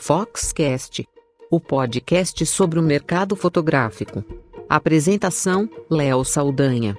Foxcast, 0.00 1.06
o 1.50 1.60
podcast 1.60 2.46
sobre 2.46 2.78
o 2.78 2.82
mercado 2.82 3.34
fotográfico. 3.34 4.24
Apresentação: 4.68 5.68
Léo 5.90 6.24
Saldanha. 6.24 6.96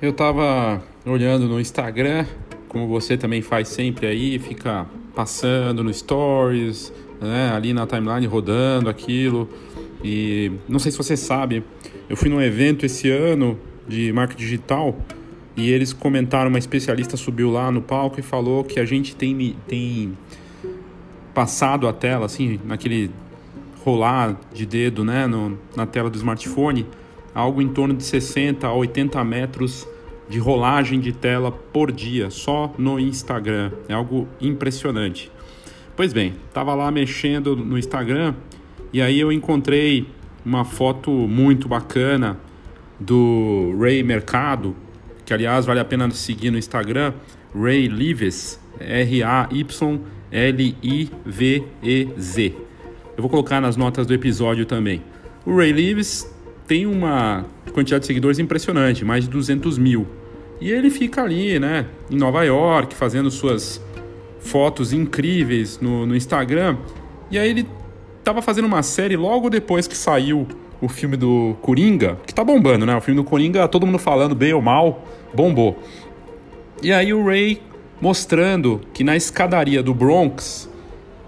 Eu 0.00 0.12
tava 0.14 0.82
olhando 1.04 1.46
no 1.46 1.60
Instagram, 1.60 2.26
como 2.66 2.88
você 2.88 3.16
também 3.16 3.42
faz 3.42 3.68
sempre 3.68 4.06
aí, 4.06 4.38
fica 4.38 4.86
passando 5.14 5.84
no 5.84 5.92
stories, 5.92 6.92
né, 7.20 7.52
ali 7.54 7.74
na 7.74 7.86
timeline 7.86 8.26
rodando 8.26 8.88
aquilo. 8.88 9.48
E 10.02 10.50
não 10.66 10.78
sei 10.78 10.90
se 10.90 10.98
você 10.98 11.16
sabe, 11.16 11.62
eu 12.08 12.16
fui 12.16 12.30
num 12.30 12.40
evento 12.40 12.86
esse 12.86 13.10
ano 13.10 13.58
de 13.88 14.12
marketing 14.12 14.42
digital 14.42 14.96
e 15.58 15.72
eles 15.72 15.92
comentaram, 15.92 16.50
uma 16.50 16.58
especialista 16.58 17.16
subiu 17.16 17.50
lá 17.50 17.68
no 17.72 17.82
palco 17.82 18.20
e 18.20 18.22
falou 18.22 18.62
que 18.62 18.78
a 18.78 18.84
gente 18.84 19.16
tem, 19.16 19.56
tem 19.66 20.16
passado 21.34 21.88
a 21.88 21.92
tela, 21.92 22.26
assim, 22.26 22.60
naquele 22.64 23.10
rolar 23.84 24.38
de 24.54 24.64
dedo, 24.64 25.04
né, 25.04 25.26
no, 25.26 25.58
na 25.74 25.84
tela 25.84 26.08
do 26.08 26.16
smartphone, 26.16 26.86
algo 27.34 27.60
em 27.60 27.68
torno 27.68 27.92
de 27.92 28.04
60 28.04 28.68
a 28.68 28.72
80 28.72 29.24
metros 29.24 29.84
de 30.28 30.38
rolagem 30.38 31.00
de 31.00 31.12
tela 31.12 31.50
por 31.50 31.90
dia, 31.90 32.30
só 32.30 32.72
no 32.78 33.00
Instagram. 33.00 33.72
É 33.88 33.94
algo 33.94 34.28
impressionante. 34.40 35.28
Pois 35.96 36.12
bem, 36.12 36.34
estava 36.46 36.72
lá 36.74 36.88
mexendo 36.92 37.56
no 37.56 37.76
Instagram 37.76 38.34
e 38.92 39.02
aí 39.02 39.18
eu 39.18 39.32
encontrei 39.32 40.06
uma 40.44 40.64
foto 40.64 41.10
muito 41.10 41.66
bacana 41.66 42.38
do 42.98 43.76
Ray 43.78 44.02
Mercado, 44.02 44.74
que 45.24 45.32
aliás 45.32 45.64
vale 45.66 45.80
a 45.80 45.84
pena 45.84 46.10
seguir 46.10 46.50
no 46.50 46.58
Instagram, 46.58 47.12
Ray 47.54 47.86
Lives, 47.88 48.60
R-A-Y-L-I-V-E-Z. 48.80 49.68
Eu 53.16 53.22
vou 53.22 53.30
colocar 53.30 53.60
nas 53.60 53.76
notas 53.76 54.06
do 54.06 54.14
episódio 54.14 54.64
também. 54.64 55.02
O 55.44 55.56
Ray 55.56 55.72
Lives 55.72 56.32
tem 56.66 56.86
uma 56.86 57.46
quantidade 57.72 58.02
de 58.02 58.06
seguidores 58.06 58.38
impressionante, 58.38 59.04
mais 59.04 59.24
de 59.24 59.30
200 59.30 59.78
mil. 59.78 60.06
E 60.60 60.70
ele 60.70 60.90
fica 60.90 61.22
ali, 61.22 61.58
né, 61.58 61.86
em 62.10 62.16
Nova 62.16 62.44
York, 62.44 62.94
fazendo 62.94 63.30
suas 63.30 63.80
fotos 64.40 64.92
incríveis 64.92 65.80
no, 65.80 66.06
no 66.06 66.14
Instagram. 66.14 66.76
E 67.30 67.38
aí 67.38 67.48
ele 67.50 67.66
estava 68.18 68.42
fazendo 68.42 68.66
uma 68.66 68.82
série 68.82 69.16
logo 69.16 69.48
depois 69.48 69.86
que 69.86 69.96
saiu 69.96 70.46
o 70.80 70.88
filme 70.88 71.16
do 71.16 71.56
Coringa, 71.60 72.18
que 72.26 72.34
tá 72.34 72.44
bombando, 72.44 72.86
né? 72.86 72.96
O 72.96 73.00
filme 73.00 73.20
do 73.20 73.24
Coringa, 73.24 73.66
todo 73.68 73.86
mundo 73.86 73.98
falando 73.98 74.34
bem 74.34 74.52
ou 74.52 74.62
mal, 74.62 75.04
bombou. 75.34 75.78
E 76.82 76.92
aí 76.92 77.12
o 77.12 77.24
Ray 77.24 77.60
mostrando 78.00 78.80
que 78.92 79.02
na 79.02 79.16
escadaria 79.16 79.82
do 79.82 79.92
Bronx 79.92 80.68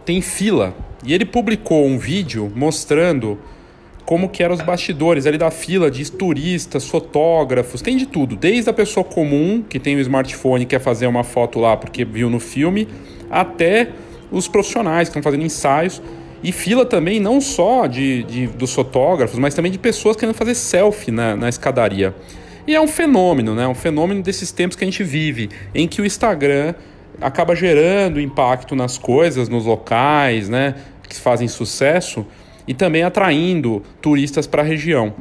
tem 0.04 0.20
fila. 0.20 0.74
E 1.04 1.12
ele 1.12 1.24
publicou 1.24 1.86
um 1.86 1.98
vídeo 1.98 2.50
mostrando 2.54 3.38
como 4.04 4.28
que 4.28 4.42
eram 4.42 4.54
os 4.54 4.60
bastidores 4.60 5.26
ali 5.26 5.38
da 5.38 5.50
fila 5.50 5.90
de 5.90 6.10
turistas, 6.10 6.86
fotógrafos, 6.88 7.80
tem 7.80 7.96
de 7.96 8.06
tudo, 8.06 8.34
desde 8.34 8.68
a 8.68 8.72
pessoa 8.72 9.04
comum 9.04 9.62
que 9.62 9.78
tem 9.78 9.94
o 9.94 9.98
um 9.98 10.00
smartphone 10.00 10.64
e 10.64 10.66
quer 10.66 10.80
fazer 10.80 11.06
uma 11.06 11.22
foto 11.22 11.60
lá 11.60 11.76
porque 11.76 12.04
viu 12.04 12.28
no 12.28 12.40
filme, 12.40 12.88
até 13.30 13.90
os 14.30 14.48
profissionais 14.48 15.08
que 15.08 15.10
estão 15.10 15.22
fazendo 15.22 15.44
ensaios 15.44 16.02
e 16.42 16.52
fila 16.52 16.86
também 16.86 17.20
não 17.20 17.40
só 17.40 17.86
de, 17.86 18.22
de, 18.24 18.46
dos 18.46 18.72
fotógrafos, 18.72 19.38
mas 19.38 19.54
também 19.54 19.70
de 19.70 19.78
pessoas 19.78 20.16
querendo 20.16 20.34
fazer 20.34 20.54
selfie 20.54 21.10
na, 21.10 21.36
na 21.36 21.48
escadaria. 21.48 22.14
E 22.66 22.74
é 22.74 22.80
um 22.80 22.88
fenômeno, 22.88 23.54
né? 23.54 23.66
Um 23.66 23.74
fenômeno 23.74 24.22
desses 24.22 24.52
tempos 24.52 24.76
que 24.76 24.84
a 24.84 24.86
gente 24.86 25.02
vive, 25.02 25.50
em 25.74 25.88
que 25.88 26.00
o 26.00 26.06
Instagram 26.06 26.74
acaba 27.20 27.54
gerando 27.54 28.20
impacto 28.20 28.74
nas 28.74 28.96
coisas, 28.96 29.48
nos 29.48 29.66
locais, 29.66 30.48
né? 30.48 30.74
Que 31.08 31.16
fazem 31.16 31.48
sucesso 31.48 32.24
e 32.66 32.74
também 32.74 33.02
atraindo 33.02 33.82
turistas 34.00 34.46
para 34.46 34.62
a 34.62 34.64
região. 34.64 35.12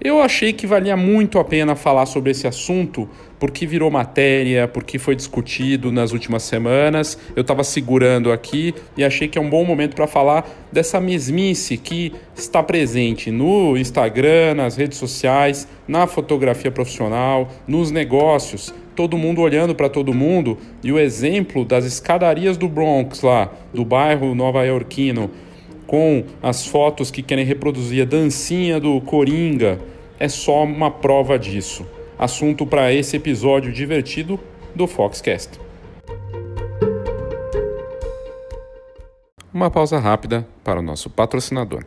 Eu 0.00 0.22
achei 0.22 0.52
que 0.52 0.64
valia 0.64 0.96
muito 0.96 1.40
a 1.40 1.44
pena 1.44 1.74
falar 1.74 2.06
sobre 2.06 2.30
esse 2.30 2.46
assunto, 2.46 3.08
porque 3.36 3.66
virou 3.66 3.90
matéria, 3.90 4.68
porque 4.68 4.96
foi 4.96 5.16
discutido 5.16 5.90
nas 5.90 6.12
últimas 6.12 6.44
semanas. 6.44 7.18
Eu 7.34 7.40
estava 7.40 7.64
segurando 7.64 8.30
aqui 8.30 8.72
e 8.96 9.04
achei 9.04 9.26
que 9.26 9.36
é 9.36 9.40
um 9.40 9.50
bom 9.50 9.64
momento 9.64 9.96
para 9.96 10.06
falar 10.06 10.48
dessa 10.70 11.00
mesmice 11.00 11.76
que 11.76 12.12
está 12.36 12.62
presente 12.62 13.32
no 13.32 13.76
Instagram, 13.76 14.54
nas 14.54 14.76
redes 14.76 14.98
sociais, 14.98 15.66
na 15.88 16.06
fotografia 16.06 16.70
profissional, 16.70 17.48
nos 17.66 17.90
negócios. 17.90 18.72
Todo 18.94 19.18
mundo 19.18 19.40
olhando 19.40 19.74
para 19.74 19.88
todo 19.88 20.14
mundo 20.14 20.58
e 20.82 20.92
o 20.92 20.98
exemplo 20.98 21.64
das 21.64 21.84
escadarias 21.84 22.56
do 22.56 22.68
Bronx 22.68 23.22
lá, 23.22 23.50
do 23.74 23.84
bairro 23.84 24.32
nova-iorquino 24.32 25.28
com 25.88 26.22
as 26.42 26.66
fotos 26.66 27.10
que 27.10 27.22
querem 27.22 27.46
reproduzir 27.46 28.02
a 28.02 28.04
dancinha 28.04 28.78
do 28.78 29.00
Coringa, 29.00 29.80
é 30.20 30.28
só 30.28 30.62
uma 30.62 30.90
prova 30.90 31.38
disso. 31.38 31.86
Assunto 32.18 32.66
para 32.66 32.92
esse 32.92 33.16
episódio 33.16 33.72
divertido 33.72 34.38
do 34.74 34.86
Foxcast. 34.86 35.58
Uma 39.52 39.70
pausa 39.70 39.98
rápida 39.98 40.46
para 40.62 40.78
o 40.78 40.82
nosso 40.82 41.08
patrocinador. 41.08 41.84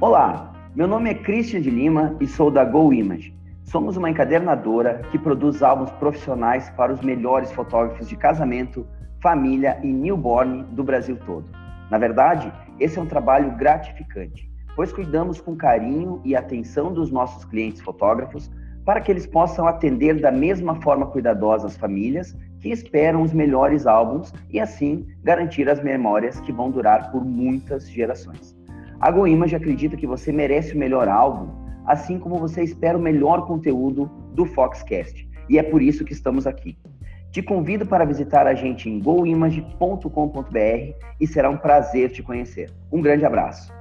Olá, 0.00 0.52
meu 0.76 0.86
nome 0.86 1.08
é 1.08 1.14
Christian 1.14 1.62
de 1.62 1.70
Lima 1.70 2.14
e 2.20 2.26
sou 2.26 2.50
da 2.50 2.62
Go 2.62 2.92
Image. 2.92 3.33
Somos 3.74 3.96
uma 3.96 4.08
encadernadora 4.08 5.02
que 5.10 5.18
produz 5.18 5.60
álbuns 5.60 5.90
profissionais 5.90 6.70
para 6.76 6.92
os 6.92 7.00
melhores 7.00 7.50
fotógrafos 7.50 8.08
de 8.08 8.14
casamento, 8.14 8.86
família 9.20 9.80
e 9.82 9.92
newborn 9.92 10.62
do 10.70 10.84
Brasil 10.84 11.18
todo. 11.26 11.50
Na 11.90 11.98
verdade, 11.98 12.52
esse 12.78 13.00
é 13.00 13.02
um 13.02 13.06
trabalho 13.06 13.50
gratificante, 13.56 14.48
pois 14.76 14.92
cuidamos 14.92 15.40
com 15.40 15.56
carinho 15.56 16.22
e 16.24 16.36
atenção 16.36 16.92
dos 16.92 17.10
nossos 17.10 17.44
clientes 17.46 17.80
fotógrafos 17.80 18.48
para 18.84 19.00
que 19.00 19.10
eles 19.10 19.26
possam 19.26 19.66
atender 19.66 20.20
da 20.20 20.30
mesma 20.30 20.80
forma 20.80 21.08
cuidadosa 21.08 21.66
as 21.66 21.76
famílias 21.76 22.32
que 22.60 22.68
esperam 22.68 23.22
os 23.22 23.32
melhores 23.32 23.88
álbuns 23.88 24.32
e 24.50 24.60
assim 24.60 25.04
garantir 25.24 25.68
as 25.68 25.82
memórias 25.82 26.38
que 26.38 26.52
vão 26.52 26.70
durar 26.70 27.10
por 27.10 27.24
muitas 27.24 27.90
gerações. 27.90 28.56
A 29.00 29.10
GoImage 29.10 29.56
acredita 29.56 29.96
que 29.96 30.06
você 30.06 30.30
merece 30.30 30.76
o 30.76 30.78
melhor 30.78 31.08
álbum 31.08 31.63
assim 31.86 32.18
como 32.18 32.38
você 32.38 32.62
espera 32.62 32.96
o 32.96 33.00
melhor 33.00 33.46
conteúdo 33.46 34.10
do 34.32 34.44
Foxcast. 34.46 35.28
E 35.48 35.58
é 35.58 35.62
por 35.62 35.82
isso 35.82 36.04
que 36.04 36.12
estamos 36.12 36.46
aqui. 36.46 36.76
Te 37.30 37.42
convido 37.42 37.84
para 37.84 38.04
visitar 38.04 38.46
a 38.46 38.54
gente 38.54 38.88
em 38.88 39.00
goimage.com.br 39.00 40.94
e 41.20 41.26
será 41.26 41.50
um 41.50 41.56
prazer 41.56 42.12
te 42.12 42.22
conhecer. 42.22 42.70
Um 42.92 43.02
grande 43.02 43.24
abraço. 43.24 43.72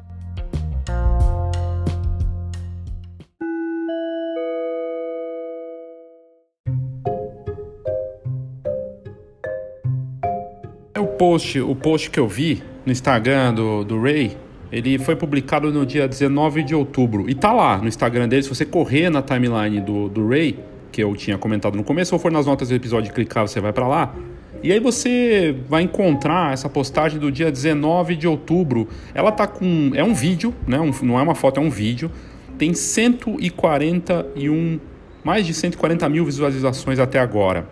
É 10.95 10.99
o 10.99 11.07
post, 11.07 11.59
o 11.59 11.75
post 11.75 12.09
que 12.09 12.19
eu 12.19 12.27
vi 12.27 12.63
no 12.85 12.91
Instagram 12.91 13.53
do, 13.53 13.83
do 13.83 14.01
Ray 14.01 14.35
ele 14.73 14.97
foi 14.97 15.15
publicado 15.15 15.71
no 15.71 15.85
dia 15.85 16.07
19 16.07 16.63
de 16.63 16.73
outubro. 16.73 17.29
E 17.29 17.35
tá 17.35 17.53
lá 17.53 17.77
no 17.77 17.87
Instagram 17.87 18.27
dele. 18.27 18.41
Se 18.41 18.49
você 18.49 18.65
correr 18.65 19.11
na 19.11 19.21
timeline 19.21 19.79
do, 19.79 20.09
do 20.09 20.27
Ray, 20.27 20.57
que 20.91 21.03
eu 21.03 21.15
tinha 21.15 21.37
comentado 21.37 21.75
no 21.75 21.83
começo, 21.83 22.15
ou 22.15 22.19
for 22.19 22.31
nas 22.31 22.47
notas 22.47 22.69
do 22.69 22.75
episódio 22.75 23.11
e 23.11 23.13
clicar, 23.13 23.47
você 23.47 23.61
vai 23.61 23.71
para 23.71 23.87
lá. 23.87 24.15
E 24.63 24.71
aí 24.71 24.79
você 24.79 25.55
vai 25.69 25.83
encontrar 25.83 26.53
essa 26.53 26.67
postagem 26.67 27.19
do 27.19 27.31
dia 27.31 27.51
19 27.51 28.15
de 28.15 28.27
outubro. 28.27 28.87
Ela 29.13 29.31
tá 29.31 29.45
com. 29.45 29.91
É 29.93 30.03
um 30.03 30.15
vídeo, 30.15 30.51
né? 30.65 30.79
Um, 30.79 30.91
não 31.03 31.19
é 31.19 31.21
uma 31.21 31.35
foto, 31.35 31.59
é 31.59 31.63
um 31.63 31.69
vídeo. 31.69 32.09
Tem 32.57 32.73
141. 32.73 34.79
Mais 35.23 35.45
de 35.45 35.53
140 35.53 36.09
mil 36.09 36.25
visualizações 36.25 36.97
até 36.97 37.19
agora. 37.19 37.69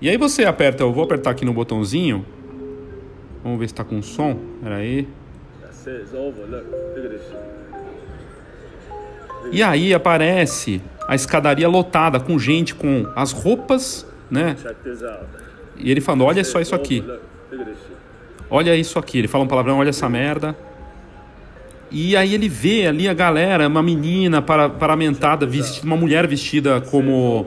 E 0.00 0.08
aí 0.08 0.16
você 0.16 0.44
aperta, 0.44 0.82
eu 0.82 0.92
vou 0.92 1.04
apertar 1.04 1.30
aqui 1.30 1.44
no 1.44 1.52
botãozinho. 1.52 2.26
Vamos 3.44 3.60
ver 3.60 3.68
se 3.68 3.74
tá 3.74 3.84
com 3.84 4.02
som. 4.02 4.36
Pera 4.60 4.76
aí. 4.76 5.06
E 9.50 9.62
aí 9.62 9.92
aparece 9.92 10.80
a 11.08 11.14
escadaria 11.14 11.68
lotada 11.68 12.20
com 12.20 12.38
gente 12.38 12.74
com 12.74 13.06
as 13.16 13.32
roupas, 13.32 14.06
né? 14.30 14.56
E 15.76 15.90
ele 15.90 16.00
falando: 16.00 16.24
Olha 16.24 16.44
só 16.44 16.60
isso 16.60 16.74
aqui. 16.74 17.04
Olha 18.48 18.76
isso 18.76 18.98
aqui. 18.98 19.18
Ele 19.18 19.28
fala 19.28 19.44
um 19.44 19.48
palavrão: 19.48 19.78
Olha 19.78 19.90
essa 19.90 20.08
merda. 20.08 20.56
E 21.90 22.16
aí 22.16 22.32
ele 22.32 22.48
vê 22.48 22.86
ali 22.86 23.06
a 23.06 23.12
galera, 23.12 23.68
uma 23.68 23.82
menina 23.82 24.40
para, 24.40 24.70
paramentada, 24.70 25.44
vestida, 25.44 25.86
uma 25.86 25.96
mulher 25.96 26.26
vestida 26.26 26.80
como 26.80 27.46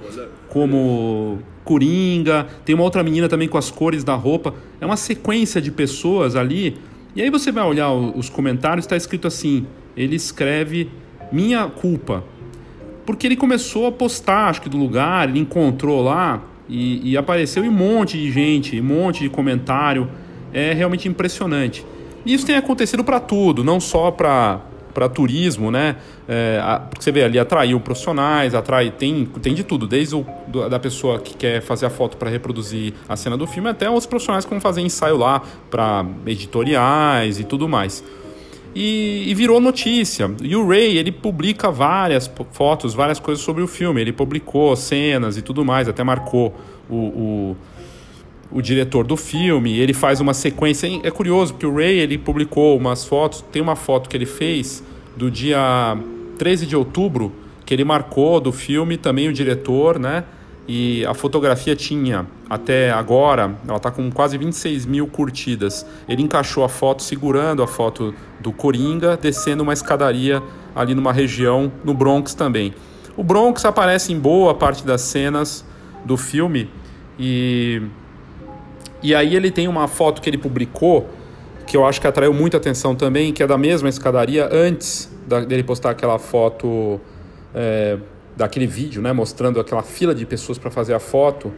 como 0.49 1.39
coringa, 1.65 2.47
tem 2.63 2.75
uma 2.75 2.83
outra 2.83 3.03
menina 3.03 3.27
também 3.27 3.47
com 3.47 3.57
as 3.57 3.71
cores 3.71 4.03
da 4.03 4.13
roupa. 4.13 4.53
É 4.79 4.85
uma 4.85 4.95
sequência 4.95 5.59
de 5.59 5.71
pessoas 5.71 6.35
ali 6.35 6.77
E 7.15 7.21
aí 7.21 7.29
você 7.29 7.51
vai 7.51 7.63
olhar 7.63 7.91
os 7.91 8.29
comentários, 8.29 8.85
está 8.85 8.97
escrito 8.97 9.27
assim: 9.27 9.65
ele 9.95 10.15
escreve 10.15 10.89
minha 11.31 11.65
culpa. 11.67 12.23
Porque 13.05 13.27
ele 13.27 13.35
começou 13.35 13.87
a 13.87 13.91
postar, 13.91 14.49
acho 14.49 14.61
que 14.61 14.69
do 14.69 14.77
lugar, 14.77 15.29
ele 15.29 15.39
encontrou 15.39 16.01
lá 16.03 16.43
e, 16.67 17.11
e 17.11 17.17
apareceu 17.17 17.63
um 17.63 17.71
monte 17.71 18.17
de 18.17 18.31
gente, 18.31 18.81
um 18.81 18.83
monte 18.83 19.19
de 19.21 19.29
comentário. 19.29 20.09
É 20.51 20.73
realmente 20.73 21.07
impressionante. 21.07 21.85
E 22.25 22.33
isso 22.33 22.45
tem 22.45 22.55
acontecido 22.55 23.03
para 23.03 23.19
tudo, 23.19 23.63
não 23.63 23.79
só 23.79 24.09
para 24.09 24.61
para 24.95 25.09
turismo, 25.09 25.69
né? 25.69 25.97
É, 26.25 26.57
a, 26.63 26.81
você 26.97 27.11
vê 27.11 27.23
ali, 27.23 27.37
atraiu 27.37 27.77
profissionais, 27.81 28.55
atrai, 28.55 28.89
tem, 28.89 29.25
tem 29.41 29.53
de 29.53 29.63
tudo, 29.63 29.85
desde 29.85 30.15
o, 30.15 30.25
do, 30.47 30.69
da 30.69 30.79
pessoa 30.79 31.19
que 31.19 31.35
quer 31.35 31.61
fazer 31.61 31.85
a 31.85 31.89
foto 31.89 32.15
para 32.15 32.29
reproduzir 32.29 32.93
a 33.07 33.17
cena 33.17 33.35
do 33.35 33.45
filme, 33.45 33.69
até 33.69 33.89
os 33.89 34.05
profissionais 34.05 34.45
que 34.45 34.51
vão 34.51 34.61
fazer 34.61 34.81
ensaio 34.81 35.17
lá 35.17 35.41
para 35.69 36.05
editoriais 36.25 37.39
e 37.39 37.43
tudo 37.43 37.67
mais. 37.67 38.01
E, 38.73 39.25
e, 39.27 39.33
virou 39.33 39.59
notícia. 39.59 40.29
E 40.41 40.55
o 40.55 40.67
Ray, 40.67 40.97
ele 40.97 41.11
publica 41.11 41.71
várias 41.71 42.29
fotos, 42.51 42.93
várias 42.93 43.19
coisas 43.19 43.43
sobre 43.43 43.63
o 43.63 43.67
filme. 43.67 44.01
Ele 44.01 44.11
publicou 44.11 44.75
cenas 44.75 45.37
e 45.37 45.41
tudo 45.41 45.63
mais, 45.63 45.87
até 45.87 46.03
marcou 46.03 46.53
o, 46.89 46.95
o 46.95 47.57
o 48.51 48.61
diretor 48.61 49.05
do 49.05 49.17
filme, 49.17 49.77
ele 49.77 49.93
faz 49.93 50.21
uma 50.21 50.33
sequência. 50.33 50.87
É 51.03 51.11
curioso 51.11 51.53
porque 51.53 51.65
o 51.65 51.75
Ray 51.75 51.99
ele 51.99 52.17
publicou 52.17 52.77
umas 52.77 53.05
fotos. 53.05 53.43
Tem 53.51 53.61
uma 53.61 53.75
foto 53.75 54.09
que 54.09 54.15
ele 54.15 54.25
fez 54.25 54.83
do 55.15 55.29
dia 55.31 55.97
13 56.37 56.65
de 56.65 56.75
outubro 56.75 57.31
que 57.65 57.73
ele 57.73 57.83
marcou 57.83 58.39
do 58.39 58.51
filme 58.51 58.95
também 58.95 59.27
o 59.27 59.33
diretor, 59.33 59.97
né? 59.97 60.23
E 60.67 61.05
a 61.05 61.13
fotografia 61.13 61.75
tinha 61.75 62.25
até 62.49 62.91
agora, 62.91 63.55
ela 63.67 63.77
está 63.77 63.91
com 63.91 64.09
quase 64.11 64.37
26 64.37 64.85
mil 64.85 65.07
curtidas. 65.07 65.85
Ele 66.07 66.23
encaixou 66.23 66.63
a 66.63 66.69
foto 66.69 67.03
segurando 67.03 67.61
a 67.61 67.67
foto 67.67 68.13
do 68.39 68.51
Coringa, 68.51 69.17
descendo 69.17 69.63
uma 69.63 69.73
escadaria 69.73 70.41
ali 70.75 70.95
numa 70.95 71.13
região 71.13 71.71
no 71.83 71.93
Bronx 71.93 72.33
também. 72.33 72.73
O 73.15 73.23
Bronx 73.23 73.63
aparece 73.63 74.11
em 74.11 74.19
boa 74.19 74.53
parte 74.53 74.85
das 74.85 75.01
cenas 75.01 75.65
do 76.03 76.17
filme 76.17 76.69
e 77.17 77.81
e 79.05 79.13
aí 79.13 79.35
ele 79.35 79.51
tem 79.51 79.67
uma 79.67 79.87
foto 79.87 80.21
que 80.21 80.29
ele 80.29 80.37
publicou, 80.37 81.07
que 81.67 81.77
eu 81.77 81.85
acho 81.85 82.01
que 82.01 82.07
atraiu 82.07 82.33
muita 82.33 82.57
atenção 82.57 82.95
também, 82.95 83.31
que 83.31 83.43
é 83.43 83.47
da 83.47 83.57
mesma 83.57 83.87
escadaria, 83.87 84.49
antes 84.51 85.11
da, 85.27 85.41
dele 85.41 85.63
postar 85.63 85.91
aquela 85.91 86.17
foto, 86.17 86.99
é, 87.53 87.97
daquele 88.35 88.65
vídeo, 88.65 89.01
né, 89.01 89.13
mostrando 89.13 89.59
aquela 89.59 89.83
fila 89.83 90.15
de 90.15 90.25
pessoas 90.25 90.57
para 90.57 90.71
fazer 90.71 90.95
a 90.95 90.99
foto, 90.99 91.53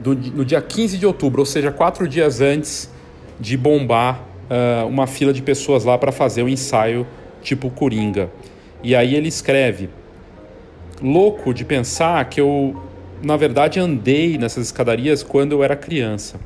do, 0.00 0.12
no 0.14 0.44
dia 0.44 0.60
15 0.60 0.98
de 0.98 1.06
outubro, 1.06 1.40
ou 1.40 1.46
seja, 1.46 1.70
quatro 1.70 2.08
dias 2.08 2.40
antes 2.40 2.90
de 3.38 3.56
bombar 3.56 4.20
uh, 4.50 4.86
uma 4.88 5.06
fila 5.06 5.32
de 5.32 5.40
pessoas 5.40 5.84
lá 5.84 5.96
para 5.96 6.10
fazer 6.10 6.42
o 6.42 6.48
ensaio 6.48 7.06
tipo 7.42 7.70
Coringa. 7.70 8.28
E 8.82 8.96
aí 8.96 9.14
ele 9.14 9.28
escreve: 9.28 9.88
louco 11.00 11.54
de 11.54 11.64
pensar 11.64 12.24
que 12.28 12.40
eu, 12.40 12.76
na 13.22 13.36
verdade, 13.36 13.78
andei 13.78 14.36
nessas 14.36 14.66
escadarias 14.66 15.22
quando 15.22 15.52
eu 15.52 15.62
era 15.62 15.76
criança. 15.76 16.40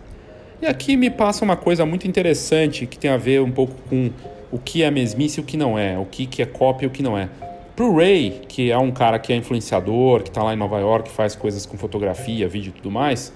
E 0.60 0.66
aqui 0.66 0.96
me 0.96 1.10
passa 1.10 1.44
uma 1.44 1.56
coisa 1.56 1.84
muito 1.84 2.08
interessante 2.08 2.86
que 2.86 2.98
tem 2.98 3.10
a 3.10 3.18
ver 3.18 3.42
um 3.42 3.50
pouco 3.50 3.74
com 3.90 4.10
o 4.50 4.58
que 4.58 4.82
é 4.82 4.90
mesmice 4.90 5.38
e 5.38 5.42
o 5.42 5.44
que 5.44 5.56
não 5.56 5.78
é, 5.78 5.98
o 5.98 6.06
que, 6.06 6.24
que 6.24 6.40
é 6.40 6.46
cópia 6.46 6.86
e 6.86 6.88
o 6.88 6.90
que 6.90 7.02
não 7.02 7.16
é. 7.16 7.28
Pro 7.74 7.94
Ray, 7.94 8.40
que 8.48 8.70
é 8.70 8.78
um 8.78 8.90
cara 8.90 9.18
que 9.18 9.34
é 9.34 9.36
influenciador, 9.36 10.22
que 10.22 10.30
está 10.30 10.42
lá 10.42 10.54
em 10.54 10.56
Nova 10.56 10.78
York, 10.78 11.10
faz 11.10 11.36
coisas 11.36 11.66
com 11.66 11.76
fotografia, 11.76 12.48
vídeo 12.48 12.70
e 12.70 12.72
tudo 12.72 12.90
mais, 12.90 13.34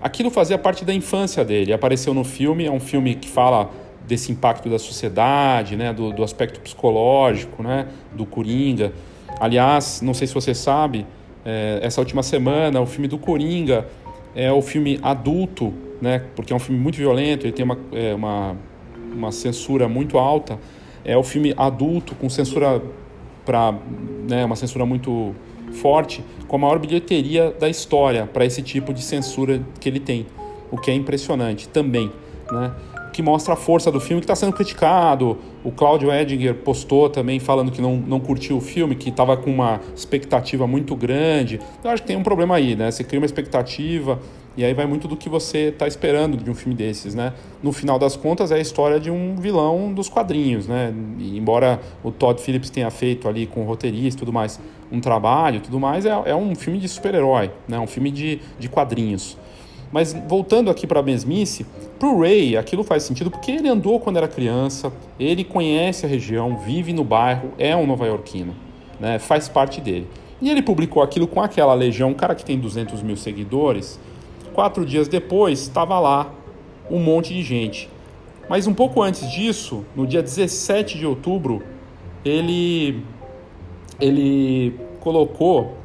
aquilo 0.00 0.30
fazia 0.30 0.56
parte 0.56 0.84
da 0.84 0.94
infância 0.94 1.44
dele. 1.44 1.72
Apareceu 1.72 2.14
no 2.14 2.22
filme, 2.22 2.66
é 2.66 2.70
um 2.70 2.78
filme 2.78 3.16
que 3.16 3.28
fala 3.28 3.72
desse 4.06 4.30
impacto 4.30 4.68
da 4.68 4.78
sociedade, 4.78 5.74
né, 5.74 5.92
do, 5.92 6.12
do 6.12 6.22
aspecto 6.22 6.60
psicológico, 6.60 7.64
né, 7.64 7.88
do 8.12 8.24
Coringa. 8.24 8.92
Aliás, 9.40 10.00
não 10.02 10.14
sei 10.14 10.28
se 10.28 10.34
você 10.34 10.54
sabe, 10.54 11.04
é, 11.44 11.80
essa 11.82 12.00
última 12.00 12.22
semana 12.22 12.80
o 12.80 12.86
filme 12.86 13.08
do 13.08 13.18
Coringa 13.18 13.88
é 14.36 14.52
o 14.52 14.62
filme 14.62 15.00
adulto 15.02 15.74
né, 16.04 16.22
porque 16.36 16.52
é 16.52 16.56
um 16.56 16.58
filme 16.58 16.78
muito 16.78 16.96
violento, 16.96 17.46
ele 17.46 17.52
tem 17.52 17.64
uma, 17.64 17.78
é, 17.92 18.14
uma, 18.14 18.54
uma 19.10 19.32
censura 19.32 19.88
muito 19.88 20.18
alta. 20.18 20.58
É 21.02 21.16
o 21.16 21.22
filme 21.22 21.54
adulto 21.56 22.14
com 22.14 22.28
censura 22.28 22.82
para 23.44 23.74
né, 24.28 24.44
uma 24.44 24.54
censura 24.54 24.84
muito 24.84 25.34
forte, 25.72 26.22
com 26.46 26.56
a 26.56 26.58
maior 26.58 26.78
bilheteria 26.78 27.54
da 27.58 27.68
história 27.68 28.26
para 28.26 28.44
esse 28.44 28.62
tipo 28.62 28.92
de 28.92 29.02
censura 29.02 29.62
que 29.80 29.88
ele 29.88 29.98
tem, 29.98 30.26
o 30.70 30.76
que 30.76 30.90
é 30.90 30.94
impressionante 30.94 31.68
também, 31.68 32.12
né? 32.52 32.72
Que 33.12 33.22
mostra 33.22 33.54
a 33.54 33.56
força 33.56 33.92
do 33.92 34.00
filme 34.00 34.20
que 34.20 34.24
está 34.24 34.34
sendo 34.34 34.52
criticado. 34.52 35.38
O 35.62 35.70
Claudio 35.70 36.12
Edinger 36.12 36.52
postou 36.52 37.08
também 37.08 37.38
falando 37.38 37.70
que 37.70 37.80
não, 37.80 37.96
não 37.96 38.18
curtiu 38.18 38.56
o 38.56 38.60
filme, 38.60 38.96
que 38.96 39.08
estava 39.08 39.36
com 39.36 39.50
uma 39.50 39.80
expectativa 39.94 40.66
muito 40.66 40.96
grande. 40.96 41.60
Eu 41.84 41.90
acho 41.90 42.02
que 42.02 42.08
tem 42.08 42.16
um 42.16 42.24
problema 42.24 42.56
aí, 42.56 42.74
né? 42.74 42.90
Você 42.90 43.04
cria 43.04 43.20
uma 43.20 43.26
expectativa, 43.26 44.18
e 44.56 44.64
aí 44.64 44.72
vai 44.72 44.86
muito 44.86 45.08
do 45.08 45.16
que 45.16 45.28
você 45.28 45.68
está 45.68 45.86
esperando 45.86 46.36
de 46.36 46.48
um 46.48 46.54
filme 46.54 46.74
desses, 46.74 47.14
né? 47.14 47.32
No 47.62 47.72
final 47.72 47.98
das 47.98 48.16
contas 48.16 48.52
é 48.52 48.56
a 48.56 48.60
história 48.60 49.00
de 49.00 49.10
um 49.10 49.34
vilão 49.36 49.92
dos 49.92 50.08
quadrinhos, 50.08 50.68
né? 50.68 50.94
E 51.18 51.36
embora 51.36 51.80
o 52.04 52.12
Todd 52.12 52.40
Phillips 52.40 52.70
tenha 52.70 52.90
feito 52.90 53.28
ali 53.28 53.46
com 53.46 53.62
o 53.62 53.64
roteirista 53.64 54.18
e 54.18 54.20
tudo 54.20 54.32
mais 54.32 54.60
um 54.92 55.00
trabalho, 55.00 55.60
tudo 55.60 55.80
mais 55.80 56.06
é, 56.06 56.10
é 56.26 56.36
um 56.36 56.54
filme 56.54 56.78
de 56.78 56.88
super-herói, 56.88 57.50
né? 57.66 57.78
Um 57.80 57.86
filme 57.86 58.12
de, 58.12 58.40
de 58.58 58.68
quadrinhos. 58.68 59.36
Mas 59.90 60.12
voltando 60.28 60.70
aqui 60.70 60.86
para 60.86 61.00
a 61.00 61.02
mesmice, 61.02 61.66
para 61.98 62.08
o 62.08 62.20
Ray 62.20 62.56
aquilo 62.56 62.84
faz 62.84 63.02
sentido 63.02 63.30
porque 63.30 63.50
ele 63.50 63.68
andou 63.68 63.98
quando 63.98 64.18
era 64.18 64.28
criança, 64.28 64.92
ele 65.18 65.42
conhece 65.42 66.06
a 66.06 66.08
região, 66.08 66.58
vive 66.58 66.92
no 66.92 67.02
bairro, 67.02 67.52
é 67.58 67.74
um 67.74 67.86
nova-iorquino, 67.86 68.54
né? 69.00 69.18
Faz 69.18 69.48
parte 69.48 69.80
dele. 69.80 70.06
E 70.40 70.48
ele 70.48 70.62
publicou 70.62 71.02
aquilo 71.02 71.26
com 71.26 71.40
aquela 71.40 71.74
legião, 71.74 72.10
um 72.10 72.14
cara 72.14 72.34
que 72.34 72.44
tem 72.44 72.58
200 72.58 73.02
mil 73.02 73.16
seguidores 73.16 73.98
Quatro 74.54 74.86
dias 74.86 75.08
depois, 75.08 75.60
estava 75.60 75.98
lá 75.98 76.32
um 76.90 76.98
monte 76.98 77.34
de 77.34 77.42
gente. 77.42 77.90
Mas 78.48 78.66
um 78.66 78.72
pouco 78.72 79.02
antes 79.02 79.30
disso, 79.30 79.84
no 79.96 80.06
dia 80.06 80.22
17 80.22 80.96
de 80.96 81.04
outubro, 81.04 81.62
ele, 82.24 83.02
ele 84.00 84.78
colocou 85.00 85.76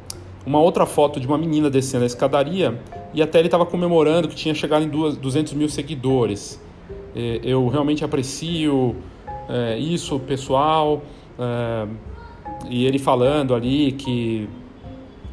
uma 0.46 0.60
outra 0.60 0.86
foto 0.86 1.18
de 1.18 1.26
uma 1.26 1.36
menina 1.36 1.68
descendo 1.68 2.04
a 2.04 2.06
escadaria 2.06 2.80
e 3.12 3.20
até 3.20 3.38
ele 3.38 3.48
estava 3.48 3.66
comemorando 3.66 4.28
que 4.28 4.36
tinha 4.36 4.54
chegado 4.54 4.84
em 4.84 4.88
duas, 4.88 5.16
200 5.16 5.52
mil 5.54 5.68
seguidores. 5.68 6.60
É, 7.14 7.40
eu 7.42 7.66
realmente 7.68 8.04
aprecio 8.04 8.94
é, 9.48 9.78
isso, 9.78 10.18
pessoal, 10.20 11.02
é, 11.38 11.88
e 12.68 12.86
ele 12.86 12.98
falando 12.98 13.54
ali 13.54 13.92
que 13.92 14.48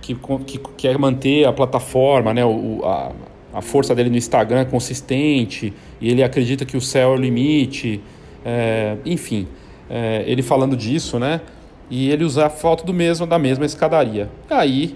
que, 0.02 0.16
que 0.46 0.58
quer 0.78 0.98
manter 0.98 1.46
a 1.46 1.52
plataforma, 1.52 2.34
né, 2.34 2.46
o, 2.46 2.82
a, 2.86 3.12
a 3.58 3.62
força 3.62 3.96
dele 3.96 4.12
no 4.12 4.18
Instagram 4.18 4.60
é 4.60 4.66
consistente 4.66 5.74
e 6.00 6.12
ele 6.12 6.22
acredita 6.22 6.64
que 6.64 6.78
o 6.78 6.82
céu 6.82 7.14
é 7.14 7.14
o 7.14 7.16
limite, 7.16 8.00
é, 8.46 8.98
enfim, 9.04 9.48
é, 9.90 10.24
ele 10.28 10.44
falando 10.44 10.78
disso, 10.78 11.18
né? 11.18 11.42
E 11.90 12.12
ele 12.12 12.24
usar 12.24 12.46
a 12.46 12.50
foto 12.52 12.86
do 12.86 12.94
mesmo 12.94 13.26
da 13.26 13.40
mesma 13.40 13.66
escadaria. 13.66 14.30
Aí 14.48 14.96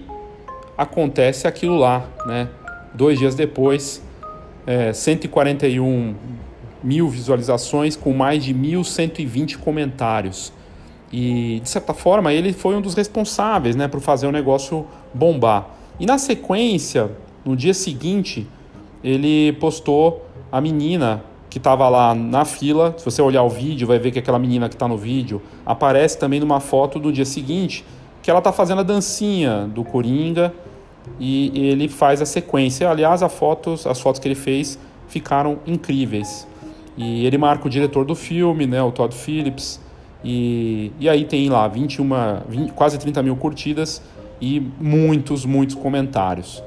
acontece 0.78 1.48
aquilo 1.48 1.76
lá, 1.76 2.08
né? 2.24 2.48
Dois 2.94 3.18
dias 3.18 3.34
depois, 3.34 4.00
é, 4.64 4.92
141 4.92 6.14
mil 6.84 7.08
visualizações 7.08 7.96
com 7.96 8.12
mais 8.12 8.44
de 8.44 8.54
1.120 8.54 9.58
comentários. 9.58 10.52
E 11.12 11.58
de 11.64 11.68
certa 11.68 11.92
forma 11.92 12.32
ele 12.32 12.52
foi 12.52 12.76
um 12.76 12.80
dos 12.80 12.94
responsáveis, 12.94 13.74
né, 13.74 13.88
por 13.88 14.00
fazer 14.00 14.28
o 14.28 14.32
negócio 14.32 14.86
bombar. 15.12 15.68
E 15.98 16.06
na 16.06 16.16
sequência 16.16 17.10
no 17.44 17.56
dia 17.56 17.74
seguinte, 17.74 18.46
ele 19.02 19.52
postou 19.54 20.26
a 20.50 20.60
menina 20.60 21.24
que 21.50 21.58
estava 21.58 21.88
lá 21.88 22.14
na 22.14 22.44
fila. 22.44 22.94
Se 22.96 23.04
você 23.04 23.20
olhar 23.20 23.42
o 23.42 23.48
vídeo, 23.48 23.86
vai 23.86 23.98
ver 23.98 24.10
que 24.10 24.18
aquela 24.18 24.38
menina 24.38 24.68
que 24.68 24.74
está 24.74 24.88
no 24.88 24.96
vídeo 24.96 25.42
aparece 25.66 26.18
também 26.18 26.40
numa 26.40 26.60
foto 26.60 26.98
do 26.98 27.12
dia 27.12 27.24
seguinte, 27.24 27.84
que 28.22 28.30
ela 28.30 28.38
está 28.38 28.52
fazendo 28.52 28.80
a 28.80 28.82
dancinha 28.82 29.70
do 29.74 29.84
Coringa 29.84 30.54
e 31.18 31.52
ele 31.54 31.88
faz 31.88 32.22
a 32.22 32.26
sequência. 32.26 32.88
Aliás, 32.88 33.22
as 33.22 33.32
fotos, 33.32 33.86
as 33.86 34.00
fotos 34.00 34.20
que 34.20 34.28
ele 34.28 34.34
fez 34.34 34.78
ficaram 35.08 35.58
incríveis. 35.66 36.46
E 36.96 37.26
ele 37.26 37.38
marca 37.38 37.66
o 37.66 37.70
diretor 37.70 38.04
do 38.04 38.14
filme, 38.14 38.66
né, 38.66 38.82
o 38.82 38.90
Todd 38.90 39.14
Phillips. 39.14 39.80
E, 40.24 40.92
e 41.00 41.08
aí 41.08 41.24
tem 41.24 41.48
lá 41.48 41.66
21, 41.66 42.08
20, 42.48 42.72
quase 42.72 42.98
30 42.98 43.22
mil 43.22 43.36
curtidas 43.36 44.00
e 44.40 44.60
muitos, 44.80 45.44
muitos 45.44 45.74
comentários. 45.74 46.62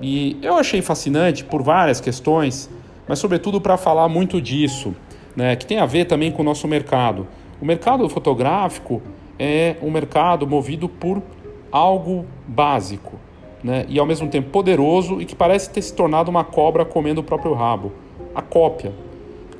E 0.00 0.36
eu 0.42 0.54
achei 0.54 0.80
fascinante 0.80 1.44
por 1.44 1.62
várias 1.62 2.00
questões, 2.00 2.70
mas 3.06 3.18
sobretudo 3.18 3.60
para 3.60 3.76
falar 3.76 4.08
muito 4.08 4.40
disso, 4.40 4.94
né, 5.34 5.56
que 5.56 5.66
tem 5.66 5.78
a 5.78 5.86
ver 5.86 6.04
também 6.04 6.30
com 6.30 6.42
o 6.42 6.44
nosso 6.44 6.68
mercado. 6.68 7.26
O 7.60 7.64
mercado 7.64 8.08
fotográfico 8.08 9.02
é 9.38 9.76
um 9.82 9.90
mercado 9.90 10.46
movido 10.46 10.88
por 10.88 11.22
algo 11.70 12.24
básico, 12.46 13.18
né, 13.62 13.84
e 13.88 13.98
ao 13.98 14.06
mesmo 14.06 14.28
tempo 14.28 14.50
poderoso 14.50 15.20
e 15.20 15.24
que 15.24 15.34
parece 15.34 15.70
ter 15.70 15.82
se 15.82 15.92
tornado 15.92 16.30
uma 16.30 16.44
cobra 16.44 16.84
comendo 16.84 17.20
o 17.20 17.24
próprio 17.24 17.54
rabo. 17.54 17.92
A 18.34 18.42
cópia. 18.42 18.92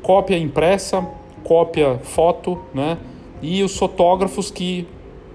cópia 0.02 0.38
impressa, 0.38 1.04
cópia 1.42 1.99
foto, 2.02 2.61
né? 2.73 2.99
E 3.40 3.62
os 3.62 3.76
fotógrafos 3.76 4.50
que 4.50 4.87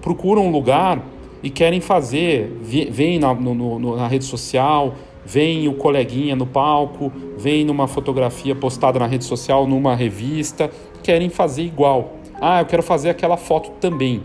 procuram 0.02 0.48
um 0.48 0.52
lugar 0.52 1.02
e 1.44 1.50
querem 1.50 1.82
fazer, 1.82 2.58
vem 2.90 3.20
na, 3.20 3.34
no, 3.34 3.54
no, 3.54 3.98
na 3.98 4.08
rede 4.08 4.24
social, 4.24 4.96
vem 5.26 5.68
o 5.68 5.74
coleguinha 5.74 6.36
no 6.36 6.48
palco, 6.48 7.12
vem 7.38 7.66
numa 7.66 7.88
fotografia 7.88 8.56
postada 8.56 8.98
na 8.98 9.06
rede 9.06 9.26
social, 9.26 9.68
numa 9.68 9.94
revista, 9.94 10.72
querem 11.04 11.30
fazer 11.30 11.64
igual. 11.64 12.14
Ah, 12.42 12.62
eu 12.62 12.66
quero 12.66 12.82
fazer 12.82 13.10
aquela 13.10 13.36
foto 13.36 13.72
também. 13.82 14.24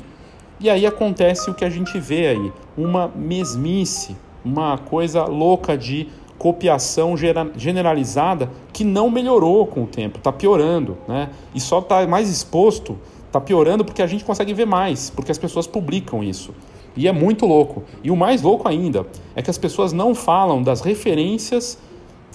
E 0.61 0.71
aí 0.71 0.87
acontece 0.87 1.51
o 1.51 1.55
que 1.55 1.65
a 1.65 1.71
gente 1.71 1.99
vê 1.99 2.29
aí, 2.29 2.53
uma 2.77 3.09
mesmice, 3.15 4.17
uma 4.45 4.79
coisa 4.79 5.25
louca 5.25 5.77
de 5.77 6.09
copiação 6.39 7.17
generalizada 7.57 8.49
que 8.73 8.85
não 8.85 9.11
melhorou 9.11 9.67
com 9.67 9.83
o 9.83 9.87
tempo, 9.87 10.19
está 10.19 10.33
piorando, 10.33 10.97
né? 11.07 11.31
E 11.53 11.61
só 11.61 11.81
está 11.81 12.07
mais 12.07 12.31
exposto, 12.31 12.97
está 13.27 13.41
piorando 13.41 13.85
porque 13.85 14.03
a 14.03 14.07
gente 14.07 14.25
consegue 14.25 14.55
ver 14.55 14.67
mais, 14.67 15.11
porque 15.11 15.33
as 15.33 15.39
pessoas 15.39 15.67
publicam 15.67 16.23
isso. 16.23 16.53
E 16.99 17.07
é 17.07 17.13
muito 17.13 17.47
louco. 17.47 17.85
E 18.03 18.11
o 18.11 18.17
mais 18.17 18.43
louco 18.43 18.69
ainda 18.69 19.07
é 19.37 19.41
que 19.41 19.49
as 19.49 19.57
pessoas 19.57 19.93
não 19.93 20.17
falam 20.17 20.63
das 20.63 20.81
referências 20.81 21.79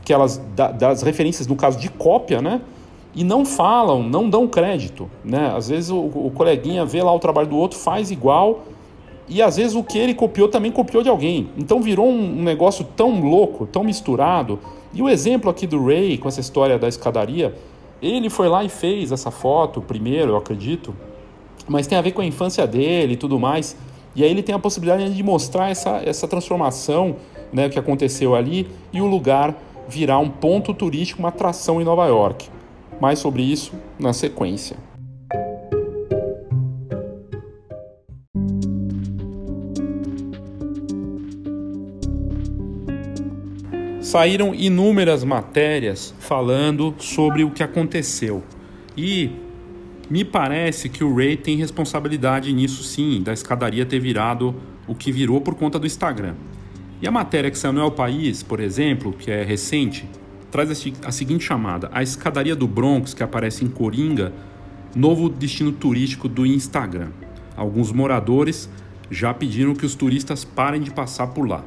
que 0.06 0.12
elas 0.12 0.42
das 0.56 1.02
referências 1.02 1.48
no 1.48 1.56
caso 1.56 1.80
de 1.80 1.90
cópia, 1.90 2.42
né? 2.42 2.62
E 3.16 3.24
não 3.24 3.46
falam, 3.46 4.02
não 4.02 4.30
dão 4.30 4.48
crédito, 4.48 5.10
né? 5.24 5.54
Às 5.56 5.70
vezes 5.70 5.90
o, 5.90 5.98
o 5.98 6.32
coleguinha 6.34 6.86
vê 6.86 7.04
lá 7.04 7.14
o 7.14 7.20
trabalho 7.20 7.48
do 7.48 7.58
outro, 7.58 7.78
faz 7.78 8.10
igual, 8.10 8.64
e 9.28 9.42
às 9.42 9.58
vezes 9.58 9.76
o 9.76 9.84
que 9.84 9.98
ele 9.98 10.14
copiou 10.14 10.48
também 10.48 10.72
copiou 10.72 11.04
de 11.04 11.10
alguém. 11.10 11.50
Então 11.58 11.82
virou 11.82 12.08
um, 12.08 12.40
um 12.40 12.44
negócio 12.44 12.86
tão 12.96 13.22
louco, 13.22 13.66
tão 13.66 13.84
misturado. 13.84 14.60
E 14.94 15.02
o 15.02 15.10
exemplo 15.10 15.50
aqui 15.50 15.68
do 15.68 15.86
Ray, 15.86 16.18
com 16.18 16.28
essa 16.28 16.40
história 16.40 16.80
da 16.80 16.88
escadaria, 16.88 17.56
ele 18.02 18.30
foi 18.30 18.50
lá 18.50 18.64
e 18.64 18.70
fez 18.70 19.12
essa 19.12 19.32
foto 19.32 19.82
primeiro, 19.82 20.32
eu 20.32 20.38
acredito, 20.38 20.94
mas 21.68 21.88
tem 21.88 21.98
a 21.98 22.02
ver 22.02 22.12
com 22.12 22.22
a 22.22 22.26
infância 22.26 22.66
dele 22.68 23.14
e 23.14 23.18
tudo 23.18 23.40
mais. 23.40 23.76
E 24.16 24.24
aí 24.24 24.30
ele 24.30 24.44
tem 24.44 24.54
a 24.54 24.60
possibilidade 24.60 25.14
de 25.14 25.24
mostrar 25.24 25.70
essa, 25.70 26.02
essa 26.06 26.28
transformação 26.28 27.16
né, 27.52 27.70
que 27.70 27.80
aconteceu 27.80 28.36
ali 28.36 28.68
e 28.92 29.02
o 29.02 29.06
lugar 29.06 29.56
virar 29.88 30.20
um 30.20 30.30
ponto 30.30 30.74
turístico, 30.74 31.20
uma 31.20 31.30
atração 31.30 31.82
em 31.82 31.84
Nova 31.84 32.06
York. 32.08 32.50
Mais 33.00 33.20
sobre 33.20 33.42
isso 33.42 33.74
na 34.00 34.14
sequência. 34.14 34.78
saíram 44.14 44.54
inúmeras 44.54 45.24
matérias 45.24 46.14
falando 46.20 46.94
sobre 47.00 47.44
o 47.44 47.50
que 47.50 47.64
aconteceu. 47.64 48.44
E 48.96 49.32
me 50.14 50.24
parece 50.24 50.90
que 50.90 51.04
o 51.04 51.16
Ray 51.16 51.36
tem 51.36 51.58
responsabilidade 51.58 52.54
nisso 52.54 52.84
sim, 52.84 53.24
da 53.24 53.34
escadaria 53.34 53.84
ter 53.84 54.00
virado 54.00 54.54
o 54.86 54.94
que 54.94 55.12
virou 55.12 55.42
por 55.42 55.56
conta 55.56 55.80
do 55.80 55.88
Instagram. 55.88 56.36
E 57.02 57.08
a 57.08 57.12
matéria 57.12 57.50
que 57.50 57.58
saiu 57.58 57.74
no 57.74 57.82
El 57.82 57.90
País, 57.90 58.44
por 58.44 58.60
exemplo, 58.60 59.12
que 59.12 59.32
é 59.32 59.44
recente, 59.44 60.08
traz 60.52 60.70
a 61.04 61.12
seguinte 61.12 61.44
chamada: 61.44 61.90
A 61.92 62.04
escadaria 62.04 62.56
do 62.56 62.68
Bronx, 62.68 63.16
que 63.16 63.24
aparece 63.24 63.66
em 63.66 63.68
Coringa, 63.68 64.32
novo 64.96 65.28
destino 65.28 65.72
turístico 65.72 66.30
do 66.30 66.46
Instagram. 66.46 67.10
Alguns 67.58 67.92
moradores 67.92 68.70
já 69.10 69.34
pediram 69.34 69.74
que 69.74 69.84
os 69.84 69.96
turistas 69.96 70.46
parem 70.46 70.84
de 70.84 70.92
passar 70.92 71.26
por 71.26 71.50
lá. 71.50 71.66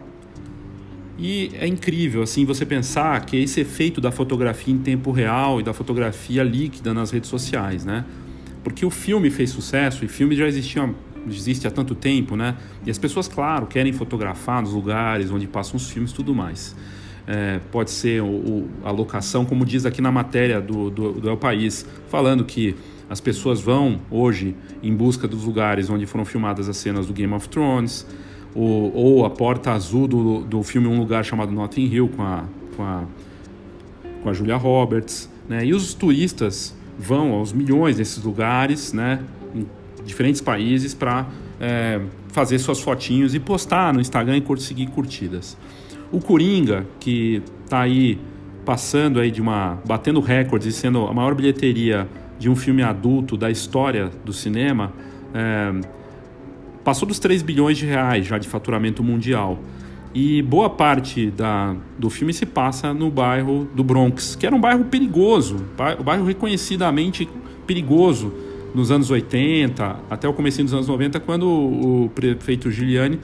E 1.18 1.50
é 1.54 1.66
incrível 1.66 2.22
assim 2.22 2.44
você 2.44 2.64
pensar 2.64 3.26
que 3.26 3.36
esse 3.36 3.60
efeito 3.60 4.00
da 4.00 4.12
fotografia 4.12 4.72
em 4.72 4.78
tempo 4.78 5.10
real 5.10 5.58
e 5.58 5.64
da 5.64 5.72
fotografia 5.72 6.44
líquida 6.44 6.94
nas 6.94 7.10
redes 7.10 7.28
sociais, 7.28 7.84
né? 7.84 8.04
Porque 8.66 8.84
o 8.84 8.90
filme 8.90 9.30
fez 9.30 9.50
sucesso 9.50 10.04
e 10.04 10.08
filme 10.08 10.34
já 10.34 10.44
existia 10.44 10.92
existe 11.28 11.68
há 11.68 11.70
tanto 11.70 11.94
tempo, 11.94 12.34
né? 12.34 12.56
E 12.84 12.90
as 12.90 12.98
pessoas, 12.98 13.28
claro, 13.28 13.64
querem 13.64 13.92
fotografar 13.92 14.60
nos 14.60 14.72
lugares 14.72 15.30
onde 15.30 15.46
passam 15.46 15.76
os 15.76 15.88
filmes, 15.88 16.10
tudo 16.10 16.34
mais. 16.34 16.74
É, 17.28 17.60
pode 17.70 17.92
ser 17.92 18.20
o, 18.22 18.26
o, 18.26 18.68
a 18.82 18.90
locação, 18.90 19.44
como 19.44 19.64
diz 19.64 19.86
aqui 19.86 20.02
na 20.02 20.10
matéria 20.10 20.60
do, 20.60 20.90
do, 20.90 21.12
do 21.12 21.28
El 21.28 21.36
País, 21.36 21.86
falando 22.08 22.44
que 22.44 22.74
as 23.08 23.20
pessoas 23.20 23.60
vão 23.60 24.00
hoje 24.10 24.56
em 24.82 24.92
busca 24.92 25.28
dos 25.28 25.44
lugares 25.44 25.88
onde 25.88 26.04
foram 26.04 26.24
filmadas 26.24 26.68
as 26.68 26.76
cenas 26.76 27.06
do 27.06 27.12
Game 27.12 27.32
of 27.34 27.48
Thrones, 27.48 28.04
ou, 28.52 28.92
ou 28.92 29.24
a 29.24 29.30
porta 29.30 29.70
azul 29.70 30.08
do, 30.08 30.40
do 30.40 30.60
filme 30.64 30.88
Um 30.88 30.98
Lugar 30.98 31.24
Chamado 31.24 31.52
Notting 31.52 31.86
Hill 31.86 32.08
com 32.08 32.22
a, 32.24 32.44
com 32.76 32.82
a, 32.82 33.04
com 34.24 34.28
a 34.28 34.32
Julia 34.32 34.56
Roberts. 34.56 35.30
Né? 35.48 35.66
E 35.66 35.72
os 35.72 35.94
turistas 35.94 36.74
vão 36.98 37.32
aos 37.32 37.52
milhões 37.52 37.96
desses 37.96 38.22
lugares, 38.22 38.92
né? 38.92 39.20
em 39.54 39.66
diferentes 40.04 40.40
países, 40.40 40.94
para 40.94 41.26
é, 41.60 42.00
fazer 42.28 42.58
suas 42.58 42.80
fotinhos 42.80 43.34
e 43.34 43.40
postar 43.40 43.92
no 43.92 44.00
Instagram 44.00 44.36
e 44.36 44.40
conseguir 44.40 44.86
curtidas. 44.88 45.56
O 46.12 46.20
Coringa, 46.20 46.86
que 47.00 47.42
está 47.64 47.80
aí 47.80 48.18
passando 48.64 49.20
aí 49.20 49.30
de 49.30 49.40
uma 49.40 49.78
batendo 49.86 50.20
recordes 50.20 50.68
e 50.68 50.72
sendo 50.72 51.06
a 51.06 51.12
maior 51.12 51.34
bilheteria 51.34 52.08
de 52.38 52.50
um 52.50 52.56
filme 52.56 52.82
adulto 52.82 53.36
da 53.36 53.50
história 53.50 54.10
do 54.24 54.32
cinema, 54.32 54.92
é, 55.32 55.72
passou 56.84 57.06
dos 57.08 57.18
3 57.18 57.42
bilhões 57.42 57.78
de 57.78 57.86
reais 57.86 58.26
já 58.26 58.38
de 58.38 58.48
faturamento 58.48 59.02
mundial. 59.02 59.58
E 60.14 60.40
boa 60.42 60.70
parte 60.70 61.30
da, 61.30 61.76
do 61.98 62.08
filme 62.08 62.32
se 62.32 62.46
passa 62.46 62.94
no 62.94 63.10
bairro 63.10 63.68
do 63.74 63.84
Bronx, 63.84 64.34
que 64.34 64.46
era 64.46 64.54
um 64.54 64.60
bairro 64.60 64.84
perigoso, 64.84 65.56
um 65.98 66.02
bairro 66.02 66.24
reconhecidamente 66.24 67.28
perigoso 67.66 68.32
nos 68.74 68.90
anos 68.90 69.10
80, 69.10 69.96
até 70.10 70.28
o 70.28 70.32
começo 70.32 70.62
dos 70.62 70.72
anos 70.72 70.88
90, 70.88 71.20
quando 71.20 71.48
o 71.48 72.10
prefeito 72.14 72.70
Giuliani 72.70 73.18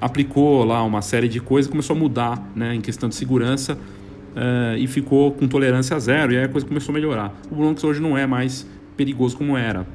aplicou 0.00 0.64
lá 0.64 0.82
uma 0.82 1.02
série 1.02 1.28
de 1.28 1.40
coisas, 1.40 1.70
começou 1.70 1.94
a 1.94 1.98
mudar 1.98 2.50
né, 2.56 2.74
em 2.74 2.80
questão 2.80 3.08
de 3.08 3.14
segurança 3.14 3.74
uh, 3.74 4.76
e 4.76 4.86
ficou 4.86 5.32
com 5.32 5.46
tolerância 5.46 5.98
zero, 6.00 6.32
e 6.32 6.38
aí 6.38 6.44
a 6.44 6.48
coisa 6.48 6.66
começou 6.66 6.92
a 6.92 6.94
melhorar. 6.94 7.32
O 7.50 7.54
Bronx 7.54 7.84
hoje 7.84 8.00
não 8.00 8.16
é 8.16 8.26
mais 8.26 8.66
perigoso 8.96 9.36
como 9.36 9.56
era. 9.56 9.86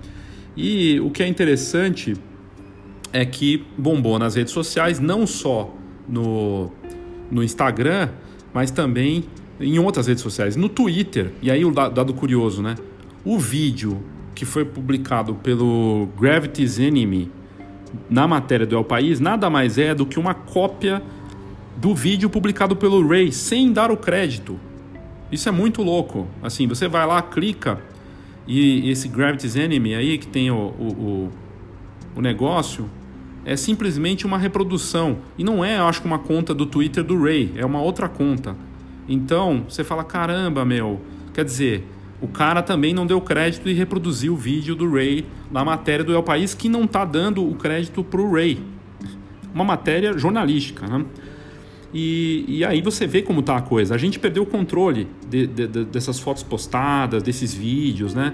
E 0.55 1.00
o 1.01 1.10
que 1.10 1.24
é 1.24 1.27
interessante 1.27 2.13
é 3.12 3.25
que 3.25 3.65
bombou 3.77 4.17
nas 4.17 4.36
redes 4.36 4.53
sociais, 4.53 5.00
não 5.00 5.27
só 5.27 5.75
no, 6.07 6.71
no 7.31 7.43
Instagram, 7.43 8.09
mas 8.53 8.71
também 8.71 9.25
em 9.59 9.79
outras 9.79 10.07
redes 10.07 10.24
sociais. 10.24 10.55
No 10.55 10.69
Twitter, 10.69 11.31
e 11.41 11.50
aí 11.50 11.63
o 11.63 11.71
dado 11.71 12.13
curioso, 12.13 12.62
né? 12.62 12.75
O 13.24 13.39
vídeo 13.39 14.03
que 14.33 14.45
foi 14.45 14.65
publicado 14.65 15.35
pelo 15.35 16.09
Gravity's 16.19 16.77
Enemy 16.77 17.31
na 18.09 18.27
matéria 18.27 18.65
do 18.65 18.75
El 18.75 18.83
País 18.83 19.19
nada 19.19 19.50
mais 19.50 19.77
é 19.77 19.95
do 19.95 20.05
que 20.05 20.19
uma 20.19 20.33
cópia 20.33 21.01
do 21.77 21.95
vídeo 21.95 22.29
publicado 22.29 22.75
pelo 22.75 23.05
Ray, 23.07 23.31
sem 23.31 23.71
dar 23.71 23.91
o 23.91 23.97
crédito. 23.97 24.59
Isso 25.31 25.50
é 25.50 25.51
muito 25.51 25.81
louco. 25.81 26.27
Assim, 26.41 26.67
você 26.67 26.88
vai 26.88 27.05
lá, 27.05 27.21
clica, 27.21 27.81
e 28.47 28.89
esse 28.89 29.07
Gravity's 29.07 29.55
Enemy 29.55 29.95
aí, 29.95 30.17
que 30.17 30.27
tem 30.27 30.51
o, 30.51 30.55
o, 30.55 30.88
o, 30.88 31.31
o 32.17 32.21
negócio, 32.21 32.89
é 33.45 33.55
simplesmente 33.55 34.25
uma 34.25 34.37
reprodução. 34.37 35.19
E 35.37 35.43
não 35.43 35.63
é, 35.63 35.77
eu 35.77 35.85
acho, 35.85 36.03
uma 36.03 36.19
conta 36.19 36.53
do 36.53 36.65
Twitter 36.65 37.03
do 37.03 37.21
Ray, 37.21 37.53
é 37.55 37.65
uma 37.65 37.79
outra 37.81 38.09
conta. 38.09 38.55
Então, 39.07 39.65
você 39.69 39.83
fala, 39.83 40.03
caramba, 40.03 40.65
meu. 40.65 40.99
Quer 41.33 41.45
dizer, 41.45 41.87
o 42.19 42.27
cara 42.27 42.63
também 42.63 42.93
não 42.93 43.05
deu 43.05 43.21
crédito 43.21 43.69
e 43.69 43.73
reproduziu 43.73 44.33
o 44.33 44.37
vídeo 44.37 44.75
do 44.75 44.91
Ray 44.91 45.25
na 45.51 45.63
matéria 45.63 46.03
do 46.03 46.13
El 46.13 46.23
País, 46.23 46.55
que 46.55 46.67
não 46.67 46.85
está 46.85 47.05
dando 47.05 47.47
o 47.47 47.53
crédito 47.55 48.03
para 48.03 48.19
o 48.19 48.33
Ray. 48.33 48.57
Uma 49.53 49.63
matéria 49.63 50.17
jornalística, 50.17 50.87
né? 50.87 51.05
E, 51.93 52.43
e, 52.47 52.65
aí 52.65 52.81
você 52.81 53.07
vê 53.07 53.21
como 53.21 53.41
tá 53.41 53.55
a 53.55 53.61
coisa. 53.61 53.95
A 53.95 53.97
gente 53.97 54.19
perdeu 54.19 54.43
o 54.43 54.45
controle 54.45 55.07
de, 55.29 55.47
de, 55.47 55.67
de, 55.67 55.85
dessas 55.85 56.19
fotos 56.19 56.43
postadas, 56.43 57.23
desses 57.23 57.53
vídeos, 57.53 58.13
né? 58.13 58.33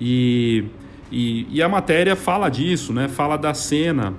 E, 0.00 0.64
e, 1.10 1.46
e, 1.50 1.62
a 1.62 1.68
matéria 1.68 2.14
fala 2.14 2.48
disso, 2.48 2.92
né? 2.92 3.08
Fala 3.08 3.36
da 3.36 3.52
cena 3.52 4.14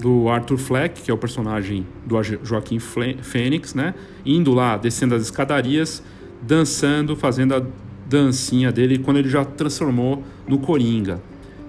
do 0.00 0.28
Arthur 0.28 0.58
Fleck, 0.58 1.02
que 1.02 1.10
é 1.10 1.14
o 1.14 1.18
personagem 1.18 1.86
do 2.06 2.20
Joaquim 2.22 2.78
Fênix, 2.78 3.74
né? 3.74 3.94
Indo 4.24 4.52
lá, 4.52 4.76
descendo 4.76 5.14
as 5.14 5.22
escadarias, 5.22 6.02
dançando, 6.42 7.14
fazendo 7.14 7.54
a 7.54 7.62
dancinha 8.06 8.70
dele 8.72 8.98
quando 8.98 9.18
ele 9.18 9.28
já 9.28 9.44
transformou 9.44 10.22
no 10.46 10.58
Coringa. 10.58 11.20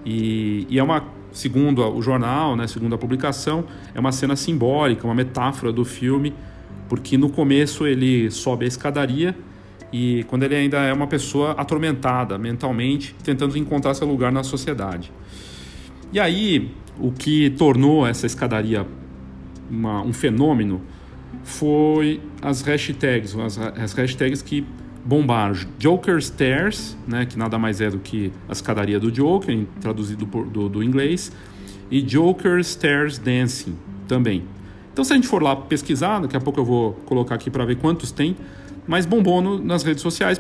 E, 0.06 0.68
e 0.70 0.80
é 0.80 0.84
uma, 0.84 1.06
segundo 1.32 1.82
o 1.82 2.02
jornal, 2.02 2.56
né, 2.56 2.68
segundo 2.68 2.94
a 2.96 2.98
publicação, 2.98 3.66
é 3.94 4.00
uma 4.00 4.12
cena 4.12 4.36
simbólica, 4.36 5.06
uma 5.06 5.16
metáfora 5.16 5.72
do 5.72 5.86
filme, 5.86 6.34
porque 6.90 7.18
no 7.18 7.30
começo 7.30 7.88
ele 7.88 8.30
sobe 8.30 8.66
a 8.66 8.68
escadaria 8.68 9.36
e 9.92 10.26
quando 10.28 10.44
ele 10.44 10.56
ainda 10.56 10.80
é 10.80 10.92
uma 10.92 11.08
pessoa 11.08 11.52
atormentada 11.52 12.38
mentalmente, 12.38 13.16
tentando 13.24 13.58
encontrar 13.58 13.94
seu 13.94 14.08
lugar 14.08 14.32
na 14.32 14.44
sociedade. 14.44 15.12
E 16.12 16.20
aí 16.20 16.72
o 17.00 17.12
que 17.12 17.50
tornou 17.52 18.06
essa 18.06 18.26
escadaria 18.26 18.86
uma, 19.70 20.02
um 20.02 20.14
fenômeno 20.14 20.82
foi 21.44 22.22
as 22.42 22.62
hashtags, 22.62 23.36
as, 23.36 23.58
as 23.58 23.94
hashtags 23.94 24.42
que 24.42 24.66
bombar 25.04 25.54
Joker 25.78 26.22
Stairs, 26.22 26.96
né, 27.08 27.26
que 27.26 27.38
nada 27.38 27.58
mais 27.58 27.82
é 27.82 27.90
do 27.90 28.00
que 28.00 28.32
a 28.48 28.54
escadaria 28.54 29.00
do 29.00 29.12
Joker, 29.12 29.66
traduzido 29.82 30.26
por, 30.26 30.46
do, 30.46 30.70
do 30.70 30.84
inglês, 30.84 31.32
e 31.92 32.02
Joker 32.02 32.64
Stairs 32.64 33.18
Dancing 33.18 33.76
também. 34.08 34.44
Então, 34.92 35.04
se 35.04 35.12
a 35.12 35.16
gente 35.16 35.28
for 35.28 35.42
lá 35.42 35.56
pesquisar, 35.56 36.20
daqui 36.20 36.38
a 36.38 36.40
pouco 36.40 36.60
eu 36.60 36.66
vou 36.66 36.94
colocar 37.06 37.36
aqui 37.36 37.50
para 37.50 37.66
ver 37.66 37.78
quantos 37.78 38.12
tem, 38.12 38.36
mas 38.88 39.06
bombou 39.06 39.42
no, 39.42 39.58
nas 39.58 39.84
redes 39.84 40.02
sociais, 40.02 40.40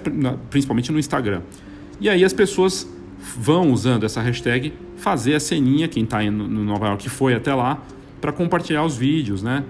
principalmente 0.49 0.91
no 0.91 0.99
Instagram. 0.99 1.41
E 1.99 2.09
aí 2.09 2.23
as 2.23 2.33
pessoas 2.33 2.87
vão 3.37 3.71
usando 3.71 4.05
essa 4.05 4.21
hashtag 4.21 4.73
fazer 4.97 5.35
a 5.35 5.39
ceninha, 5.39 5.87
quem 5.87 6.03
está 6.03 6.21
no 6.23 6.63
Nova 6.63 6.87
York 6.87 7.09
foi 7.09 7.33
até 7.33 7.53
lá, 7.53 7.81
para 8.19 8.31
compartilhar 8.31 8.83
os 8.83 8.97
vídeos, 8.97 9.41
né? 9.41 9.63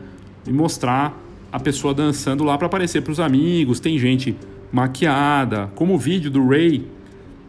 E 0.47 0.51
mostrar 0.51 1.17
a 1.51 1.59
pessoa 1.59 1.93
dançando 1.93 2.43
lá 2.43 2.57
para 2.57 2.67
aparecer 2.67 3.01
para 3.01 3.11
os 3.11 3.19
amigos. 3.19 3.79
Tem 3.79 3.97
gente 3.97 4.35
maquiada, 4.71 5.71
como 5.75 5.93
o 5.93 5.97
vídeo 5.97 6.31
do 6.31 6.47
Ray 6.47 6.85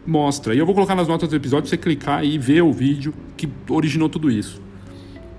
mostra. 0.05 0.53
E 0.53 0.59
eu 0.59 0.65
vou 0.65 0.75
colocar 0.75 0.95
nas 0.95 1.07
notas 1.07 1.27
do 1.27 1.35
episódio 1.35 1.67
você 1.67 1.77
clicar 1.77 2.23
e 2.23 2.37
ver 2.37 2.61
o 2.61 2.71
vídeo 2.71 3.13
que 3.35 3.49
originou 3.69 4.07
tudo 4.07 4.31
isso. 4.31 4.61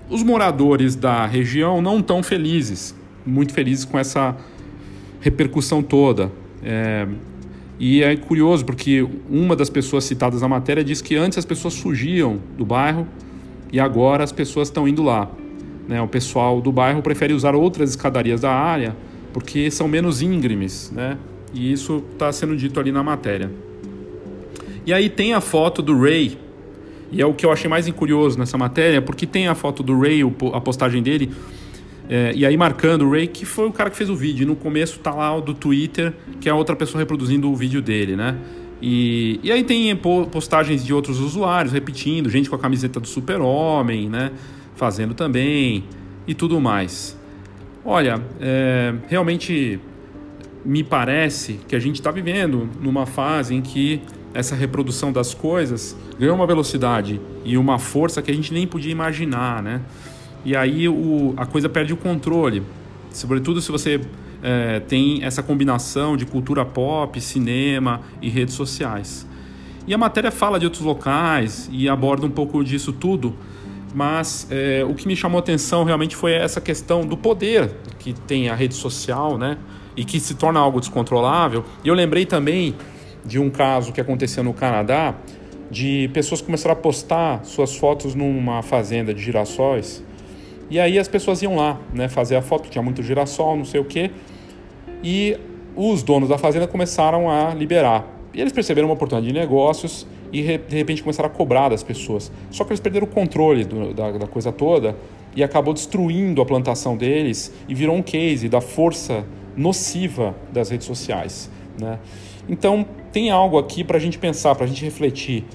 Os 0.09 0.23
moradores 0.23 0.95
da 0.95 1.25
região 1.25 1.81
não 1.81 1.99
estão 1.99 2.21
felizes, 2.21 2.95
muito 3.25 3.53
felizes 3.53 3.85
com 3.85 3.97
essa 3.97 4.35
repercussão 5.21 5.81
toda. 5.81 6.31
É, 6.61 7.07
e 7.79 8.01
é 8.03 8.15
curioso 8.15 8.65
porque 8.65 9.07
uma 9.29 9.55
das 9.55 9.69
pessoas 9.69 10.03
citadas 10.03 10.41
na 10.41 10.47
matéria 10.47 10.83
diz 10.83 11.01
que 11.01 11.15
antes 11.15 11.37
as 11.37 11.45
pessoas 11.45 11.77
fugiam 11.77 12.39
do 12.57 12.65
bairro 12.65 13.07
e 13.71 13.79
agora 13.79 14.23
as 14.23 14.31
pessoas 14.31 14.67
estão 14.67 14.87
indo 14.87 15.03
lá. 15.03 15.29
Né? 15.87 16.01
O 16.01 16.07
pessoal 16.07 16.59
do 16.59 16.71
bairro 16.71 17.01
prefere 17.01 17.33
usar 17.33 17.55
outras 17.55 17.91
escadarias 17.91 18.41
da 18.41 18.51
área 18.51 18.95
porque 19.31 19.69
são 19.69 19.87
menos 19.87 20.21
íngremes, 20.21 20.91
né? 20.91 21.17
E 21.53 21.71
isso 21.71 22.03
está 22.11 22.31
sendo 22.31 22.57
dito 22.57 22.79
ali 22.79 22.91
na 22.91 23.03
matéria. 23.03 23.51
E 24.85 24.91
aí 24.91 25.09
tem 25.09 25.33
a 25.33 25.41
foto 25.41 25.81
do 25.81 25.99
Ray, 25.99 26.37
e 27.11 27.21
é 27.21 27.25
o 27.25 27.33
que 27.33 27.45
eu 27.45 27.51
achei 27.51 27.69
mais 27.69 27.89
curioso 27.91 28.39
nessa 28.39 28.57
matéria, 28.57 29.01
porque 29.01 29.25
tem 29.25 29.47
a 29.47 29.53
foto 29.53 29.83
do 29.83 29.99
Ray, 29.99 30.21
a 30.53 30.59
postagem 30.61 31.03
dele, 31.03 31.31
é, 32.09 32.31
e 32.33 32.45
aí 32.45 32.55
marcando 32.55 33.03
o 33.03 33.11
Ray, 33.11 33.27
que 33.27 33.45
foi 33.45 33.67
o 33.67 33.71
cara 33.71 33.89
que 33.89 33.97
fez 33.97 34.09
o 34.09 34.15
vídeo. 34.15 34.43
E 34.43 34.45
no 34.45 34.55
começo 34.55 34.99
tá 34.99 35.13
lá 35.13 35.35
o 35.35 35.41
do 35.41 35.53
Twitter, 35.53 36.13
que 36.39 36.47
é 36.47 36.53
outra 36.53 36.75
pessoa 36.75 36.99
reproduzindo 36.99 37.51
o 37.51 37.55
vídeo 37.55 37.81
dele, 37.81 38.15
né? 38.15 38.37
E, 38.81 39.39
e 39.43 39.51
aí 39.51 39.63
tem 39.63 39.95
postagens 39.95 40.85
de 40.85 40.93
outros 40.93 41.19
usuários 41.19 41.73
repetindo, 41.73 42.29
gente 42.29 42.49
com 42.49 42.55
a 42.55 42.59
camiseta 42.59 42.99
do 42.99 43.07
super-homem, 43.07 44.07
né? 44.09 44.31
Fazendo 44.75 45.13
também 45.13 45.83
e 46.27 46.33
tudo 46.33 46.61
mais. 46.61 47.17
Olha, 47.83 48.21
é, 48.39 48.93
realmente 49.07 49.79
me 50.63 50.83
parece 50.83 51.59
que 51.67 51.75
a 51.75 51.79
gente 51.79 51.95
está 51.95 52.11
vivendo 52.11 52.69
numa 52.81 53.05
fase 53.05 53.55
em 53.55 53.61
que 53.61 54.01
essa 54.33 54.55
reprodução 54.55 55.11
das 55.11 55.33
coisas 55.33 55.97
ganhou 56.19 56.35
uma 56.35 56.45
velocidade 56.45 57.19
e 57.43 57.57
uma 57.57 57.79
força 57.79 58.21
que 58.21 58.29
a 58.29 58.33
gente 58.33 58.53
nem 58.53 58.67
podia 58.67 58.91
imaginar, 58.91 59.63
né? 59.63 59.81
E 60.45 60.55
aí 60.55 60.87
o, 60.87 61.33
a 61.37 61.45
coisa 61.45 61.67
perde 61.67 61.93
o 61.93 61.97
controle, 61.97 62.63
sobretudo 63.11 63.61
se 63.61 63.71
você 63.71 63.99
é, 64.41 64.79
tem 64.79 65.23
essa 65.23 65.41
combinação 65.43 66.15
de 66.15 66.25
cultura 66.25 66.63
pop, 66.65 67.19
cinema 67.19 68.01
e 68.21 68.29
redes 68.29 68.55
sociais. 68.55 69.27
E 69.87 69.93
a 69.93 69.97
matéria 69.97 70.31
fala 70.31 70.59
de 70.59 70.65
outros 70.65 70.83
locais 70.83 71.69
e 71.71 71.87
aborda 71.87 72.25
um 72.25 72.29
pouco 72.29 72.63
disso 72.63 72.91
tudo, 72.91 73.35
mas 73.95 74.47
é, 74.51 74.85
o 74.87 74.93
que 74.93 75.07
me 75.07 75.15
chamou 75.15 75.39
atenção 75.39 75.83
realmente 75.83 76.15
foi 76.15 76.33
essa 76.33 76.59
questão 76.59 77.01
do 77.01 77.15
poder 77.15 77.71
que 77.97 78.13
tem 78.13 78.49
a 78.49 78.55
rede 78.55 78.75
social, 78.75 79.37
né? 79.37 79.57
E 79.95 80.03
que 80.03 80.19
se 80.19 80.35
torna 80.35 80.59
algo 80.59 80.79
descontrolável. 80.79 81.63
E 81.83 81.87
eu 81.87 81.93
lembrei 81.93 82.25
também 82.25 82.75
de 83.25 83.39
um 83.39 83.49
caso 83.49 83.91
que 83.91 83.99
aconteceu 83.99 84.43
no 84.43 84.53
Canadá, 84.53 85.15
de 85.71 86.09
pessoas 86.13 86.41
começaram 86.41 86.73
a 86.73 86.75
postar 86.75 87.43
suas 87.43 87.75
fotos 87.75 88.13
numa 88.13 88.61
fazenda 88.61 89.13
de 89.13 89.21
girassóis. 89.21 90.03
E 90.69 90.79
aí 90.79 90.99
as 90.99 91.07
pessoas 91.07 91.41
iam 91.41 91.55
lá, 91.55 91.79
né, 91.93 92.07
fazer 92.07 92.35
a 92.35 92.41
foto, 92.41 92.69
tinha 92.69 92.81
muito 92.81 93.01
girassol, 93.01 93.55
não 93.55 93.65
sei 93.65 93.79
o 93.79 93.85
quê. 93.85 94.11
E 95.03 95.37
os 95.75 96.03
donos 96.03 96.29
da 96.29 96.37
fazenda 96.37 96.67
começaram 96.67 97.29
a 97.29 97.53
liberar. 97.53 98.05
E 98.33 98.41
eles 98.41 98.51
perceberam 98.51 98.87
uma 98.87 98.93
oportunidade 98.95 99.31
de 99.31 99.39
negócios 99.39 100.05
e 100.31 100.41
de 100.41 100.75
repente 100.75 101.01
começaram 101.01 101.29
a 101.29 101.31
cobrar 101.31 101.69
das 101.69 101.83
pessoas. 101.83 102.31
Só 102.51 102.63
que 102.63 102.71
eles 102.71 102.79
perderam 102.79 103.07
o 103.07 103.09
controle 103.09 103.63
do, 103.63 103.93
da, 103.93 104.11
da 104.11 104.27
coisa 104.27 104.51
toda 104.51 104.95
e 105.35 105.43
acabou 105.43 105.73
destruindo 105.73 106.41
a 106.41 106.45
plantação 106.45 106.97
deles 106.97 107.53
e 107.67 107.73
virou 107.73 107.95
um 107.95 108.01
case 108.01 108.49
da 108.49 108.59
força 108.59 109.25
nociva 109.55 110.35
das 110.51 110.69
redes 110.69 110.85
sociais. 110.85 111.49
Né? 111.79 111.99
Então, 112.49 112.85
tem 113.11 113.29
algo 113.29 113.57
aqui 113.57 113.83
para 113.83 113.97
a 113.97 113.99
gente 113.99 114.17
pensar, 114.17 114.55
para 114.55 114.65
a 114.65 114.67
gente 114.67 114.83
refletir. 114.83 115.45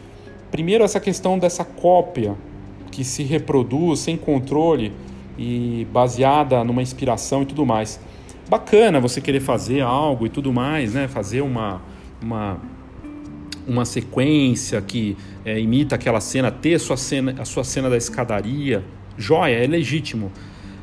Primeiro, 0.50 0.84
essa 0.84 1.00
questão 1.00 1.38
dessa 1.38 1.64
cópia 1.64 2.36
que 2.92 3.02
se 3.02 3.24
reproduz 3.24 4.00
sem 4.00 4.16
controle 4.16 4.92
e 5.36 5.86
baseada 5.92 6.62
numa 6.62 6.82
inspiração 6.82 7.42
e 7.42 7.46
tudo 7.46 7.66
mais. 7.66 7.98
Bacana 8.48 9.00
você 9.00 9.20
querer 9.20 9.40
fazer 9.40 9.80
algo 9.80 10.26
e 10.26 10.28
tudo 10.28 10.52
mais, 10.52 10.92
né? 10.94 11.08
Fazer 11.08 11.40
uma, 11.40 11.80
uma, 12.22 12.58
uma 13.66 13.84
sequência 13.84 14.80
que 14.80 15.16
é, 15.44 15.58
imita 15.58 15.94
aquela 15.94 16.20
cena, 16.20 16.50
ter 16.50 16.78
sua 16.78 16.96
cena, 16.96 17.34
a 17.38 17.44
sua 17.44 17.64
cena 17.64 17.88
da 17.88 17.96
escadaria. 17.96 18.84
Joia, 19.16 19.56
é 19.56 19.66
legítimo. 19.66 20.30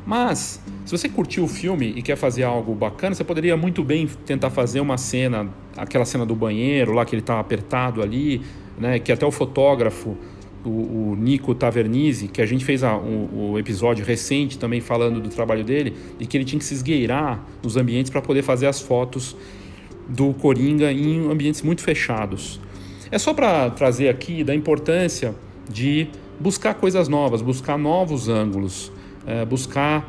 Mas, 0.04 0.60
se 0.84 0.90
você 0.90 1.08
curtiu 1.08 1.44
o 1.44 1.48
filme 1.48 1.92
e 1.96 2.02
quer 2.02 2.16
fazer 2.16 2.42
algo 2.42 2.74
bacana, 2.74 3.14
você 3.14 3.22
poderia 3.22 3.56
muito 3.56 3.84
bem 3.84 4.08
tentar 4.26 4.50
fazer 4.50 4.80
uma 4.80 4.98
cena, 4.98 5.48
aquela 5.76 6.04
cena 6.04 6.26
do 6.26 6.34
banheiro, 6.34 6.92
lá 6.92 7.04
que 7.04 7.14
ele 7.14 7.22
está 7.22 7.38
apertado 7.38 8.02
ali, 8.02 8.40
né, 8.78 8.98
que 8.98 9.12
até 9.12 9.24
o 9.26 9.30
fotógrafo, 9.30 10.16
o, 10.64 10.68
o 11.12 11.16
Nico 11.18 11.54
Tavernise, 11.54 12.28
que 12.28 12.40
a 12.42 12.46
gente 12.46 12.64
fez 12.64 12.82
o 12.82 13.58
episódio 13.58 14.04
recente 14.04 14.58
também 14.58 14.80
falando 14.80 15.20
do 15.20 15.28
trabalho 15.28 15.64
dele, 15.64 15.94
e 16.18 16.26
que 16.26 16.36
ele 16.36 16.44
tinha 16.44 16.58
que 16.58 16.64
se 16.64 16.74
esgueirar 16.74 17.44
nos 17.62 17.76
ambientes 17.76 18.10
para 18.10 18.20
poder 18.20 18.42
fazer 18.42 18.66
as 18.66 18.80
fotos 18.80 19.36
do 20.08 20.32
Coringa 20.34 20.92
em 20.92 21.30
ambientes 21.30 21.62
muito 21.62 21.82
fechados. 21.82 22.60
É 23.10 23.18
só 23.18 23.34
para 23.34 23.70
trazer 23.70 24.08
aqui 24.08 24.44
da 24.44 24.54
importância 24.54 25.34
de 25.68 26.08
buscar 26.38 26.74
coisas 26.74 27.08
novas, 27.08 27.42
buscar 27.42 27.76
novos 27.78 28.28
ângulos 28.28 28.92
é, 29.26 29.44
buscar 29.44 30.06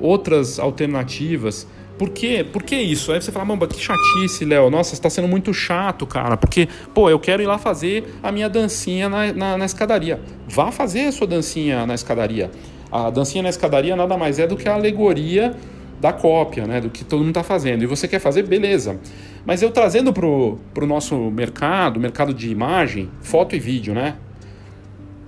outras 0.00 0.58
alternativas. 0.58 1.66
Por 2.02 2.10
quê? 2.10 2.44
Por 2.44 2.64
que 2.64 2.74
isso? 2.74 3.12
Aí 3.12 3.22
você 3.22 3.30
fala, 3.30 3.44
mamba, 3.44 3.68
que 3.68 3.80
chatice, 3.80 4.44
Léo. 4.44 4.68
Nossa, 4.68 4.92
está 4.92 5.08
sendo 5.08 5.28
muito 5.28 5.54
chato, 5.54 6.04
cara. 6.04 6.36
Porque, 6.36 6.68
pô, 6.92 7.08
eu 7.08 7.20
quero 7.20 7.40
ir 7.40 7.46
lá 7.46 7.58
fazer 7.58 8.12
a 8.20 8.32
minha 8.32 8.48
dancinha 8.48 9.08
na, 9.08 9.32
na, 9.32 9.56
na 9.56 9.64
escadaria. 9.64 10.18
Vá 10.48 10.72
fazer 10.72 11.02
a 11.02 11.12
sua 11.12 11.28
dancinha 11.28 11.86
na 11.86 11.94
escadaria. 11.94 12.50
A 12.90 13.08
dancinha 13.08 13.44
na 13.44 13.50
escadaria 13.50 13.94
nada 13.94 14.16
mais 14.16 14.40
é 14.40 14.48
do 14.48 14.56
que 14.56 14.68
a 14.68 14.74
alegoria 14.74 15.54
da 16.00 16.12
cópia, 16.12 16.66
né? 16.66 16.80
Do 16.80 16.90
que 16.90 17.04
todo 17.04 17.20
mundo 17.20 17.28
está 17.28 17.44
fazendo. 17.44 17.84
E 17.84 17.86
você 17.86 18.08
quer 18.08 18.18
fazer, 18.18 18.42
beleza. 18.42 18.98
Mas 19.46 19.62
eu 19.62 19.70
trazendo 19.70 20.12
para 20.12 20.26
o 20.26 20.86
nosso 20.88 21.14
mercado, 21.30 22.00
mercado 22.00 22.34
de 22.34 22.50
imagem, 22.50 23.08
foto 23.20 23.54
e 23.54 23.60
vídeo, 23.60 23.94
né? 23.94 24.16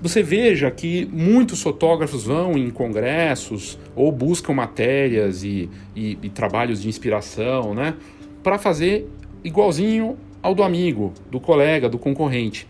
Você 0.05 0.23
veja 0.23 0.71
que 0.71 1.09
muitos 1.11 1.63
fotógrafos 1.63 2.25
vão 2.25 2.59
em 2.59 2.69
congressos 2.69 3.79
ou 3.97 4.13
buscam 4.13 4.53
matérias 4.53 5.43
e, 5.43 5.71
e, 5.97 6.19
e 6.23 6.29
trabalhos 6.29 6.83
de 6.83 6.91
inspiração, 6.91 7.73
né, 7.73 7.95
para 8.43 8.59
fazer 8.59 9.09
igualzinho 9.43 10.19
ao 10.43 10.55
do 10.55 10.63
amigo, 10.63 11.15
do 11.31 11.41
colega, 11.41 11.89
do 11.89 11.99
concorrente. 11.99 12.69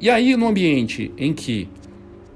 E 0.00 0.08
aí, 0.08 0.36
no 0.36 0.46
ambiente 0.46 1.10
em 1.18 1.32
que 1.32 1.68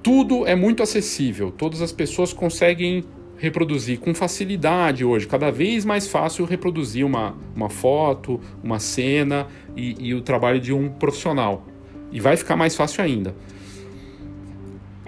tudo 0.02 0.44
é 0.44 0.56
muito 0.56 0.82
acessível, 0.82 1.52
todas 1.52 1.80
as 1.80 1.92
pessoas 1.92 2.32
conseguem 2.32 3.04
reproduzir 3.38 4.00
com 4.00 4.12
facilidade 4.12 5.04
hoje, 5.04 5.28
cada 5.28 5.52
vez 5.52 5.84
mais 5.84 6.08
fácil 6.08 6.44
reproduzir 6.46 7.06
uma, 7.06 7.36
uma 7.54 7.70
foto, 7.70 8.40
uma 8.60 8.80
cena 8.80 9.46
e, 9.76 9.94
e 10.08 10.14
o 10.14 10.20
trabalho 10.20 10.58
de 10.58 10.72
um 10.72 10.88
profissional. 10.88 11.64
E 12.10 12.18
vai 12.18 12.36
ficar 12.36 12.56
mais 12.56 12.74
fácil 12.74 13.04
ainda 13.04 13.32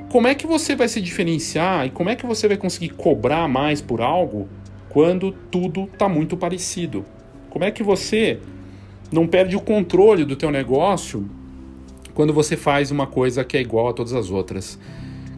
como 0.08 0.26
é 0.26 0.34
que 0.34 0.46
você 0.46 0.74
vai 0.74 0.88
se 0.88 1.00
diferenciar 1.00 1.86
e 1.86 1.90
como 1.90 2.08
é 2.08 2.16
que 2.16 2.24
você 2.24 2.48
vai 2.48 2.56
conseguir 2.56 2.90
cobrar 2.90 3.46
mais 3.46 3.82
por 3.82 4.00
algo 4.00 4.48
quando 4.88 5.30
tudo 5.30 5.84
está 5.84 6.08
muito 6.08 6.36
parecido? 6.36 7.04
Como 7.50 7.64
é 7.64 7.70
que 7.70 7.82
você 7.82 8.40
não 9.12 9.26
perde 9.26 9.54
o 9.54 9.60
controle 9.60 10.24
do 10.24 10.34
teu 10.34 10.50
negócio 10.50 11.28
quando 12.14 12.32
você 12.32 12.56
faz 12.56 12.90
uma 12.90 13.06
coisa 13.06 13.44
que 13.44 13.56
é 13.56 13.60
igual 13.60 13.88
a 13.88 13.92
todas 13.92 14.14
as 14.14 14.30
outras? 14.30 14.78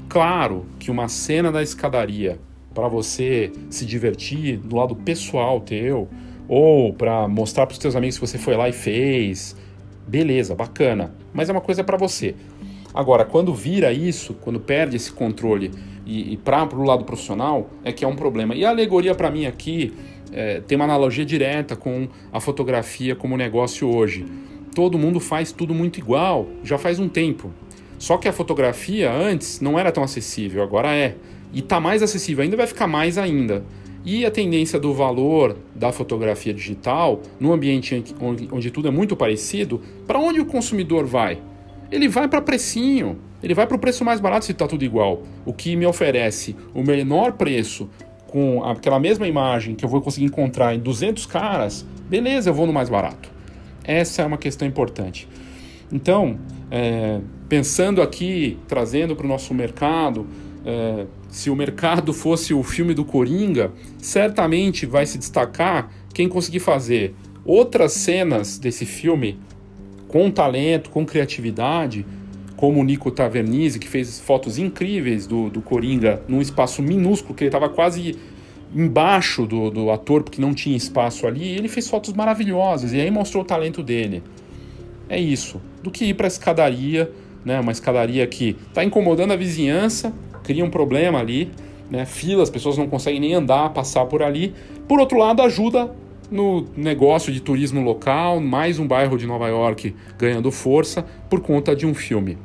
Claro 0.08 0.64
que 0.78 0.90
uma 0.90 1.08
cena 1.08 1.50
da 1.50 1.62
escadaria 1.62 2.38
para 2.72 2.86
você 2.86 3.52
se 3.70 3.84
divertir 3.84 4.56
do 4.56 4.76
lado 4.76 4.94
pessoal 4.94 5.60
teu 5.60 6.08
ou 6.48 6.92
para 6.92 7.26
mostrar 7.26 7.66
para 7.66 7.72
os 7.72 7.78
teus 7.78 7.96
amigos 7.96 8.18
que 8.18 8.26
você 8.26 8.38
foi 8.38 8.56
lá 8.56 8.68
e 8.68 8.72
fez, 8.72 9.56
beleza, 10.06 10.54
bacana, 10.54 11.12
mas 11.32 11.48
é 11.48 11.52
uma 11.52 11.60
coisa 11.60 11.82
para 11.82 11.96
você. 11.96 12.36
Agora, 12.92 13.24
quando 13.24 13.54
vira 13.54 13.92
isso, 13.92 14.34
quando 14.34 14.58
perde 14.58 14.96
esse 14.96 15.12
controle 15.12 15.70
e, 16.04 16.32
e 16.32 16.36
para 16.36 16.74
o 16.74 16.82
lado 16.82 17.04
profissional, 17.04 17.70
é 17.84 17.92
que 17.92 18.04
é 18.04 18.08
um 18.08 18.16
problema. 18.16 18.54
E 18.54 18.64
a 18.64 18.70
alegoria 18.70 19.14
para 19.14 19.30
mim 19.30 19.46
aqui 19.46 19.92
é, 20.32 20.60
tem 20.60 20.76
uma 20.76 20.84
analogia 20.84 21.24
direta 21.24 21.76
com 21.76 22.08
a 22.32 22.40
fotografia 22.40 23.14
como 23.14 23.36
negócio 23.36 23.88
hoje. 23.88 24.26
Todo 24.74 24.98
mundo 24.98 25.20
faz 25.20 25.52
tudo 25.52 25.74
muito 25.74 25.98
igual, 25.98 26.48
já 26.64 26.78
faz 26.78 26.98
um 26.98 27.08
tempo. 27.08 27.52
Só 27.98 28.16
que 28.16 28.26
a 28.26 28.32
fotografia 28.32 29.12
antes 29.12 29.60
não 29.60 29.78
era 29.78 29.92
tão 29.92 30.02
acessível, 30.02 30.62
agora 30.62 30.94
é. 30.94 31.16
E 31.52 31.60
está 31.60 31.80
mais 31.80 32.02
acessível 32.02 32.42
ainda, 32.42 32.56
vai 32.56 32.66
ficar 32.66 32.86
mais 32.86 33.18
ainda. 33.18 33.64
E 34.04 34.24
a 34.24 34.30
tendência 34.30 34.78
do 34.78 34.94
valor 34.94 35.56
da 35.74 35.92
fotografia 35.92 36.54
digital, 36.54 37.20
no 37.38 37.52
ambiente 37.52 38.02
onde 38.50 38.70
tudo 38.70 38.88
é 38.88 38.90
muito 38.90 39.14
parecido, 39.14 39.80
para 40.06 40.18
onde 40.18 40.40
o 40.40 40.46
consumidor 40.46 41.04
vai? 41.04 41.38
Ele 41.90 42.08
vai 42.08 42.28
para 42.28 42.40
precinho, 42.40 43.18
ele 43.42 43.54
vai 43.54 43.66
para 43.66 43.76
o 43.76 43.78
preço 43.78 44.04
mais 44.04 44.20
barato 44.20 44.44
se 44.44 44.52
está 44.52 44.66
tudo 44.66 44.84
igual. 44.84 45.22
O 45.44 45.52
que 45.52 45.74
me 45.76 45.86
oferece 45.86 46.56
o 46.74 46.82
menor 46.82 47.32
preço 47.32 47.88
com 48.28 48.62
aquela 48.64 49.00
mesma 49.00 49.26
imagem 49.26 49.74
que 49.74 49.84
eu 49.84 49.88
vou 49.88 50.00
conseguir 50.00 50.26
encontrar 50.26 50.74
em 50.74 50.78
200 50.78 51.26
caras, 51.26 51.84
beleza, 52.08 52.50
eu 52.50 52.54
vou 52.54 52.66
no 52.66 52.72
mais 52.72 52.88
barato. 52.88 53.28
Essa 53.82 54.22
é 54.22 54.26
uma 54.26 54.38
questão 54.38 54.68
importante. 54.68 55.26
Então, 55.92 56.38
é, 56.70 57.20
pensando 57.48 58.00
aqui, 58.00 58.56
trazendo 58.68 59.16
para 59.16 59.26
o 59.26 59.28
nosso 59.28 59.52
mercado, 59.52 60.28
é, 60.64 61.06
se 61.28 61.50
o 61.50 61.56
mercado 61.56 62.12
fosse 62.14 62.54
o 62.54 62.62
filme 62.62 62.94
do 62.94 63.04
Coringa, 63.04 63.72
certamente 63.98 64.86
vai 64.86 65.04
se 65.06 65.18
destacar 65.18 65.90
quem 66.14 66.28
conseguir 66.28 66.60
fazer 66.60 67.14
outras 67.44 67.92
cenas 67.92 68.58
desse 68.58 68.86
filme 68.86 69.40
com 70.10 70.30
talento, 70.30 70.90
com 70.90 71.06
criatividade, 71.06 72.04
como 72.56 72.80
o 72.80 72.84
Nico 72.84 73.10
Tavernise, 73.10 73.78
que 73.78 73.88
fez 73.88 74.20
fotos 74.20 74.58
incríveis 74.58 75.26
do, 75.26 75.48
do 75.48 75.62
Coringa 75.62 76.22
num 76.28 76.42
espaço 76.42 76.82
minúsculo, 76.82 77.34
que 77.34 77.44
ele 77.44 77.48
estava 77.48 77.68
quase 77.68 78.16
embaixo 78.74 79.46
do, 79.46 79.70
do 79.70 79.90
ator, 79.90 80.22
porque 80.22 80.40
não 80.40 80.52
tinha 80.52 80.76
espaço 80.76 81.26
ali, 81.26 81.44
e 81.44 81.56
ele 81.56 81.68
fez 81.68 81.88
fotos 81.88 82.12
maravilhosas, 82.12 82.92
e 82.92 83.00
aí 83.00 83.10
mostrou 83.10 83.44
o 83.44 83.46
talento 83.46 83.82
dele. 83.82 84.22
É 85.08 85.18
isso. 85.18 85.60
Do 85.82 85.90
que 85.90 86.04
ir 86.04 86.14
para 86.14 86.26
a 86.26 86.28
escadaria, 86.28 87.10
né, 87.44 87.58
uma 87.60 87.72
escadaria 87.72 88.26
que 88.26 88.56
está 88.68 88.84
incomodando 88.84 89.32
a 89.32 89.36
vizinhança, 89.36 90.12
cria 90.42 90.64
um 90.64 90.70
problema 90.70 91.18
ali, 91.18 91.50
né? 91.90 92.04
Fila, 92.04 92.42
as 92.42 92.50
pessoas 92.50 92.76
não 92.78 92.86
conseguem 92.86 93.20
nem 93.20 93.34
andar, 93.34 93.70
passar 93.70 94.06
por 94.06 94.22
ali. 94.22 94.54
Por 94.86 95.00
outro 95.00 95.18
lado, 95.18 95.42
ajuda 95.42 95.90
no 96.30 96.66
negócio 96.76 97.32
de 97.32 97.40
turismo 97.40 97.82
local, 97.82 98.40
mais 98.40 98.78
um 98.78 98.86
bairro 98.86 99.18
de 99.18 99.26
Nova 99.26 99.48
York 99.48 99.94
ganhando 100.16 100.50
força 100.52 101.04
por 101.28 101.40
conta 101.40 101.74
de 101.74 101.86
um 101.86 101.94
filme. 101.94 102.38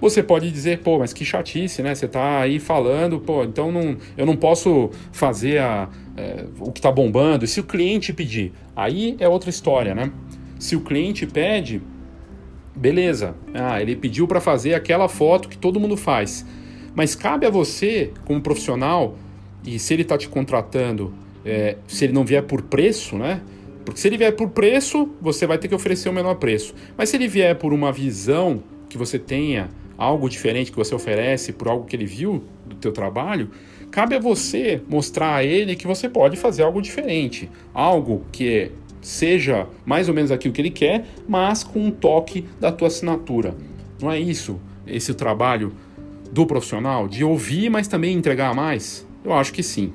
Você 0.00 0.22
pode 0.22 0.50
dizer, 0.50 0.80
pô, 0.80 0.98
mas 0.98 1.14
que 1.14 1.24
chatice, 1.24 1.82
né? 1.82 1.94
Você 1.94 2.06
tá 2.06 2.40
aí 2.40 2.58
falando, 2.58 3.18
pô, 3.18 3.42
então 3.42 3.72
não, 3.72 3.96
eu 4.18 4.26
não 4.26 4.36
posso 4.36 4.90
fazer 5.12 5.58
a, 5.58 5.88
é, 6.16 6.44
o 6.60 6.70
que 6.70 6.78
está 6.78 6.92
bombando. 6.92 7.46
Se 7.46 7.60
o 7.60 7.64
cliente 7.64 8.12
pedir, 8.12 8.52
aí 8.76 9.16
é 9.18 9.26
outra 9.26 9.48
história, 9.48 9.94
né? 9.94 10.10
Se 10.58 10.76
o 10.76 10.80
cliente 10.80 11.26
pede, 11.26 11.80
beleza. 12.76 13.34
Ah, 13.54 13.80
ele 13.80 13.96
pediu 13.96 14.28
para 14.28 14.40
fazer 14.40 14.74
aquela 14.74 15.08
foto 15.08 15.48
que 15.48 15.56
todo 15.56 15.80
mundo 15.80 15.96
faz. 15.96 16.44
Mas 16.94 17.14
cabe 17.14 17.46
a 17.46 17.50
você, 17.50 18.12
como 18.26 18.42
profissional, 18.42 19.16
e 19.64 19.78
se 19.78 19.94
ele 19.94 20.02
está 20.02 20.18
te 20.18 20.28
contratando, 20.28 21.14
é, 21.44 21.76
se 21.86 22.04
ele 22.04 22.12
não 22.12 22.24
vier 22.24 22.42
por 22.42 22.62
preço, 22.62 23.16
né? 23.16 23.40
Porque 23.84 24.00
se 24.00 24.08
ele 24.08 24.16
vier 24.16 24.34
por 24.34 24.48
preço, 24.50 25.10
você 25.20 25.46
vai 25.46 25.58
ter 25.58 25.68
que 25.68 25.74
oferecer 25.74 26.08
o 26.08 26.12
menor 26.12 26.36
preço. 26.36 26.74
Mas 26.96 27.10
se 27.10 27.16
ele 27.16 27.28
vier 27.28 27.54
por 27.56 27.72
uma 27.72 27.92
visão 27.92 28.62
que 28.88 28.96
você 28.96 29.18
tenha 29.18 29.68
algo 29.96 30.28
diferente 30.28 30.70
que 30.70 30.76
você 30.76 30.94
oferece, 30.94 31.52
por 31.52 31.68
algo 31.68 31.84
que 31.84 31.94
ele 31.94 32.06
viu 32.06 32.42
do 32.66 32.76
teu 32.76 32.92
trabalho, 32.92 33.50
cabe 33.90 34.16
a 34.16 34.18
você 34.18 34.80
mostrar 34.88 35.36
a 35.36 35.44
ele 35.44 35.76
que 35.76 35.86
você 35.86 36.08
pode 36.08 36.36
fazer 36.36 36.62
algo 36.62 36.80
diferente, 36.80 37.50
algo 37.72 38.24
que 38.32 38.70
seja 39.00 39.68
mais 39.84 40.08
ou 40.08 40.14
menos 40.14 40.30
aquilo 40.30 40.54
que 40.54 40.60
ele 40.60 40.70
quer, 40.70 41.04
mas 41.28 41.62
com 41.62 41.78
um 41.78 41.90
toque 41.90 42.46
da 42.58 42.72
tua 42.72 42.88
assinatura. 42.88 43.54
Não 44.00 44.10
é 44.10 44.18
isso 44.18 44.58
esse 44.86 45.14
trabalho 45.14 45.72
do 46.32 46.46
profissional, 46.46 47.06
de 47.06 47.22
ouvir, 47.22 47.70
mas 47.70 47.86
também 47.86 48.16
entregar 48.16 48.54
mais? 48.54 49.06
Eu 49.24 49.32
acho 49.32 49.52
que 49.52 49.62
sim. 49.62 49.92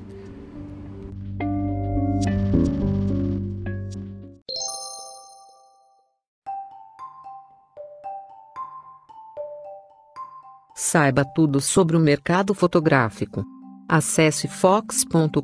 Saiba 10.91 11.23
tudo 11.23 11.61
sobre 11.61 11.95
o 11.95 11.99
mercado 11.99 12.51
fotográfico. 12.55 13.45
Acesse 13.87 14.47
fox.com.br. 14.47 15.35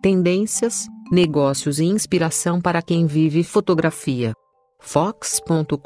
Tendências, 0.00 0.86
negócios 1.12 1.78
e 1.78 1.84
inspiração 1.84 2.62
para 2.62 2.80
quem 2.80 3.04
vive 3.04 3.44
fotografia. 3.44 4.32
fox.com.br 4.80 5.76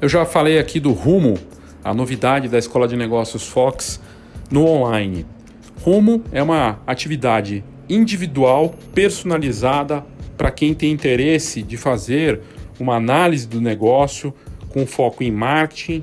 Eu 0.00 0.08
já 0.08 0.24
falei 0.24 0.58
aqui 0.58 0.80
do 0.80 0.92
Rumo, 0.92 1.34
a 1.84 1.92
novidade 1.92 2.48
da 2.48 2.56
Escola 2.56 2.88
de 2.88 2.96
Negócios 2.96 3.46
Fox 3.46 4.00
no 4.50 4.64
online. 4.64 5.26
Rumo 5.82 6.22
é 6.30 6.42
uma 6.42 6.80
atividade 6.86 7.64
individual, 7.88 8.74
personalizada 8.94 10.04
para 10.36 10.50
quem 10.50 10.74
tem 10.74 10.92
interesse 10.92 11.62
de 11.62 11.76
fazer 11.76 12.40
uma 12.78 12.96
análise 12.96 13.48
do 13.48 13.60
negócio 13.60 14.34
com 14.68 14.86
foco 14.86 15.22
em 15.22 15.30
marketing 15.30 16.02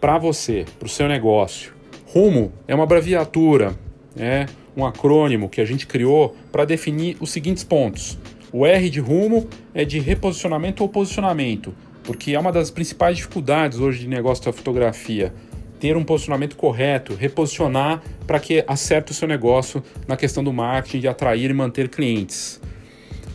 para 0.00 0.18
você, 0.18 0.64
para 0.78 0.86
o 0.86 0.88
seu 0.88 1.08
negócio. 1.08 1.72
Rumo 2.06 2.52
é 2.68 2.74
uma 2.74 2.84
abreviatura, 2.84 3.74
é 4.16 4.46
um 4.76 4.84
acrônimo 4.84 5.48
que 5.48 5.60
a 5.60 5.64
gente 5.64 5.86
criou 5.86 6.36
para 6.52 6.64
definir 6.64 7.16
os 7.20 7.30
seguintes 7.30 7.64
pontos. 7.64 8.18
O 8.52 8.64
R 8.66 8.90
de 8.90 9.00
rumo 9.00 9.48
é 9.74 9.84
de 9.84 9.98
reposicionamento 9.98 10.82
ou 10.82 10.88
posicionamento 10.88 11.74
porque 12.06 12.32
é 12.32 12.38
uma 12.38 12.52
das 12.52 12.70
principais 12.70 13.16
dificuldades 13.16 13.80
hoje 13.80 13.98
de 13.98 14.08
negócio 14.08 14.44
da 14.44 14.52
fotografia. 14.52 15.34
Ter 15.78 15.96
um 15.96 16.04
posicionamento 16.04 16.56
correto, 16.56 17.14
reposicionar 17.14 18.02
para 18.26 18.40
que 18.40 18.64
acerte 18.66 19.12
o 19.12 19.14
seu 19.14 19.28
negócio 19.28 19.82
na 20.08 20.16
questão 20.16 20.42
do 20.42 20.52
marketing, 20.52 21.00
de 21.00 21.08
atrair 21.08 21.50
e 21.50 21.54
manter 21.54 21.88
clientes. 21.88 22.60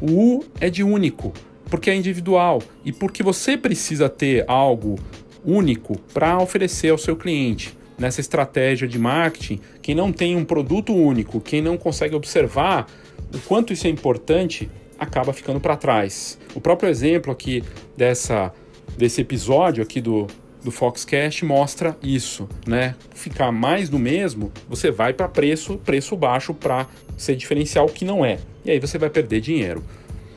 O 0.01 0.37
U 0.37 0.45
é 0.59 0.69
de 0.69 0.83
único, 0.83 1.31
porque 1.69 1.89
é 1.89 1.95
individual 1.95 2.61
e 2.83 2.91
porque 2.91 3.21
você 3.21 3.55
precisa 3.55 4.09
ter 4.09 4.43
algo 4.47 4.97
único 5.45 5.97
para 6.13 6.37
oferecer 6.39 6.89
ao 6.89 6.97
seu 6.97 7.15
cliente. 7.15 7.77
Nessa 7.97 8.19
estratégia 8.19 8.87
de 8.87 8.97
marketing, 8.97 9.59
quem 9.81 9.93
não 9.93 10.11
tem 10.11 10.35
um 10.35 10.43
produto 10.43 10.93
único, 10.93 11.39
quem 11.39 11.61
não 11.61 11.77
consegue 11.77 12.15
observar 12.15 12.87
o 13.33 13.39
quanto 13.41 13.71
isso 13.71 13.85
é 13.85 13.89
importante, 13.89 14.69
acaba 14.97 15.31
ficando 15.33 15.59
para 15.59 15.77
trás. 15.77 16.37
O 16.53 16.61
próprio 16.61 16.89
exemplo 16.89 17.31
aqui 17.31 17.63
dessa, 17.95 18.51
desse 18.97 19.21
episódio 19.21 19.83
aqui 19.83 20.01
do, 20.01 20.27
do 20.63 20.71
Foxcast 20.71 21.43
mostra 21.43 21.97
isso, 22.01 22.47
né? 22.67 22.95
Ficar 23.13 23.51
mais 23.51 23.89
do 23.89 23.97
mesmo, 23.97 24.51
você 24.69 24.91
vai 24.91 25.13
para 25.13 25.27
preço, 25.27 25.77
preço 25.77 26.15
baixo 26.15 26.53
para 26.53 26.87
ser 27.17 27.35
diferencial 27.35 27.87
que 27.87 28.05
não 28.05 28.23
é. 28.23 28.39
E 28.63 28.71
aí 28.71 28.79
você 28.79 28.97
vai 28.97 29.09
perder 29.09 29.41
dinheiro. 29.41 29.83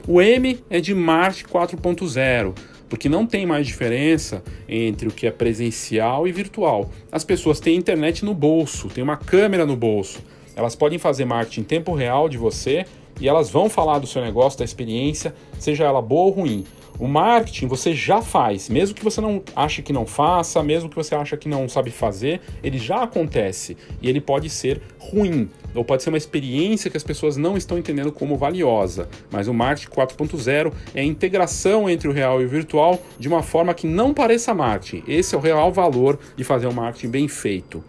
O 0.06 0.20
M 0.20 0.58
é 0.68 0.80
de 0.80 0.94
Marte 0.94 1.44
4.0, 1.44 2.54
porque 2.88 3.08
não 3.08 3.26
tem 3.26 3.46
mais 3.46 3.66
diferença 3.66 4.42
entre 4.68 5.08
o 5.08 5.10
que 5.10 5.26
é 5.26 5.30
presencial 5.30 6.28
e 6.28 6.32
virtual. 6.32 6.90
As 7.10 7.24
pessoas 7.24 7.60
têm 7.60 7.76
internet 7.76 8.24
no 8.24 8.34
bolso, 8.34 8.88
têm 8.88 9.02
uma 9.02 9.16
câmera 9.16 9.64
no 9.64 9.76
bolso. 9.76 10.20
Elas 10.56 10.76
podem 10.76 10.98
fazer 10.98 11.24
marketing 11.24 11.60
em 11.60 11.64
tempo 11.64 11.94
real 11.94 12.28
de 12.28 12.38
você 12.38 12.84
e 13.20 13.28
elas 13.28 13.50
vão 13.50 13.68
falar 13.68 13.98
do 13.98 14.06
seu 14.06 14.22
negócio, 14.22 14.58
da 14.58 14.64
experiência, 14.64 15.34
seja 15.58 15.84
ela 15.84 16.02
boa 16.02 16.26
ou 16.26 16.30
ruim. 16.30 16.64
O 16.98 17.08
marketing 17.08 17.66
você 17.66 17.92
já 17.92 18.22
faz, 18.22 18.68
mesmo 18.68 18.94
que 18.94 19.02
você 19.02 19.20
não 19.20 19.42
ache 19.56 19.82
que 19.82 19.92
não 19.92 20.06
faça, 20.06 20.62
mesmo 20.62 20.88
que 20.88 20.94
você 20.94 21.14
ache 21.14 21.36
que 21.36 21.48
não 21.48 21.68
sabe 21.68 21.90
fazer, 21.90 22.40
ele 22.62 22.78
já 22.78 23.02
acontece 23.02 23.76
e 24.00 24.08
ele 24.08 24.20
pode 24.20 24.48
ser 24.48 24.80
ruim, 24.98 25.48
ou 25.74 25.84
pode 25.84 26.04
ser 26.04 26.10
uma 26.10 26.18
experiência 26.18 26.88
que 26.88 26.96
as 26.96 27.02
pessoas 27.02 27.36
não 27.36 27.56
estão 27.56 27.76
entendendo 27.76 28.12
como 28.12 28.36
valiosa. 28.36 29.08
Mas 29.30 29.48
o 29.48 29.54
marketing 29.54 29.90
4.0 29.90 30.72
é 30.94 31.00
a 31.00 31.04
integração 31.04 31.90
entre 31.90 32.06
o 32.06 32.12
real 32.12 32.40
e 32.40 32.44
o 32.44 32.48
virtual 32.48 33.02
de 33.18 33.26
uma 33.26 33.42
forma 33.42 33.74
que 33.74 33.88
não 33.88 34.14
pareça 34.14 34.54
marketing. 34.54 35.02
Esse 35.08 35.34
é 35.34 35.38
o 35.38 35.40
real 35.40 35.72
valor 35.72 36.18
de 36.36 36.44
fazer 36.44 36.68
um 36.68 36.72
marketing 36.72 37.08
bem 37.08 37.28
feito. 37.28 37.82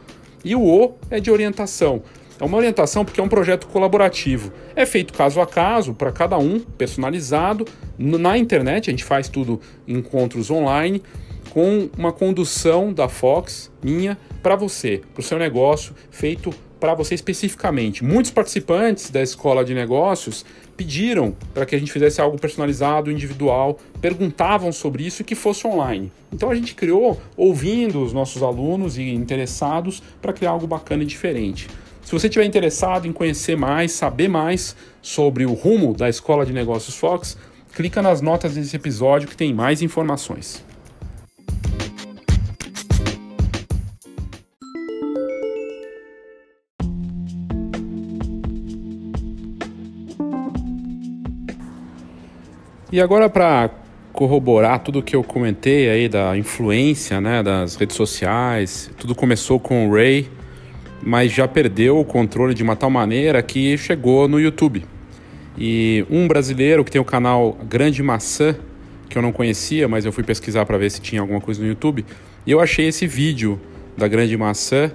E 0.44 0.56
o 0.56 0.64
O 0.64 0.96
é 1.12 1.20
de 1.20 1.30
orientação. 1.30 2.02
É 2.40 2.44
uma 2.44 2.58
orientação 2.58 3.06
porque 3.06 3.20
é 3.20 3.24
um 3.24 3.30
projeto 3.30 3.68
colaborativo. 3.68 4.52
É 4.76 4.86
feito 4.86 5.14
caso 5.14 5.40
a 5.40 5.48
caso, 5.48 5.94
para 5.94 6.12
cada 6.12 6.38
um, 6.38 6.60
personalizado. 6.60 7.66
Na 7.98 8.38
internet, 8.38 8.90
a 8.90 8.92
gente 8.92 9.06
faz 9.06 9.30
tudo 9.30 9.62
encontros 9.88 10.52
online, 10.52 11.02
com 11.52 11.90
uma 11.98 12.12
condução 12.12 12.92
da 12.92 13.08
Fox, 13.08 13.72
minha, 13.82 14.18
para 14.44 14.58
você, 14.58 15.02
para 15.14 15.22
o 15.22 15.24
seu 15.24 15.40
negócio, 15.40 15.96
feito 16.12 16.54
para 16.80 16.94
você 16.94 17.16
especificamente. 17.16 18.04
Muitos 18.04 18.32
participantes 18.32 19.10
da 19.10 19.22
escola 19.22 19.64
de 19.64 19.74
negócios 19.74 20.46
pediram 20.76 21.34
para 21.54 21.66
que 21.66 21.74
a 21.74 21.80
gente 21.80 21.92
fizesse 21.92 22.20
algo 22.20 22.38
personalizado, 22.38 23.10
individual, 23.10 23.80
perguntavam 24.02 24.72
sobre 24.74 25.06
isso 25.06 25.22
e 25.22 25.26
que 25.26 25.36
fosse 25.36 25.66
online. 25.66 26.12
Então 26.34 26.52
a 26.52 26.56
gente 26.56 26.76
criou, 26.76 27.20
ouvindo 27.38 28.04
os 28.04 28.12
nossos 28.12 28.44
alunos 28.44 28.98
e 28.98 29.04
interessados, 29.04 30.04
para 30.22 30.34
criar 30.34 30.52
algo 30.52 30.68
bacana 30.68 31.04
e 31.04 31.06
diferente. 31.06 31.70
Se 32.06 32.12
você 32.12 32.28
estiver 32.28 32.46
interessado 32.46 33.08
em 33.08 33.12
conhecer 33.12 33.58
mais, 33.58 33.92
saber 33.92 34.28
mais 34.28 34.76
sobre 35.02 35.44
o 35.44 35.54
rumo 35.54 35.92
da 35.92 36.08
Escola 36.08 36.46
de 36.46 36.54
Negócios 36.54 36.96
Fox, 36.96 37.36
clica 37.74 38.00
nas 38.00 38.22
notas 38.22 38.54
desse 38.54 38.76
episódio 38.76 39.28
que 39.28 39.36
tem 39.36 39.52
mais 39.52 39.82
informações. 39.82 40.64
E 52.92 53.02
agora 53.02 53.28
para 53.28 53.72
corroborar 54.14 54.80
tudo 54.80 55.02
que 55.02 55.16
eu 55.16 55.24
comentei 55.24 55.90
aí 55.90 56.08
da 56.08 56.38
influência, 56.38 57.20
né, 57.20 57.42
das 57.42 57.76
redes 57.76 57.96
sociais, 57.96 58.92
tudo 58.96 59.16
começou 59.16 59.60
com 59.60 59.90
o 59.90 59.94
Ray, 59.94 60.30
mas 61.06 61.32
já 61.32 61.48
perdeu 61.48 62.00
o 62.00 62.04
controle 62.04 62.56
de 62.56 62.64
uma 62.64 62.76
tal 62.76 62.90
maneira 62.90 63.42
que 63.44 63.78
chegou 63.78 64.28
no 64.28 64.40
YouTube. 64.40 64.84
E 65.58 66.04
um 66.10 66.28
brasileiro 66.28 66.84
que 66.84 66.92
tem 66.92 67.00
o 67.00 67.06
canal 67.06 67.56
Grande 67.70 68.02
Maçã, 68.02 68.56
que 69.08 69.18
eu 69.18 69.22
não 69.22 69.32
conhecia, 69.32 69.88
mas 69.88 70.04
eu 70.04 70.12
fui 70.12 70.24
pesquisar 70.24 70.66
para 70.66 70.78
ver 70.80 70.90
se 70.90 71.00
tinha 71.00 71.22
alguma 71.22 71.40
coisa 71.40 71.62
no 71.62 71.68
YouTube, 71.68 72.04
e 72.46 72.52
eu 72.52 72.60
achei 72.60 72.88
esse 72.88 73.06
vídeo 73.06 73.62
da 73.96 74.08
Grande 74.08 74.36
Maçã, 74.36 74.92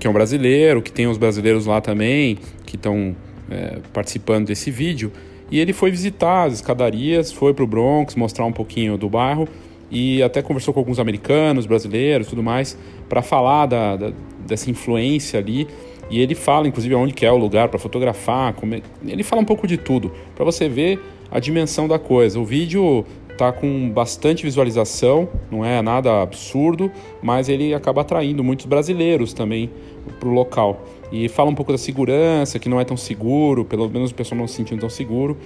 que 0.00 0.06
é 0.06 0.10
um 0.10 0.12
brasileiro, 0.12 0.80
que 0.80 0.90
tem 0.90 1.06
os 1.06 1.18
brasileiros 1.18 1.66
lá 1.66 1.80
também, 1.80 2.38
que 2.64 2.76
estão 2.76 3.14
é, 3.50 3.78
participando 3.92 4.46
desse 4.46 4.70
vídeo, 4.70 5.12
e 5.50 5.58
ele 5.58 5.72
foi 5.72 5.90
visitar 5.90 6.44
as 6.44 6.54
escadarias, 6.54 7.30
foi 7.30 7.52
para 7.52 7.64
o 7.64 7.66
Bronx, 7.66 8.14
mostrar 8.14 8.46
um 8.46 8.52
pouquinho 8.52 8.96
do 8.96 9.08
bairro 9.08 9.46
e 9.90 10.22
até 10.22 10.42
conversou 10.42 10.74
com 10.74 10.80
alguns 10.80 10.98
americanos, 10.98 11.66
brasileiros, 11.66 12.26
tudo 12.26 12.42
mais, 12.42 12.76
para 13.08 13.22
falar 13.22 13.66
da, 13.66 13.96
da, 13.96 14.12
dessa 14.48 14.70
influência 14.70 15.38
ali. 15.38 15.68
E 16.10 16.20
ele 16.20 16.34
fala, 16.34 16.66
inclusive, 16.66 16.94
onde 16.94 17.12
que 17.12 17.26
é 17.26 17.30
o 17.30 17.36
lugar 17.36 17.68
para 17.68 17.78
fotografar. 17.78 18.54
Como... 18.54 18.74
Ele 19.06 19.22
fala 19.22 19.42
um 19.42 19.44
pouco 19.44 19.66
de 19.66 19.76
tudo, 19.76 20.10
para 20.34 20.44
você 20.44 20.68
ver 20.68 20.98
a 21.30 21.38
dimensão 21.38 21.86
da 21.86 21.98
coisa. 21.98 22.40
O 22.40 22.44
vídeo 22.44 23.04
tá 23.36 23.52
com 23.52 23.88
bastante 23.90 24.42
visualização, 24.42 25.28
não 25.48 25.64
é 25.64 25.80
nada 25.80 26.22
absurdo, 26.22 26.90
mas 27.22 27.48
ele 27.48 27.72
acaba 27.72 28.00
atraindo 28.00 28.42
muitos 28.42 28.66
brasileiros 28.66 29.32
também 29.32 29.70
para 30.18 30.28
o 30.28 30.32
local. 30.32 30.84
E 31.12 31.28
fala 31.28 31.48
um 31.48 31.54
pouco 31.54 31.70
da 31.70 31.78
segurança, 31.78 32.58
que 32.58 32.68
não 32.68 32.80
é 32.80 32.84
tão 32.84 32.96
seguro, 32.96 33.64
pelo 33.64 33.88
menos 33.88 34.10
o 34.10 34.14
pessoal 34.14 34.38
não 34.40 34.48
se 34.48 34.54
sentindo 34.54 34.80
tão 34.80 34.90
seguro, 34.90 35.36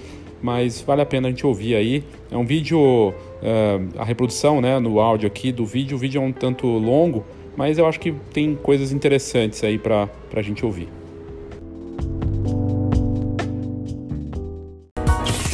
mas 0.41 0.81
vale 0.81 1.01
a 1.01 1.05
pena 1.05 1.27
a 1.27 1.31
gente 1.31 1.45
ouvir 1.45 1.75
aí. 1.75 2.03
É 2.31 2.35
um 2.35 2.45
vídeo, 2.45 2.79
uh, 2.79 3.13
a 3.97 4.03
reprodução 4.03 4.59
né, 4.59 4.79
no 4.79 4.99
áudio 4.99 5.27
aqui 5.27 5.51
do 5.51 5.65
vídeo, 5.65 5.95
o 5.95 5.99
vídeo 5.99 6.21
é 6.21 6.25
um 6.25 6.33
tanto 6.33 6.65
longo, 6.67 7.23
mas 7.55 7.77
eu 7.77 7.87
acho 7.87 7.99
que 7.99 8.11
tem 8.33 8.55
coisas 8.55 8.91
interessantes 8.91 9.63
aí 9.63 9.77
para 9.77 10.09
a 10.35 10.41
gente 10.41 10.65
ouvir. 10.65 10.89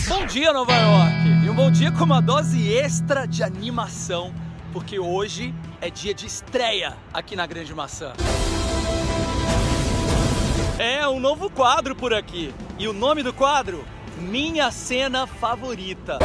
Bom 0.08 0.26
dia, 0.26 0.54
Nova 0.54 0.74
York! 0.74 1.46
E 1.46 1.50
um 1.50 1.56
bom 1.56 1.72
dia 1.72 1.92
com 1.92 2.04
uma 2.04 2.22
dose 2.22 2.72
extra 2.72 3.26
de 3.26 3.44
animação, 3.44 4.34
porque 4.72 5.00
hoje 5.00 5.54
é 5.82 5.90
dia 5.90 6.14
de 6.14 6.26
estreia 6.26 6.96
aqui 7.14 7.36
na 7.36 7.46
Grande 7.46 7.74
Maçã. 7.74 8.14
É 10.78 11.06
um 11.08 11.20
novo 11.20 11.50
quadro 11.50 11.94
por 11.94 12.14
aqui. 12.14 12.54
E 12.78 12.88
o 12.88 12.94
nome 12.94 13.22
do 13.22 13.34
quadro? 13.34 13.84
Minha 14.18 14.72
cena 14.72 15.28
favorita. 15.28 16.20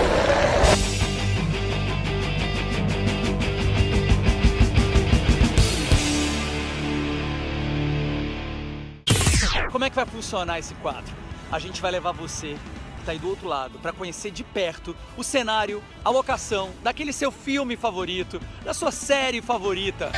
Como 9.84 9.88
é 9.88 9.90
que 9.90 9.96
vai 9.96 10.06
funcionar 10.06 10.58
esse 10.58 10.72
quadro? 10.76 11.12
A 11.52 11.58
gente 11.58 11.82
vai 11.82 11.90
levar 11.90 12.12
você 12.12 12.56
que 12.94 13.00
está 13.00 13.12
aí 13.12 13.18
do 13.18 13.28
outro 13.28 13.46
lado 13.46 13.78
para 13.80 13.92
conhecer 13.92 14.30
de 14.30 14.42
perto 14.42 14.96
o 15.14 15.22
cenário, 15.22 15.84
a 16.02 16.08
locação 16.08 16.70
daquele 16.82 17.12
seu 17.12 17.30
filme 17.30 17.76
favorito, 17.76 18.40
da 18.64 18.72
sua 18.72 18.90
série 18.90 19.42
favorita. 19.42 20.10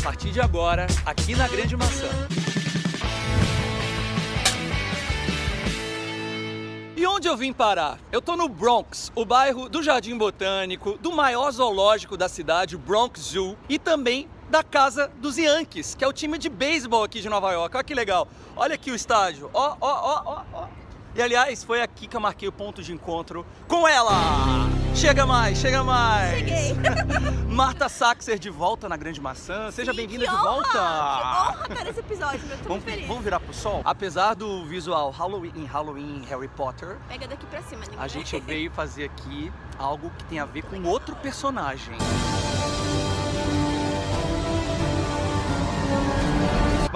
partir 0.00 0.30
de 0.30 0.40
agora, 0.40 0.86
aqui 1.04 1.34
na 1.34 1.48
Grande 1.48 1.76
Maçã. 1.76 2.06
E 6.96 7.04
onde 7.04 7.26
eu 7.26 7.36
vim 7.36 7.52
parar? 7.52 7.98
Eu 8.12 8.22
tô 8.22 8.36
no 8.36 8.48
Bronx, 8.48 9.10
o 9.16 9.24
bairro 9.24 9.68
do 9.68 9.82
Jardim 9.82 10.16
Botânico, 10.16 10.96
do 10.98 11.10
maior 11.10 11.50
zoológico 11.50 12.16
da 12.16 12.28
cidade, 12.28 12.76
Bronx 12.76 13.20
Zoo, 13.20 13.58
e 13.68 13.76
também 13.76 14.28
da 14.48 14.62
casa 14.62 15.10
dos 15.20 15.36
Yankees, 15.36 15.94
que 15.94 16.04
é 16.04 16.08
o 16.08 16.12
time 16.12 16.38
de 16.38 16.48
beisebol 16.48 17.04
aqui 17.04 17.20
de 17.20 17.28
Nova 17.28 17.52
York. 17.52 17.76
Olha 17.76 17.84
que 17.84 17.94
legal. 17.94 18.28
Olha 18.54 18.74
aqui 18.74 18.90
o 18.90 18.94
estádio. 18.94 19.50
Ó, 19.52 19.76
ó, 19.80 19.88
ó, 19.90 20.22
ó, 20.24 20.42
ó. 20.52 20.68
E 21.16 21.22
aliás, 21.22 21.64
foi 21.64 21.80
aqui 21.80 22.06
que 22.06 22.14
eu 22.14 22.20
marquei 22.20 22.46
o 22.46 22.52
ponto 22.52 22.82
de 22.82 22.92
encontro 22.92 23.46
com 23.66 23.88
ela! 23.88 24.12
Chega 24.94 25.24
mais, 25.24 25.56
chega 25.56 25.82
mais! 25.82 26.38
Cheguei! 26.38 26.76
Marta 27.48 27.88
Saxer 27.88 28.38
de 28.38 28.50
volta 28.50 28.86
na 28.86 28.98
Grande 28.98 29.18
Maçã. 29.18 29.70
Seja 29.70 29.94
bem-vinda 29.94 30.26
de 30.26 30.36
volta! 30.36 30.68
Que 30.72 31.72
honra 31.72 31.84
nesse 31.84 32.00
episódio, 32.00 32.40
eu 32.50 32.58
tô 32.58 32.68
vamos, 32.68 32.84
feliz. 32.84 33.06
Vamos 33.08 33.24
virar 33.24 33.40
pro 33.40 33.54
sol? 33.54 33.80
Apesar 33.82 34.34
do 34.34 34.66
visual 34.66 35.10
Halloween, 35.10 35.64
Halloween 35.64 36.22
Harry 36.28 36.48
Potter, 36.48 36.98
Pega 37.08 37.26
daqui 37.26 37.46
pra 37.46 37.62
cima, 37.62 37.80
ninguém 37.86 37.98
a 37.98 38.08
gente 38.08 38.38
veio 38.40 38.70
fazer 38.70 39.04
aqui 39.04 39.50
algo 39.78 40.10
que 40.18 40.24
tem 40.24 40.38
a 40.38 40.44
ver 40.44 40.64
com 40.64 40.82
outro 40.82 41.16
personagem. 41.16 41.96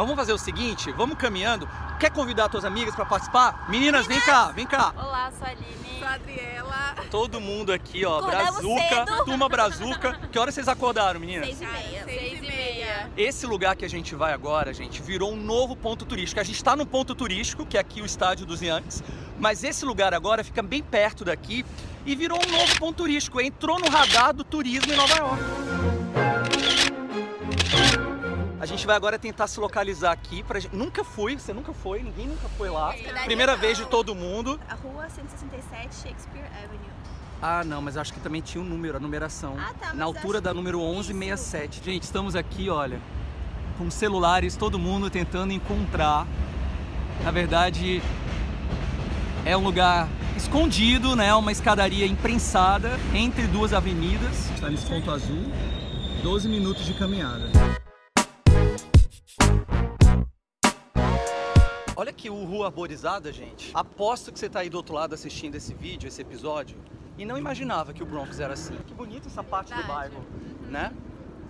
Vamos 0.06 0.16
fazer 0.16 0.32
o 0.32 0.38
seguinte, 0.38 0.92
vamos 0.92 1.16
caminhando. 1.16 1.68
Quer 1.98 2.10
convidar 2.10 2.50
suas 2.50 2.64
amigas 2.64 2.94
para 2.94 3.04
participar? 3.04 3.68
Meninas, 3.68 4.06
vem 4.06 4.20
cá, 4.20 4.48
vem 4.52 4.66
cá. 4.66 4.92
Olá, 4.96 5.30
sou 5.36 5.46
a 5.46 5.50
Aline. 5.50 5.98
Sou 5.98 6.08
a 6.08 6.12
Adriela. 6.14 6.94
Todo 7.10 7.40
mundo 7.40 7.72
aqui, 7.72 8.04
ó, 8.06 8.18
Acordamos 8.18 8.50
brazuca, 8.62 9.06
cedo. 9.06 9.24
turma 9.24 9.48
brazuca. 9.48 10.12
Que 10.30 10.38
horas 10.38 10.54
vocês 10.54 10.68
acordaram, 10.68 11.20
meninas? 11.20 11.46
Seis 11.46 11.60
e 11.60 11.66
meia. 11.66 12.04
Seis 12.04 12.38
e 12.38 12.46
meia. 12.46 13.10
Esse 13.16 13.46
lugar 13.46 13.76
que 13.76 13.84
a 13.84 13.88
gente 13.88 14.14
vai 14.14 14.32
agora, 14.32 14.72
gente, 14.72 15.02
virou 15.02 15.32
um 15.32 15.36
novo 15.36 15.76
ponto 15.76 16.04
turístico. 16.04 16.40
A 16.40 16.44
gente 16.44 16.56
está 16.56 16.74
num 16.74 16.86
ponto 16.86 17.14
turístico, 17.14 17.66
que 17.66 17.76
é 17.76 17.80
aqui 17.80 18.00
o 18.00 18.06
estádio 18.06 18.46
dos 18.46 18.62
Yankees, 18.62 19.02
mas 19.38 19.62
esse 19.64 19.84
lugar 19.84 20.14
agora 20.14 20.42
fica 20.44 20.62
bem 20.62 20.82
perto 20.82 21.24
daqui 21.24 21.64
e 22.06 22.14
virou 22.14 22.38
um 22.38 22.50
novo 22.50 22.78
ponto 22.78 22.96
turístico. 22.96 23.40
Entrou 23.40 23.78
no 23.78 23.90
radar 23.90 24.32
do 24.32 24.44
turismo 24.44 24.92
em 24.92 24.96
Nova 24.96 25.16
York. 25.16 26.29
A 28.60 28.66
gente 28.66 28.86
vai 28.86 28.94
agora 28.94 29.18
tentar 29.18 29.46
se 29.46 29.58
localizar 29.58 30.12
aqui. 30.12 30.42
Pra... 30.42 30.60
Nunca 30.70 31.02
fui, 31.02 31.38
você 31.38 31.50
nunca 31.50 31.72
foi, 31.72 32.02
ninguém 32.02 32.26
nunca 32.26 32.46
foi 32.58 32.68
lá. 32.68 32.94
Escadaria 32.94 33.24
Primeira 33.24 33.52
não. 33.52 33.58
vez 33.58 33.78
de 33.78 33.86
todo 33.86 34.14
mundo. 34.14 34.60
A 34.68 34.74
rua 34.74 35.08
167 35.08 35.94
Shakespeare 35.94 36.44
Avenue. 36.62 36.90
Ah, 37.40 37.64
não, 37.64 37.80
mas 37.80 37.96
acho 37.96 38.12
que 38.12 38.20
também 38.20 38.42
tinha 38.42 38.62
um 38.62 38.66
número, 38.66 38.98
a 38.98 39.00
numeração. 39.00 39.56
Ah, 39.58 39.72
tá, 39.80 39.94
Na 39.94 40.04
altura 40.04 40.42
da 40.42 40.52
número 40.52 40.78
isso. 40.78 41.14
1167. 41.14 41.82
Gente, 41.82 42.02
estamos 42.02 42.36
aqui, 42.36 42.68
olha, 42.68 43.00
com 43.78 43.90
celulares, 43.90 44.56
todo 44.56 44.78
mundo 44.78 45.08
tentando 45.08 45.54
encontrar. 45.54 46.26
Na 47.24 47.30
verdade, 47.30 48.02
é 49.46 49.56
um 49.56 49.64
lugar 49.64 50.06
escondido, 50.36 51.16
né? 51.16 51.32
Uma 51.32 51.50
escadaria 51.50 52.04
imprensada 52.04 52.90
entre 53.14 53.46
duas 53.46 53.72
avenidas. 53.72 54.50
Está 54.50 54.68
nesse 54.68 54.84
ponto 54.84 55.10
azul. 55.10 55.50
12 56.22 56.46
minutos 56.46 56.84
de 56.84 56.92
caminhada. 56.92 57.79
Olha 62.00 62.08
aqui 62.08 62.30
o 62.30 62.44
Rua 62.46 62.68
Arborizada, 62.68 63.30
gente. 63.30 63.72
Aposto 63.74 64.32
que 64.32 64.38
você 64.38 64.48
tá 64.48 64.60
aí 64.60 64.70
do 64.70 64.78
outro 64.78 64.94
lado 64.94 65.14
assistindo 65.14 65.56
esse 65.56 65.74
vídeo, 65.74 66.08
esse 66.08 66.22
episódio, 66.22 66.78
e 67.18 67.26
não 67.26 67.36
imaginava 67.36 67.92
que 67.92 68.02
o 68.02 68.06
Bronx 68.06 68.40
era 68.40 68.54
assim. 68.54 68.74
Que 68.86 68.94
bonita 68.94 69.28
essa 69.28 69.44
parte 69.44 69.68
do 69.68 69.76
Verdade. 69.76 70.14
bairro, 70.14 70.24
né? 70.70 70.94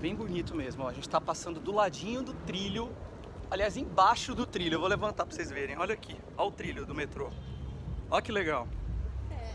Bem 0.01 0.13
bonito 0.13 0.57
mesmo. 0.57 0.83
Ó. 0.83 0.89
A 0.89 0.93
gente 0.93 1.09
tá 1.09 1.21
passando 1.21 1.61
do 1.61 1.71
ladinho 1.71 2.21
do 2.21 2.33
trilho, 2.33 2.91
aliás, 3.49 3.77
embaixo 3.77 4.35
do 4.35 4.45
trilho. 4.45 4.75
Eu 4.75 4.81
vou 4.81 4.89
levantar 4.89 5.25
pra 5.25 5.33
vocês 5.33 5.53
verem. 5.53 5.79
Olha 5.79 5.95
aqui, 5.95 6.17
olha 6.37 6.49
o 6.49 6.51
trilho 6.51 6.85
do 6.85 6.97
metrô. 6.97 7.31
Olha 8.11 8.21
que 8.21 8.33
legal. 8.33 8.67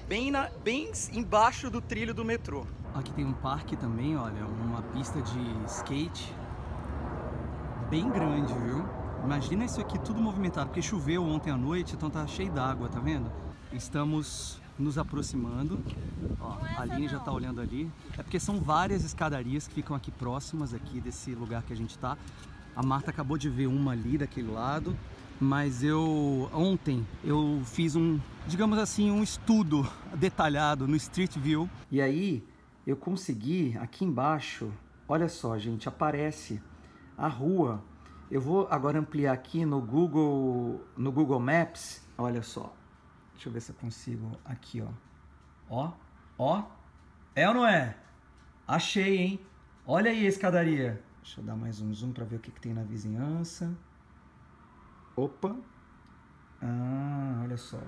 Bem, 0.07 0.31
na, 0.31 0.49
bem 0.63 0.93
embaixo 1.11 1.69
do 1.69 1.81
trilho 1.81 2.13
do 2.13 2.23
metrô. 2.23 2.65
Aqui 2.93 3.11
tem 3.11 3.25
um 3.25 3.33
parque 3.33 3.75
também, 3.75 4.15
olha, 4.15 4.45
uma 4.45 4.81
pista 4.81 5.21
de 5.21 5.65
skate 5.65 6.33
bem 7.89 8.09
grande, 8.09 8.53
viu? 8.53 8.94
Imagina 9.25 9.65
isso 9.65 9.81
aqui 9.81 9.97
tudo 9.97 10.21
movimentado, 10.21 10.67
porque 10.67 10.83
choveu 10.83 11.23
ontem 11.23 11.49
à 11.49 11.57
noite, 11.57 11.95
então 11.95 12.11
tá 12.11 12.27
cheio 12.27 12.51
d'água, 12.51 12.87
tá 12.87 12.99
vendo? 12.99 13.31
Estamos 13.73 14.61
nos 14.77 14.99
aproximando. 14.99 15.83
Ó, 16.39 16.59
a 16.77 16.81
Aline 16.83 17.07
já 17.07 17.19
tá 17.19 17.31
olhando 17.31 17.59
ali. 17.59 17.91
É 18.19 18.21
porque 18.21 18.39
são 18.39 18.61
várias 18.61 19.03
escadarias 19.03 19.67
que 19.67 19.73
ficam 19.73 19.95
aqui 19.95 20.11
próximas 20.11 20.75
aqui 20.75 21.01
desse 21.01 21.33
lugar 21.33 21.63
que 21.63 21.73
a 21.73 21.75
gente 21.75 21.97
tá. 21.97 22.15
A 22.75 22.83
Marta 22.83 23.09
acabou 23.09 23.35
de 23.35 23.49
ver 23.49 23.65
uma 23.65 23.93
ali 23.93 24.15
daquele 24.15 24.51
lado, 24.51 24.95
mas 25.41 25.83
eu 25.83 26.47
ontem 26.53 27.03
eu 27.23 27.63
fiz 27.65 27.95
um, 27.95 28.19
digamos 28.47 28.77
assim, 28.77 29.09
um 29.09 29.23
estudo 29.23 29.87
detalhado 30.15 30.87
no 30.87 30.95
Street 30.97 31.35
View. 31.35 31.67
E 31.91 31.99
aí 31.99 32.43
eu 32.85 32.95
consegui 32.95 33.75
aqui 33.81 34.05
embaixo, 34.05 34.71
olha 35.07 35.27
só, 35.27 35.57
gente, 35.57 35.89
aparece 35.89 36.61
a 37.17 37.27
rua. 37.27 37.83
Eu 38.29 38.41
vou 38.41 38.67
agora 38.71 38.99
ampliar 38.99 39.33
aqui 39.33 39.65
no 39.65 39.79
Google, 39.79 40.83
no 40.97 41.11
Google 41.11 41.39
Maps. 41.39 42.01
Olha 42.17 42.41
só. 42.41 42.73
Deixa 43.33 43.49
eu 43.49 43.53
ver 43.53 43.61
se 43.61 43.71
eu 43.71 43.75
consigo 43.75 44.31
aqui, 44.43 44.81
ó. 44.81 44.89
Ó, 45.69 45.91
ó. 46.37 46.63
É 47.35 47.47
ou 47.47 47.53
não 47.53 47.67
é? 47.67 47.95
Achei, 48.67 49.17
hein? 49.17 49.39
Olha 49.85 50.09
aí 50.09 50.25
a 50.25 50.29
escadaria. 50.29 51.03
Deixa 51.21 51.41
eu 51.41 51.45
dar 51.45 51.55
mais 51.55 51.81
um 51.81 51.93
zoom 51.93 52.11
para 52.11 52.25
ver 52.25 52.37
o 52.37 52.39
que, 52.39 52.49
que 52.51 52.61
tem 52.61 52.73
na 52.73 52.83
vizinhança. 52.83 53.71
Opa. 55.15 55.55
Ah, 56.61 57.41
olha 57.43 57.57
só. 57.57 57.79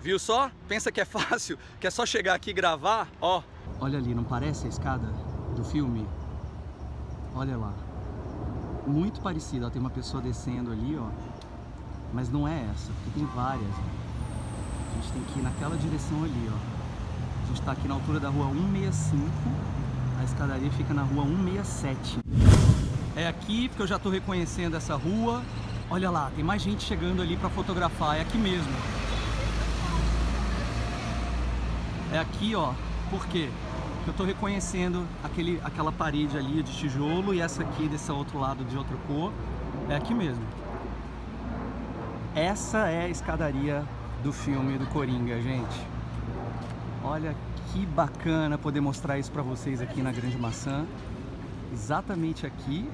Viu 0.00 0.18
só? 0.18 0.50
Pensa 0.68 0.92
que 0.92 1.00
é 1.00 1.04
fácil, 1.04 1.58
que 1.80 1.86
é 1.86 1.90
só 1.90 2.04
chegar 2.04 2.34
aqui 2.34 2.50
e 2.50 2.52
gravar, 2.52 3.08
ó. 3.20 3.42
Olha 3.80 3.98
ali, 3.98 4.14
não 4.14 4.24
parece 4.24 4.66
a 4.66 4.68
escada 4.68 5.06
do 5.56 5.64
filme? 5.64 6.06
Olha 7.34 7.56
lá. 7.56 7.87
Muito 8.88 9.20
parecida, 9.20 9.66
ó, 9.66 9.70
tem 9.70 9.80
uma 9.80 9.90
pessoa 9.90 10.22
descendo 10.22 10.72
ali, 10.72 10.96
ó. 10.98 11.08
Mas 12.12 12.30
não 12.30 12.48
é 12.48 12.58
essa, 12.72 12.90
porque 12.90 13.20
tem 13.20 13.26
várias. 13.26 13.68
Ó. 13.68 13.82
A 14.90 15.00
gente 15.00 15.12
tem 15.12 15.22
que 15.24 15.38
ir 15.38 15.42
naquela 15.42 15.76
direção 15.76 16.24
ali, 16.24 16.50
ó. 16.50 16.56
A 17.44 17.46
gente 17.48 17.62
tá 17.62 17.72
aqui 17.72 17.86
na 17.86 17.94
altura 17.94 18.18
da 18.18 18.30
rua 18.30 18.46
165, 18.50 19.26
a 20.18 20.24
escadaria 20.24 20.70
fica 20.70 20.94
na 20.94 21.02
rua 21.02 21.24
167. 21.24 22.18
É 23.14 23.28
aqui, 23.28 23.68
porque 23.68 23.82
eu 23.82 23.86
já 23.86 23.98
tô 23.98 24.08
reconhecendo 24.08 24.74
essa 24.74 24.96
rua. 24.96 25.42
Olha 25.90 26.10
lá, 26.10 26.30
tem 26.34 26.42
mais 26.42 26.62
gente 26.62 26.82
chegando 26.82 27.20
ali 27.20 27.36
para 27.36 27.50
fotografar, 27.50 28.16
é 28.16 28.22
aqui 28.22 28.38
mesmo. 28.38 28.72
É 32.10 32.18
aqui, 32.18 32.54
ó. 32.54 32.72
Por 33.10 33.26
quê? 33.26 33.50
Eu 34.08 34.14
tô 34.14 34.24
reconhecendo 34.24 35.06
aquele, 35.22 35.60
aquela 35.62 35.92
parede 35.92 36.38
ali 36.38 36.62
de 36.62 36.72
tijolo 36.72 37.34
e 37.34 37.42
essa 37.42 37.62
aqui 37.62 37.86
desse 37.86 38.10
outro 38.10 38.38
lado 38.38 38.64
de 38.64 38.74
outra 38.74 38.96
cor. 39.06 39.30
É 39.86 39.94
aqui 39.94 40.14
mesmo. 40.14 40.42
Essa 42.34 42.88
é 42.88 43.04
a 43.04 43.08
escadaria 43.10 43.84
do 44.22 44.32
filme 44.32 44.78
do 44.78 44.86
Coringa, 44.86 45.38
gente. 45.42 45.86
Olha 47.04 47.36
que 47.70 47.84
bacana 47.84 48.56
poder 48.56 48.80
mostrar 48.80 49.18
isso 49.18 49.30
para 49.30 49.42
vocês 49.42 49.82
aqui 49.82 50.00
na 50.00 50.10
Grande 50.10 50.38
Maçã. 50.38 50.86
Exatamente 51.70 52.46
aqui. 52.46 52.88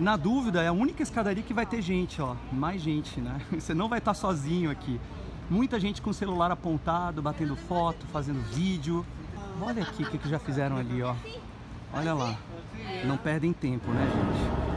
Na 0.00 0.16
dúvida, 0.16 0.62
é 0.62 0.68
a 0.68 0.72
única 0.72 1.02
escadaria 1.02 1.42
que 1.42 1.52
vai 1.52 1.66
ter 1.66 1.82
gente, 1.82 2.22
ó. 2.22 2.36
Mais 2.50 2.80
gente, 2.80 3.20
né? 3.20 3.38
Você 3.52 3.74
não 3.74 3.86
vai 3.86 3.98
estar 3.98 4.14
sozinho 4.14 4.70
aqui. 4.70 4.98
Muita 5.50 5.78
gente 5.78 6.00
com 6.00 6.08
o 6.08 6.14
celular 6.14 6.50
apontado, 6.50 7.20
batendo 7.20 7.54
foto, 7.54 8.06
fazendo 8.06 8.40
vídeo. 8.54 9.04
Olha 9.60 9.82
aqui 9.82 10.02
o 10.02 10.10
que, 10.10 10.18
que 10.18 10.28
já 10.28 10.38
fizeram 10.38 10.76
ali, 10.76 11.02
ó. 11.02 11.14
Olha 11.92 12.14
lá. 12.14 12.36
Não 13.04 13.16
perdem 13.16 13.52
tempo, 13.52 13.90
né, 13.90 14.06
gente? 14.06 14.72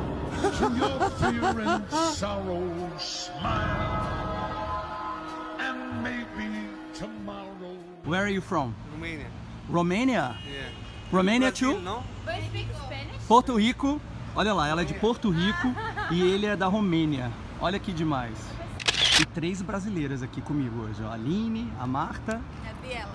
To 0.58 0.66
your 0.78 1.10
fear 1.12 1.68
and 1.68 1.90
sorrow, 2.14 2.62
smile, 3.00 3.46
and 5.60 6.02
maybe 6.04 6.70
tomorrow. 6.94 7.78
Where 8.06 8.24
are 8.24 8.34
you 8.34 8.42
from? 8.42 8.74
Romania. 8.92 9.28
Romania? 9.72 10.36
Yeah. 10.46 10.72
Romania 11.12 11.52
Brazil, 11.52 11.76
too? 11.76 11.82
No? 11.82 12.04
Porto 13.28 13.56
Rico. 13.56 14.02
Olha 14.36 14.54
lá, 14.54 14.68
ela 14.68 14.82
é 14.82 14.86
de 14.86 14.94
Porto 14.96 15.30
Rico 15.30 15.74
e 16.12 16.22
ele 16.22 16.46
é 16.46 16.56
da 16.56 16.68
Romênia. 16.68 17.32
Olha 17.62 17.80
que 17.80 17.94
demais. 17.94 18.38
E 19.20 19.26
três 19.26 19.62
brasileiras 19.62 20.22
aqui 20.22 20.42
comigo 20.42 20.82
hoje, 20.82 21.02
ó. 21.02 21.08
A 21.08 21.14
Aline, 21.14 21.72
a 21.80 21.88
Marta. 21.88 22.42
Gabriela. 22.66 23.10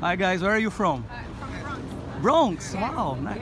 Hi 0.00 0.16
guys, 0.16 0.42
where 0.42 0.50
are 0.50 0.58
you 0.58 0.70
from? 0.70 1.04
From 1.38 1.52
Bronx. 2.20 2.72
Bronx. 2.72 2.74
Wow. 2.74 3.16
nice. 3.20 3.40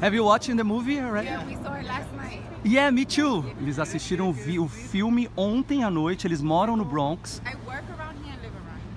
Have 0.00 0.14
you 0.14 0.24
watched 0.24 0.54
the 0.56 0.64
movie 0.64 0.98
already? 0.98 1.28
Yeah, 1.28 1.46
we 1.46 1.54
saw 1.54 1.74
her 1.74 1.82
last 1.82 2.12
night. 2.14 2.40
Yeah, 2.64 2.90
me 2.90 3.04
too. 3.04 3.44
Eles 3.60 3.78
assistiram 3.78 4.28
o 4.28 4.68
filme 4.68 5.28
ontem 5.36 5.82
à 5.84 5.90
noite. 5.90 6.26
Eles 6.26 6.40
moram 6.42 6.76
no 6.76 6.84
Bronx. 6.84 7.40
I 7.44 7.54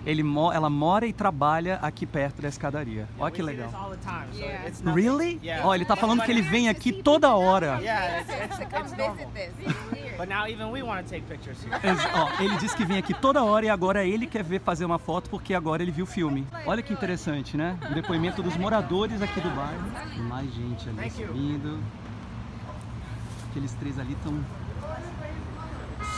Ele 0.08 0.24
mo 0.24 0.54
ela 0.54 0.70
mora 0.70 1.06
e 1.06 1.12
trabalha 1.12 1.80
aqui 1.82 2.06
perto 2.06 2.42
da 2.42 2.48
escadaria. 2.48 3.10
Olha 3.20 3.30
que 3.30 3.42
legal. 3.42 3.70
Really? 4.96 5.38
Yeah. 5.44 5.68
Ó, 5.68 5.76
ele 5.76 5.84
tá 5.84 5.98
falando 5.98 6.24
que 6.24 6.32
ele 6.32 6.42
vem 6.42 6.70
aqui 6.70 6.94
toda 6.94 7.36
hora. 7.36 7.78
Ó, 12.14 12.42
ele 12.42 12.56
disse 12.56 12.74
que 12.74 12.86
vem 12.86 12.98
aqui 12.98 13.14
toda 13.14 13.44
hora 13.44 13.66
e 13.66 13.70
agora 13.70 14.06
ele 14.06 14.26
quer 14.26 14.44
ver 14.44 14.62
fazer 14.62 14.86
uma 14.86 14.98
foto 14.98 15.30
porque 15.30 15.54
agora 15.54 15.84
ele 15.84 15.92
viu 15.92 16.06
o 16.06 16.08
filme. 16.08 16.48
Olha 16.66 16.82
que 16.82 16.94
interessante, 16.94 17.58
né? 17.58 17.78
O 17.92 17.94
depoimento 17.94 18.42
dos 18.42 18.56
moradores 18.56 19.22
aqui 19.22 19.42
do 19.42 19.50
bairro. 19.50 20.24
Mais 20.30 20.50
gente 20.54 20.88
ali 20.88 21.12
subindo. 21.12 21.84
Aqueles 23.50 23.74
três 23.74 24.00
ali 24.00 24.14
estão 24.14 24.34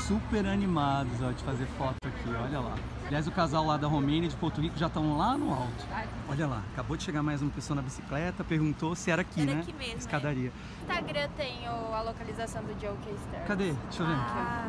super 0.08 0.46
animados 0.46 1.24
ó, 1.24 1.32
de 1.32 1.44
fazer 1.44 1.66
foto 1.76 1.96
aqui, 2.06 2.30
olha 2.30 2.60
lá. 2.60 2.76
Aliás, 3.10 3.28
o 3.28 3.32
casal 3.32 3.66
lá 3.66 3.76
da 3.76 3.88
Romênia 3.88 4.28
e 4.28 4.30
de 4.30 4.36
Porto 4.36 4.62
Rico 4.62 4.78
já 4.78 4.86
estão 4.86 5.18
lá 5.18 5.36
no 5.36 5.52
alto. 5.52 5.88
Olha 6.30 6.46
lá, 6.46 6.62
acabou 6.72 6.96
de 6.96 7.02
chegar 7.02 7.24
mais 7.24 7.42
uma 7.42 7.50
pessoa 7.50 7.76
na 7.76 7.82
bicicleta, 7.82 8.44
perguntou 8.44 8.96
se 8.96 9.10
era 9.10 9.24
aqui, 9.24 9.42
Era 9.42 9.56
né? 9.56 9.62
aqui 9.62 9.74
mesmo. 9.74 9.98
Escadaria. 9.98 10.52
No 10.78 10.84
Instagram 10.84 11.28
tem 11.36 11.66
a 11.66 12.02
localização 12.04 12.62
do 12.64 12.80
Joe 12.80 12.96
K. 13.04 13.40
Cadê? 13.48 13.74
Deixa 13.74 14.04
eu 14.04 14.06
ver. 14.06 14.14
Ah, 14.14 14.68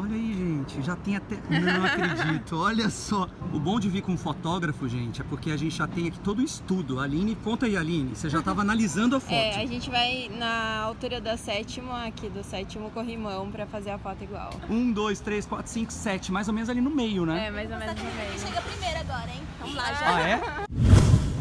Olha 0.00 0.14
aí, 0.14 0.32
gente, 0.32 0.80
já 0.82 0.94
tem 0.94 1.16
até. 1.16 1.36
Não 1.50 1.84
acredito, 1.84 2.56
olha 2.56 2.88
só. 2.88 3.28
O 3.52 3.58
bom 3.58 3.80
de 3.80 3.88
vir 3.88 4.00
com 4.00 4.12
um 4.12 4.16
fotógrafo, 4.16 4.88
gente, 4.88 5.20
é 5.20 5.24
porque 5.24 5.50
a 5.50 5.56
gente 5.56 5.74
já 5.76 5.88
tem 5.88 6.06
aqui 6.06 6.20
todo 6.20 6.38
o 6.38 6.42
estudo. 6.42 7.00
Aline, 7.00 7.34
conta 7.34 7.66
aí, 7.66 7.76
Aline, 7.76 8.14
você 8.14 8.30
já 8.30 8.38
estava 8.38 8.60
analisando 8.60 9.16
a 9.16 9.18
foto. 9.20 9.32
É, 9.32 9.60
a 9.60 9.66
gente 9.66 9.90
vai 9.90 10.30
na 10.38 10.82
altura 10.82 11.20
da 11.20 11.36
sétima, 11.36 12.06
aqui 12.06 12.28
do 12.28 12.44
sétimo 12.44 12.92
corrimão, 12.92 13.50
pra 13.50 13.66
fazer 13.66 13.90
a 13.90 13.98
foto 13.98 14.22
igual. 14.22 14.50
Um, 14.70 14.92
dois, 14.92 15.18
três, 15.18 15.44
quatro, 15.44 15.68
cinco, 15.68 15.92
sete, 15.92 16.30
mais 16.30 16.46
ou 16.46 16.54
menos 16.54 16.70
ali 16.70 16.80
no 16.80 16.90
meio, 16.90 17.26
né? 17.26 17.48
É, 17.48 17.50
mais 17.50 17.68
ou 17.68 17.76
menos 17.76 17.96
no 17.96 18.04
meio. 18.04 18.38
chega 18.38 18.60
primeiro 18.60 19.00
agora, 19.00 19.30
hein? 19.30 19.42
Vamos 19.58 19.74
lá 19.74 19.92
já. 19.94 20.14
Ah, 20.14 20.20
é? 20.20 20.40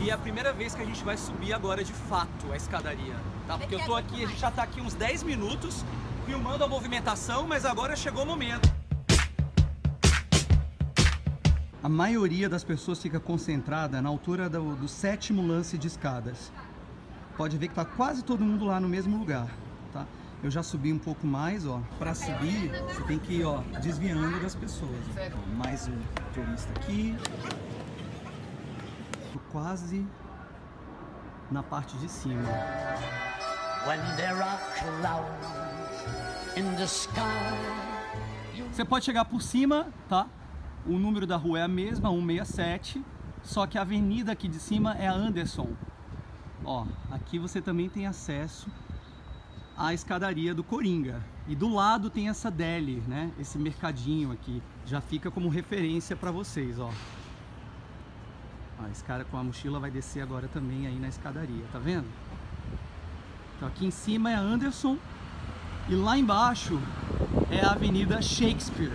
E 0.03 0.09
é 0.09 0.13
a 0.13 0.17
primeira 0.17 0.51
vez 0.51 0.73
que 0.73 0.81
a 0.81 0.85
gente 0.85 1.03
vai 1.03 1.15
subir 1.15 1.53
agora 1.53 1.83
de 1.83 1.93
fato 1.93 2.51
a 2.51 2.55
escadaria, 2.55 3.15
tá? 3.45 3.55
Porque 3.55 3.75
eu 3.75 3.85
tô 3.85 3.95
aqui, 3.95 4.23
a 4.23 4.27
gente 4.27 4.39
já 4.39 4.49
tá 4.49 4.63
aqui 4.63 4.81
uns 4.81 4.95
10 4.95 5.21
minutos 5.23 5.85
filmando 6.27 6.61
a 6.61 6.67
movimentação, 6.67 7.47
mas 7.47 7.63
agora 7.63 7.95
chegou 7.95 8.23
o 8.23 8.25
momento. 8.25 8.69
A 11.81 11.87
maioria 11.87 12.49
das 12.49 12.65
pessoas 12.65 13.01
fica 13.01 13.17
concentrada 13.17 14.01
na 14.01 14.09
altura 14.09 14.49
do, 14.49 14.75
do 14.75 14.89
sétimo 14.89 15.41
lance 15.41 15.77
de 15.77 15.87
escadas. 15.87 16.51
Pode 17.37 17.57
ver 17.57 17.69
que 17.69 17.75
tá 17.75 17.85
quase 17.85 18.25
todo 18.25 18.43
mundo 18.43 18.65
lá 18.65 18.77
no 18.77 18.89
mesmo 18.89 19.17
lugar, 19.17 19.47
tá? 19.93 20.05
Eu 20.43 20.51
já 20.51 20.61
subi 20.61 20.91
um 20.91 20.99
pouco 20.99 21.25
mais, 21.25 21.65
ó. 21.65 21.81
Pra 21.97 22.13
subir, 22.13 22.71
você 22.83 23.03
tem 23.03 23.17
que 23.17 23.35
ir, 23.35 23.45
ó, 23.45 23.61
desviando 23.81 24.41
das 24.41 24.53
pessoas. 24.53 24.99
Ó. 25.17 25.55
Mais 25.55 25.87
um 25.87 25.97
turista 26.33 26.69
aqui. 26.77 27.15
Tô 29.31 29.39
quase 29.49 30.05
na 31.49 31.63
parte 31.63 31.97
de 31.99 32.09
cima. 32.11 32.43
Você 38.69 38.83
pode 38.83 39.05
chegar 39.05 39.23
por 39.23 39.41
cima, 39.41 39.87
tá? 40.09 40.27
O 40.85 40.99
número 40.99 41.25
da 41.25 41.37
rua 41.37 41.59
é 41.59 41.63
a 41.63 41.69
mesma, 41.69 42.09
167, 42.09 43.01
só 43.43 43.65
que 43.65 43.77
a 43.77 43.81
avenida 43.83 44.33
aqui 44.33 44.49
de 44.49 44.59
cima 44.59 44.93
é 44.95 45.07
a 45.07 45.13
Anderson. 45.13 45.69
Ó, 46.65 46.85
aqui 47.11 47.39
você 47.39 47.61
também 47.61 47.87
tem 47.87 48.05
acesso 48.05 48.69
à 49.77 49.93
escadaria 49.93 50.53
do 50.53 50.65
Coringa. 50.65 51.23
E 51.47 51.55
do 51.55 51.73
lado 51.73 52.09
tem 52.09 52.27
essa 52.27 52.51
deli, 52.51 53.01
né? 53.07 53.31
Esse 53.39 53.57
mercadinho 53.57 54.33
aqui. 54.33 54.61
Já 54.85 54.99
fica 54.99 55.31
como 55.31 55.47
referência 55.47 56.13
para 56.13 56.29
vocês, 56.29 56.77
ó. 56.77 56.91
Ó, 58.81 58.87
esse 58.91 59.03
cara 59.05 59.23
com 59.23 59.37
a 59.37 59.43
mochila 59.45 59.79
vai 59.79 59.89
descer 59.89 60.21
agora 60.21 60.49
também 60.49 60.87
aí 60.87 60.99
na 60.99 61.07
escadaria, 61.07 61.63
tá 61.71 61.79
vendo? 61.79 62.07
Então 63.57 63.67
aqui 63.67 63.87
em 63.87 63.91
cima 63.91 64.29
é 64.29 64.35
a 64.35 64.39
Anderson 64.39 64.97
e 65.89 65.95
lá 65.95 66.15
embaixo 66.15 66.79
é 67.49 67.65
a 67.65 67.71
Avenida 67.71 68.21
Shakespeare, 68.21 68.91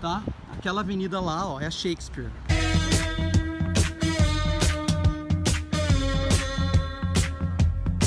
tá? 0.00 0.22
Aquela 0.54 0.80
avenida 0.80 1.20
lá, 1.20 1.46
ó, 1.46 1.60
é 1.60 1.66
a 1.66 1.70
Shakespeare. 1.70 2.30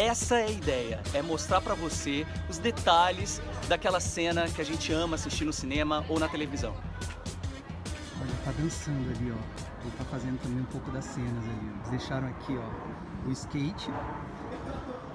Essa 0.02 0.40
é 0.40 0.46
a 0.46 0.50
ideia, 0.50 1.04
é 1.14 1.22
mostrar 1.22 1.62
pra 1.62 1.76
você 1.76 2.26
os 2.50 2.58
detalhes 2.58 3.40
daquela 3.68 4.00
cena 4.00 4.48
que 4.48 4.60
a 4.60 4.66
gente 4.66 4.92
ama 4.92 5.16
assistir 5.16 5.46
no 5.46 5.54
cinema 5.54 6.04
ou 6.10 6.20
na 6.20 6.28
televisão. 6.28 6.74
Olha 8.20 8.32
tá 8.44 8.52
dançando 8.58 9.08
ali, 9.12 9.32
ó. 9.32 9.58
Ele 9.82 9.92
tá 10.00 10.06
fazendo 10.06 10.40
também 10.42 10.62
um 10.62 10.66
pouco 10.66 10.90
das 10.90 11.06
cenas 11.06 11.44
ali. 11.44 11.72
Eles 11.76 11.90
deixaram 11.90 12.28
aqui, 12.28 12.58
ó, 12.58 13.28
o 13.28 13.32
skate. 13.32 13.92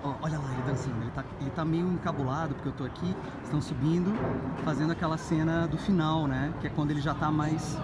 Olha 0.05 0.39
lá 0.39 0.53
ele 0.53 0.63
dançando. 0.63 1.01
Ele 1.01 1.11
tá, 1.13 1.25
ele 1.41 1.51
tá 1.51 1.65
meio 1.65 1.87
encabulado 1.93 2.55
porque 2.55 2.69
eu 2.69 2.73
tô 2.73 2.85
aqui. 2.85 3.17
Estão 3.45 3.61
subindo, 3.61 4.13
fazendo 4.65 4.91
aquela 4.91 5.17
cena 5.17 5.67
do 5.67 5.79
final, 5.79 6.27
né? 6.27 6.53
Que 6.61 6.67
é 6.67 6.71
quando 6.71 6.91
ele 6.91 7.01
já 7.01 7.15
tá 7.15 7.31
mais 7.31 7.79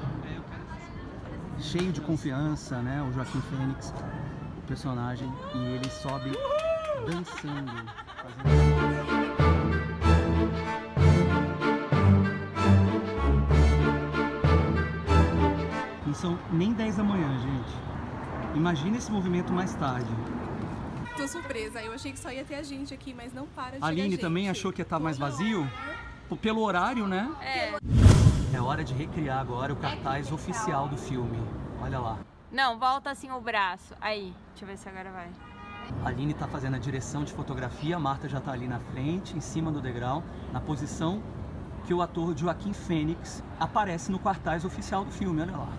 cheio 1.58 1.92
de 1.92 2.00
confiança, 2.00 2.80
né? 2.80 3.02
O 3.08 3.12
Joaquim 3.12 3.40
Fênix, 3.42 3.92
o 4.58 4.66
personagem, 4.66 5.32
e 5.54 5.58
ele 5.58 5.90
sobe 5.90 6.32
dançando. 7.06 7.72
Fazendo... 8.16 8.68
Não 16.06 16.14
são 16.14 16.38
nem 16.50 16.72
10 16.72 16.96
da 16.96 17.04
manhã, 17.04 17.28
gente. 17.38 17.76
Imagina 18.54 18.96
esse 18.96 19.12
movimento 19.12 19.52
mais 19.52 19.74
tarde. 19.74 20.08
Tô 21.18 21.26
surpresa, 21.26 21.82
eu 21.82 21.92
achei 21.92 22.12
que 22.12 22.18
só 22.20 22.30
ia 22.30 22.44
ter 22.44 22.54
a 22.54 22.62
gente 22.62 22.94
aqui, 22.94 23.12
mas 23.12 23.32
não 23.32 23.44
para 23.48 23.76
de 23.76 23.82
A 23.82 23.88
Aline 23.88 24.16
também 24.16 24.48
achou 24.48 24.72
que 24.72 24.80
ia 24.80 24.84
estar 24.84 25.00
mais 25.00 25.18
vazio? 25.18 25.68
P- 26.28 26.36
Pelo 26.36 26.60
horário, 26.62 27.08
né? 27.08 27.28
É. 27.42 27.76
É 28.56 28.60
hora 28.60 28.84
de 28.84 28.94
recriar 28.94 29.40
agora 29.40 29.72
o 29.72 29.76
cartaz 29.76 30.30
oficial 30.30 30.86
do 30.86 30.96
filme. 30.96 31.36
Olha 31.82 31.98
lá. 31.98 32.18
Não, 32.52 32.78
volta 32.78 33.10
assim 33.10 33.32
o 33.32 33.40
braço. 33.40 33.94
Aí, 34.00 34.32
deixa 34.50 34.64
eu 34.64 34.68
ver 34.68 34.78
se 34.78 34.88
agora 34.88 35.10
vai. 35.10 35.28
A 36.04 36.08
Aline 36.08 36.34
tá 36.34 36.46
fazendo 36.46 36.76
a 36.76 36.78
direção 36.78 37.24
de 37.24 37.32
fotografia, 37.32 37.96
a 37.96 37.98
Marta 37.98 38.28
já 38.28 38.40
tá 38.40 38.52
ali 38.52 38.68
na 38.68 38.78
frente, 38.78 39.36
em 39.36 39.40
cima 39.40 39.72
do 39.72 39.80
degrau, 39.80 40.22
na 40.52 40.60
posição 40.60 41.20
que 41.84 41.92
o 41.92 42.00
ator 42.00 42.36
Joaquim 42.36 42.72
Fênix 42.72 43.42
aparece 43.58 44.12
no 44.12 44.20
cartaz 44.20 44.64
oficial 44.64 45.04
do 45.04 45.10
filme, 45.10 45.42
olha 45.42 45.56
lá. 45.56 45.72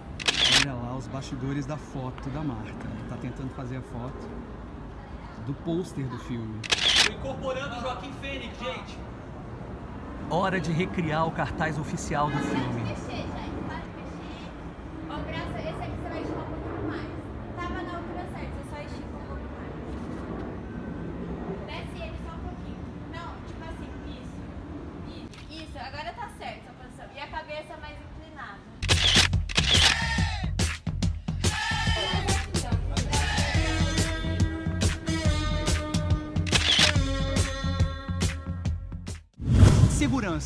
Olha 0.65 0.73
lá 0.73 0.97
os 0.97 1.07
bastidores 1.07 1.65
da 1.65 1.77
foto 1.77 2.29
da 2.31 2.43
Marta. 2.43 2.73
Ela 2.85 3.09
tá 3.09 3.15
tentando 3.21 3.49
fazer 3.51 3.77
a 3.77 3.81
foto 3.81 4.27
do 5.49 5.53
pôster 5.63 6.05
do 6.05 6.19
filme. 6.19 6.59
Tô 7.03 7.11
incorporando 7.11 7.75
o 7.77 7.81
Joaquim 7.81 8.13
Fênix, 8.21 8.55
gente. 8.59 8.99
Hora 10.29 10.59
de 10.59 10.71
recriar 10.71 11.25
o 11.25 11.31
cartaz 11.31 11.79
oficial 11.79 12.29
do 12.29 12.37
filme. 12.37 12.83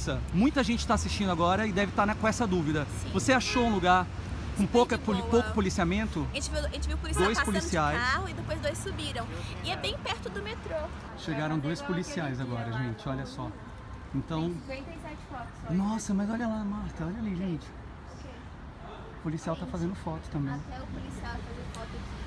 Segurança. 0.03 0.19
Muita 0.33 0.63
gente 0.63 0.79
está 0.79 0.93
assistindo 0.95 1.31
agora 1.31 1.65
e 1.65 1.71
deve 1.71 1.91
estar 1.91 2.13
com 2.15 2.27
essa 2.27 2.45
dúvida. 2.45 2.85
Você 3.13 3.31
achou 3.31 3.65
um 3.65 3.73
lugar 3.73 4.05
com 4.57 4.67
pouca, 4.67 4.97
poli- 4.97 5.23
pouco 5.23 5.51
policiamento? 5.53 6.27
A 6.31 6.35
gente 6.35 6.49
viu, 6.51 6.59
a 6.59 6.69
gente 6.69 6.87
viu 6.87 6.97
policial 6.97 7.25
Dois 7.25 7.37
passando 7.39 7.53
policiais. 7.53 7.99
de 7.99 8.05
carro 8.11 8.29
e 8.29 8.33
depois 8.33 8.59
dois 8.59 8.77
subiram. 8.77 9.25
E 9.63 9.71
é 9.71 9.77
bem 9.77 9.97
perto 9.97 10.29
do 10.29 10.41
metrô. 10.41 10.75
Chegaram 11.17 11.57
dois 11.57 11.81
policiais 11.81 12.39
agora, 12.41 12.71
gente, 12.73 13.07
olha 13.07 13.25
só. 13.25 13.49
Então, 14.13 14.53
57 14.67 15.17
fotos. 15.31 15.47
só. 15.67 15.73
nossa, 15.73 16.13
mas 16.13 16.29
olha 16.29 16.47
lá, 16.47 16.63
Marta, 16.63 17.05
olha 17.05 17.17
ali, 17.17 17.35
gente. 17.35 17.65
O 19.19 19.23
policial 19.23 19.55
tá 19.55 19.65
fazendo 19.65 19.95
foto 19.95 20.21
também. 20.31 20.53
Até 20.53 20.83
o 20.83 20.87
policial 20.87 21.31
fazer 21.31 21.65
foto 21.73 21.87
aqui. 21.87 22.23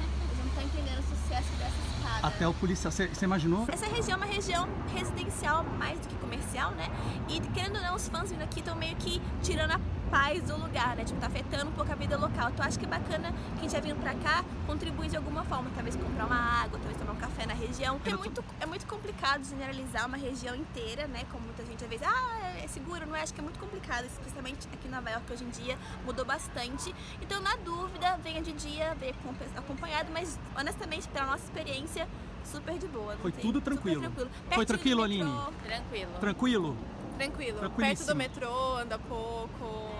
Eles 0.24 0.38
não 0.38 0.46
estão 0.46 0.62
entendendo 0.64 0.98
o 0.98 1.02
sucesso 1.02 1.48
dessa 1.58 1.76
escada. 2.08 2.26
Até 2.28 2.48
o 2.48 2.54
policial, 2.54 2.90
você 2.92 3.10
imaginou? 3.22 3.66
Essa 3.70 3.86
região 3.86 4.14
é 4.14 4.16
uma 4.16 4.26
região 4.26 4.68
residencial 4.94 5.64
mais 5.78 5.98
do 6.00 6.08
que 6.08 6.14
comercial, 6.16 6.72
né? 6.72 6.88
E 7.28 7.40
querendo 7.40 7.76
ou 7.76 7.82
não, 7.82 7.94
os 7.94 8.08
fãs 8.08 8.30
vindo 8.30 8.42
aqui 8.42 8.60
estão 8.60 8.74
meio 8.76 8.96
que 8.96 9.20
tirando 9.42 9.72
a 9.72 9.80
paz 10.10 10.42
do 10.44 10.56
lugar, 10.56 10.96
né? 10.96 11.04
Tipo, 11.04 11.20
tá 11.20 11.26
afetando 11.26 11.68
um 11.70 11.72
pouco 11.72 11.92
a 11.92 11.94
vida 11.94 12.16
local. 12.16 12.48
Então 12.50 12.64
acho 12.64 12.78
que 12.78 12.86
é 12.86 12.88
bacana 12.88 13.32
quem 13.60 13.68
já 13.68 13.78
vindo 13.78 14.00
pra 14.00 14.14
cá 14.14 14.42
contribuir 14.66 15.10
de 15.10 15.16
alguma 15.16 15.44
forma. 15.44 15.70
Talvez 15.74 15.96
comprar 15.96 16.24
uma 16.26 16.62
água, 16.62 16.78
talvez 16.78 16.96
tomar 16.98 17.12
um 17.12 17.16
café 17.16 17.46
na 17.46 17.52
região. 17.54 18.00
É 18.06 18.14
muito, 18.16 18.44
é 18.60 18.66
muito 18.66 18.86
complicado 18.86 19.44
generalizar 19.44 20.06
uma 20.06 20.16
região 20.16 20.54
inteira, 20.54 21.06
né? 21.06 21.24
Como 21.30 21.44
muita 21.44 21.64
gente 21.64 21.84
às 21.84 21.90
vezes, 21.90 22.06
ah, 22.06 22.52
é 22.62 22.66
seguro, 22.68 23.06
não 23.06 23.14
é? 23.14 23.22
Acho 23.22 23.34
que 23.34 23.40
é 23.40 23.42
muito 23.42 23.58
complicado, 23.58 24.06
especialmente 24.06 24.66
aqui 24.72 24.88
em 24.88 24.90
Nova 24.90 25.10
York 25.10 25.30
hoje 25.32 25.44
em 25.44 25.50
dia, 25.50 25.78
mudou 26.06 26.24
bastante. 26.24 26.94
Então, 27.20 27.40
na 27.42 27.56
dúvida, 27.56 28.18
venha 28.22 28.40
de 28.42 28.52
dia, 28.52 28.94
venha 28.98 29.12
com- 29.22 29.34
acompanhado, 29.58 30.08
mas 30.12 30.38
honestamente, 30.58 31.06
pela 31.08 31.26
nossa 31.26 31.44
experiência, 31.44 31.97
super 32.44 32.78
de 32.78 32.86
boa. 32.88 33.12
não 33.14 33.20
Foi 33.20 33.32
tem- 33.32 33.40
tudo 33.42 33.58
super 33.58 33.72
tranquilo. 33.72 34.00
tranquilo. 34.00 34.30
Foi 34.52 34.66
tranquilo, 34.66 35.02
metrô. 35.08 35.22
Aline? 35.24 35.52
Tranquilo. 35.64 36.10
Tranquilo? 36.20 36.76
Tranquilo. 37.18 37.58
Perto 37.88 38.06
do 38.06 38.14
metrô, 38.16 38.76
anda 38.76 38.98
pouco. 38.98 39.90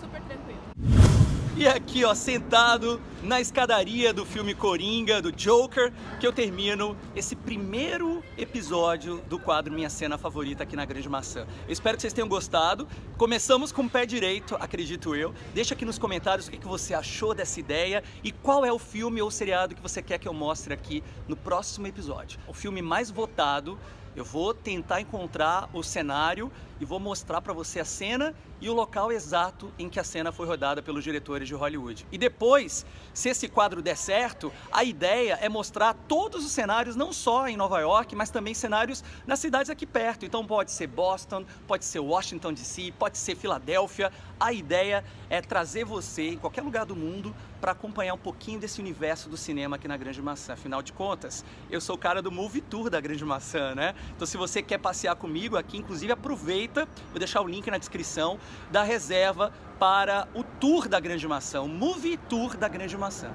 Super 0.00 0.20
tranquilo. 0.22 1.09
E 1.56 1.66
aqui, 1.66 2.04
ó, 2.04 2.14
sentado 2.14 3.00
na 3.24 3.40
escadaria 3.40 4.14
do 4.14 4.24
filme 4.24 4.54
Coringa, 4.54 5.20
do 5.20 5.32
Joker, 5.32 5.92
que 6.20 6.26
eu 6.26 6.32
termino 6.32 6.96
esse 7.14 7.34
primeiro 7.34 8.22
episódio 8.38 9.20
do 9.28 9.36
quadro 9.36 9.72
Minha 9.72 9.90
Cena 9.90 10.16
Favorita 10.16 10.62
aqui 10.62 10.76
na 10.76 10.84
Grande 10.84 11.08
Maçã. 11.08 11.46
Eu 11.66 11.72
espero 11.72 11.96
que 11.96 12.02
vocês 12.02 12.12
tenham 12.12 12.28
gostado. 12.28 12.86
Começamos 13.18 13.72
com 13.72 13.82
o 13.82 13.90
pé 13.90 14.06
direito, 14.06 14.54
acredito 14.60 15.14
eu. 15.14 15.34
Deixa 15.52 15.74
aqui 15.74 15.84
nos 15.84 15.98
comentários 15.98 16.46
o 16.46 16.52
que 16.52 16.66
você 16.66 16.94
achou 16.94 17.34
dessa 17.34 17.58
ideia 17.58 18.02
e 18.22 18.30
qual 18.30 18.64
é 18.64 18.72
o 18.72 18.78
filme 18.78 19.20
ou 19.20 19.30
seriado 19.30 19.74
que 19.74 19.82
você 19.82 20.00
quer 20.00 20.18
que 20.18 20.28
eu 20.28 20.32
mostre 20.32 20.72
aqui 20.72 21.02
no 21.26 21.36
próximo 21.36 21.86
episódio. 21.86 22.38
O 22.46 22.54
filme 22.54 22.80
mais 22.80 23.10
votado 23.10 23.76
eu 24.16 24.24
vou 24.24 24.52
tentar 24.52 25.00
encontrar 25.00 25.68
o 25.72 25.82
cenário 25.82 26.50
e 26.80 26.84
vou 26.84 26.98
mostrar 26.98 27.40
para 27.40 27.52
você 27.52 27.78
a 27.78 27.84
cena 27.84 28.34
e 28.60 28.68
o 28.68 28.74
local 28.74 29.12
exato 29.12 29.72
em 29.78 29.88
que 29.88 30.00
a 30.00 30.04
cena 30.04 30.32
foi 30.32 30.46
rodada 30.46 30.82
pelos 30.82 31.04
diretores 31.04 31.46
de 31.46 31.54
Hollywood. 31.54 32.06
E 32.10 32.18
depois, 32.18 32.84
se 33.14 33.28
esse 33.28 33.48
quadro 33.48 33.82
der 33.82 33.96
certo, 33.96 34.52
a 34.72 34.84
ideia 34.84 35.38
é 35.40 35.48
mostrar 35.48 35.94
todos 36.08 36.44
os 36.44 36.52
cenários, 36.52 36.96
não 36.96 37.12
só 37.12 37.48
em 37.48 37.56
Nova 37.56 37.80
York, 37.80 38.14
mas 38.14 38.30
também 38.30 38.54
cenários 38.54 39.02
nas 39.26 39.38
cidades 39.38 39.70
aqui 39.70 39.86
perto. 39.86 40.24
Então 40.24 40.46
pode 40.46 40.72
ser 40.72 40.86
Boston, 40.86 41.44
pode 41.66 41.84
ser 41.84 42.00
Washington 42.00 42.52
DC, 42.52 42.92
pode 42.98 43.18
ser 43.18 43.34
Filadélfia. 43.34 44.12
A 44.38 44.52
ideia 44.52 45.04
é 45.28 45.40
trazer 45.40 45.84
você 45.84 46.30
em 46.30 46.38
qualquer 46.38 46.62
lugar 46.62 46.86
do 46.86 46.96
mundo 46.96 47.34
para 47.60 47.72
acompanhar 47.72 48.14
um 48.14 48.18
pouquinho 48.18 48.58
desse 48.58 48.80
universo 48.80 49.28
do 49.28 49.36
cinema 49.36 49.76
aqui 49.76 49.86
na 49.86 49.96
Grande 49.96 50.20
Maçã. 50.22 50.54
Afinal 50.54 50.82
de 50.82 50.92
contas, 50.92 51.44
eu 51.70 51.80
sou 51.80 51.94
o 51.94 51.98
cara 51.98 52.22
do 52.22 52.32
Movie 52.32 52.62
Tour 52.62 52.88
da 52.88 53.00
Grande 53.00 53.24
Maçã, 53.24 53.74
né? 53.74 53.94
Então 54.16 54.26
se 54.26 54.38
você 54.38 54.62
quer 54.62 54.78
passear 54.78 55.14
comigo 55.14 55.56
aqui, 55.58 55.76
inclusive 55.76 56.10
aproveita, 56.10 56.69
vou 57.10 57.18
deixar 57.18 57.40
o 57.40 57.48
link 57.48 57.70
na 57.70 57.78
descrição 57.78 58.38
da 58.70 58.82
reserva 58.82 59.52
para 59.78 60.28
o 60.34 60.42
tour 60.42 60.88
da 60.88 61.00
Grande 61.00 61.26
Maçã, 61.26 61.62
o 61.62 61.68
Movie 61.68 62.16
Tour 62.16 62.56
da 62.56 62.68
Grande 62.68 62.96
Maçã. 62.96 63.30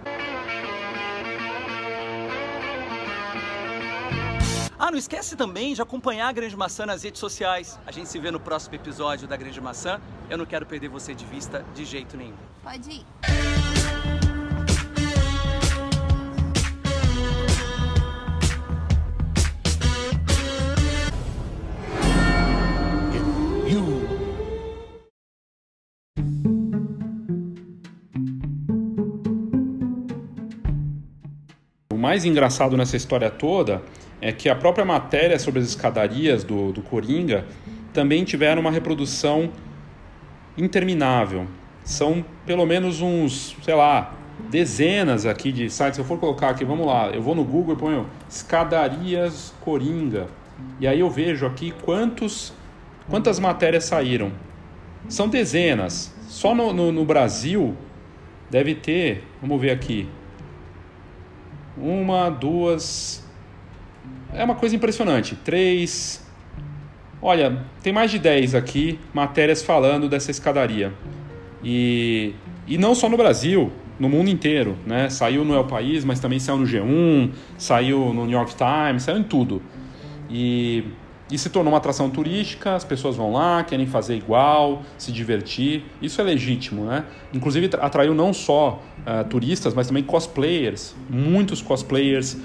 Ah, 4.77 4.91
não 4.91 4.97
esquece 4.97 5.35
também 5.35 5.73
de 5.73 5.81
acompanhar 5.81 6.27
a 6.27 6.31
Grande 6.31 6.55
Maçã 6.55 6.85
nas 6.85 7.01
redes 7.01 7.19
sociais. 7.19 7.79
A 7.87 7.91
gente 7.91 8.09
se 8.09 8.19
vê 8.19 8.29
no 8.29 8.39
próximo 8.39 8.75
episódio 8.75 9.27
da 9.27 9.37
Grande 9.37 9.59
Maçã. 9.61 10.01
Eu 10.29 10.37
não 10.37 10.45
quero 10.45 10.65
perder 10.65 10.89
você 10.89 11.15
de 11.15 11.25
vista 11.25 11.65
de 11.73 11.85
jeito 11.85 12.17
nenhum. 12.17 12.35
Pode 12.61 12.91
ir. 12.91 13.74
Mais 32.05 32.23
engraçado 32.23 32.77
nessa 32.77 32.95
história 32.95 33.31
toda 33.31 33.81
é 34.21 34.31
que 34.31 34.47
a 34.47 34.53
própria 34.53 34.85
matéria 34.85 35.39
sobre 35.39 35.59
as 35.59 35.65
escadarias 35.65 36.43
do, 36.43 36.71
do 36.71 36.83
Coringa 36.83 37.45
também 37.91 38.23
tiveram 38.23 38.61
uma 38.61 38.69
reprodução 38.69 39.49
interminável. 40.55 41.47
São 41.83 42.23
pelo 42.45 42.63
menos 42.63 43.01
uns, 43.01 43.57
sei 43.63 43.73
lá, 43.73 44.13
dezenas 44.51 45.25
aqui 45.25 45.51
de 45.51 45.67
sites. 45.67 45.95
Se 45.95 46.01
eu 46.01 46.05
for 46.05 46.19
colocar 46.19 46.49
aqui, 46.49 46.63
vamos 46.63 46.85
lá, 46.85 47.09
eu 47.09 47.23
vou 47.23 47.33
no 47.33 47.43
Google 47.43 47.73
e 47.73 47.77
ponho 47.77 48.07
escadarias 48.29 49.51
Coringa. 49.61 50.27
E 50.79 50.85
aí 50.85 50.99
eu 50.99 51.09
vejo 51.09 51.47
aqui 51.47 51.71
quantos, 51.71 52.53
quantas 53.09 53.39
matérias 53.39 53.85
saíram. 53.85 54.31
São 55.09 55.27
dezenas. 55.27 56.13
Só 56.27 56.53
no, 56.53 56.71
no, 56.71 56.91
no 56.91 57.03
Brasil 57.03 57.75
deve 58.47 58.75
ter, 58.75 59.23
vamos 59.41 59.59
ver 59.59 59.71
aqui, 59.71 60.07
uma, 61.77 62.29
duas. 62.29 63.23
É 64.33 64.43
uma 64.43 64.55
coisa 64.55 64.75
impressionante. 64.75 65.35
Três. 65.35 66.25
Olha, 67.21 67.63
tem 67.81 67.91
mais 67.91 68.11
de 68.11 68.19
10 68.19 68.53
aqui 68.55 68.99
matérias 69.13 69.63
falando 69.63 70.07
dessa 70.07 70.31
escadaria. 70.31 70.93
E 71.63 72.33
E 72.67 72.77
não 72.77 72.95
só 72.95 73.07
no 73.07 73.17
Brasil, 73.17 73.71
no 73.99 74.09
mundo 74.09 74.29
inteiro, 74.29 74.77
né? 74.85 75.09
Saiu 75.09 75.45
no 75.45 75.53
El 75.53 75.65
País, 75.65 76.03
mas 76.03 76.19
também 76.19 76.39
saiu 76.39 76.57
no 76.57 76.65
G1, 76.65 77.31
saiu 77.57 78.13
no 78.13 78.25
New 78.25 78.37
York 78.37 78.55
Times, 78.55 79.03
saiu 79.03 79.17
em 79.17 79.23
tudo. 79.23 79.61
E, 80.29 80.83
e 81.29 81.37
se 81.37 81.49
tornou 81.49 81.71
uma 81.73 81.77
atração 81.77 82.09
turística, 82.09 82.75
as 82.75 82.83
pessoas 82.83 83.15
vão 83.15 83.31
lá, 83.31 83.63
querem 83.63 83.87
fazer 83.87 84.15
igual, 84.15 84.83
se 84.97 85.11
divertir. 85.11 85.83
Isso 86.01 86.21
é 86.21 86.23
legítimo, 86.23 86.85
né? 86.85 87.05
Inclusive 87.33 87.69
atraiu 87.79 88.13
não 88.13 88.31
só 88.31 88.81
uh, 88.99 89.27
turistas, 89.27 89.73
mas 89.73 89.87
também 89.87 90.03
cosplayers. 90.03 90.95
Muitos 91.09 91.61
cosplayers 91.61 92.37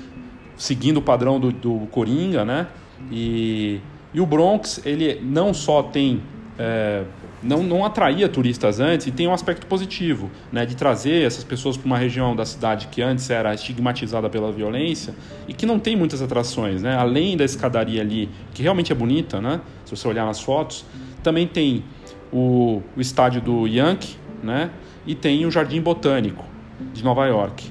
seguindo 0.57 0.97
o 0.97 1.03
padrão 1.03 1.39
do, 1.39 1.53
do 1.53 1.87
Coringa, 1.91 2.45
né? 2.45 2.69
E, 3.11 3.81
e 4.15 4.21
o 4.21 4.27
Bronx, 4.27 4.81
ele 4.85 5.21
não 5.23 5.53
só 5.53 5.83
tem... 5.83 6.23
É, 6.59 7.05
não, 7.43 7.63
não 7.63 7.85
atraía 7.85 8.29
turistas 8.29 8.81
antes 8.81 9.07
e 9.07 9.11
tem 9.11 9.27
um 9.27 9.33
aspecto 9.33 9.67
positivo, 9.67 10.31
né, 10.53 10.67
de 10.67 10.77
trazer 10.77 11.27
essas 11.27 11.45
pessoas 11.45 11.77
para 11.77 11.87
uma 11.87 11.99
região 11.99 12.37
da 12.37 12.45
cidade 12.45 12.89
que 12.89 13.01
antes 13.01 13.29
era 13.31 13.55
estigmatizada 13.55 14.29
pela 14.29 14.53
violência 14.53 15.15
e 15.49 15.55
que 15.55 15.65
não 15.65 15.79
tem 15.79 15.97
muitas 15.97 16.21
atrações, 16.21 16.83
né, 16.83 16.95
além 16.97 17.37
da 17.37 17.45
escadaria 17.45 18.03
ali, 18.03 18.29
que 18.53 18.63
realmente 18.63 18.93
é 18.93 18.95
bonita, 18.95 19.41
né, 19.41 19.61
se 19.85 19.97
você 19.97 20.07
olhar 20.07 20.27
nas 20.27 20.41
fotos, 20.41 20.85
também 21.23 21.47
tem 21.47 21.85
o, 22.33 22.83
o 22.97 23.01
estádio 23.01 23.41
do 23.41 23.67
Yankee, 23.67 24.17
né, 24.43 24.71
e 25.07 25.15
tem 25.15 25.47
o 25.47 25.51
Jardim 25.51 25.81
Botânico 25.81 26.45
de 26.93 27.03
Nova 27.03 27.27
York. 27.27 27.71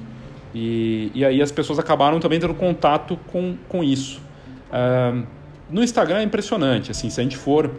E, 0.54 1.10
e 1.14 1.24
aí 1.24 1.40
as 1.40 1.52
pessoas 1.52 1.78
acabaram 1.78 2.18
também 2.18 2.40
tendo 2.40 2.54
contato 2.54 3.16
com, 3.28 3.56
com 3.68 3.84
isso. 3.84 4.20
Uh, 4.70 5.24
no 5.70 5.82
Instagram 5.82 6.18
é 6.18 6.22
impressionante, 6.24 6.90
assim, 6.90 7.08
se 7.08 7.20
a 7.20 7.22
gente 7.22 7.36
for 7.36 7.70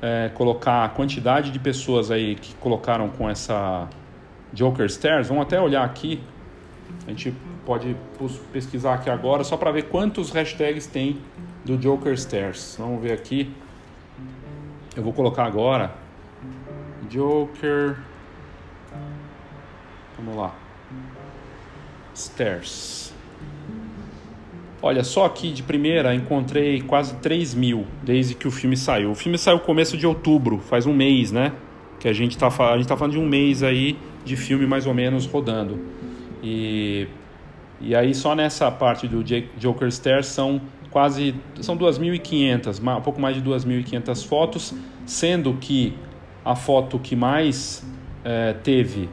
é, 0.00 0.30
colocar 0.34 0.84
a 0.84 0.88
quantidade 0.88 1.50
de 1.50 1.58
pessoas 1.58 2.10
aí 2.10 2.34
que 2.34 2.54
colocaram 2.54 3.08
com 3.08 3.28
essa 3.28 3.88
Joker 4.52 4.88
Stairs, 4.88 5.28
vamos 5.28 5.44
até 5.44 5.60
olhar 5.60 5.84
aqui. 5.84 6.20
A 7.06 7.10
gente 7.10 7.34
pode 7.66 7.96
pesquisar 8.52 8.94
aqui 8.94 9.10
agora 9.10 9.44
só 9.44 9.56
para 9.56 9.70
ver 9.70 9.84
quantos 9.84 10.30
hashtags 10.30 10.86
tem 10.86 11.20
do 11.64 11.76
Joker 11.76 12.18
Stairs. 12.18 12.76
Vamos 12.78 13.02
ver 13.02 13.12
aqui. 13.12 13.54
Eu 14.96 15.02
vou 15.02 15.12
colocar 15.12 15.44
agora 15.44 15.92
Joker. 17.08 17.96
Vamos 20.16 20.36
lá. 20.36 20.54
Stairs. 22.14 23.17
Olha, 24.80 25.02
só 25.02 25.24
aqui 25.24 25.50
de 25.50 25.62
primeira 25.62 26.14
encontrei 26.14 26.80
quase 26.80 27.16
3 27.16 27.52
mil 27.54 27.84
desde 28.02 28.34
que 28.34 28.46
o 28.46 28.50
filme 28.50 28.76
saiu. 28.76 29.10
O 29.10 29.14
filme 29.14 29.36
saiu 29.36 29.58
começo 29.58 29.96
de 29.96 30.06
outubro, 30.06 30.58
faz 30.58 30.86
um 30.86 30.94
mês, 30.94 31.32
né? 31.32 31.52
Que 31.98 32.06
a 32.06 32.12
gente 32.12 32.38
tá, 32.38 32.46
a 32.46 32.76
gente 32.76 32.86
tá 32.86 32.96
falando 32.96 33.14
de 33.14 33.18
um 33.18 33.26
mês 33.26 33.64
aí 33.64 33.98
de 34.24 34.36
filme 34.36 34.66
mais 34.66 34.86
ou 34.86 34.94
menos 34.94 35.26
rodando. 35.26 35.80
E, 36.42 37.08
e 37.80 37.92
aí 37.92 38.14
só 38.14 38.36
nessa 38.36 38.70
parte 38.70 39.08
do 39.08 39.24
Joker 39.58 39.90
Stairs 39.90 40.26
são 40.26 40.60
quase 40.90 41.34
são 41.60 41.76
2.500, 41.76 42.80
um 42.98 43.00
pouco 43.00 43.20
mais 43.20 43.36
de 43.36 43.42
2.500 43.42 44.26
fotos, 44.26 44.74
sendo 45.04 45.54
que 45.54 45.92
a 46.44 46.54
foto 46.54 47.00
que 47.00 47.16
mais 47.16 47.84
é, 48.24 48.52
teve 48.52 49.08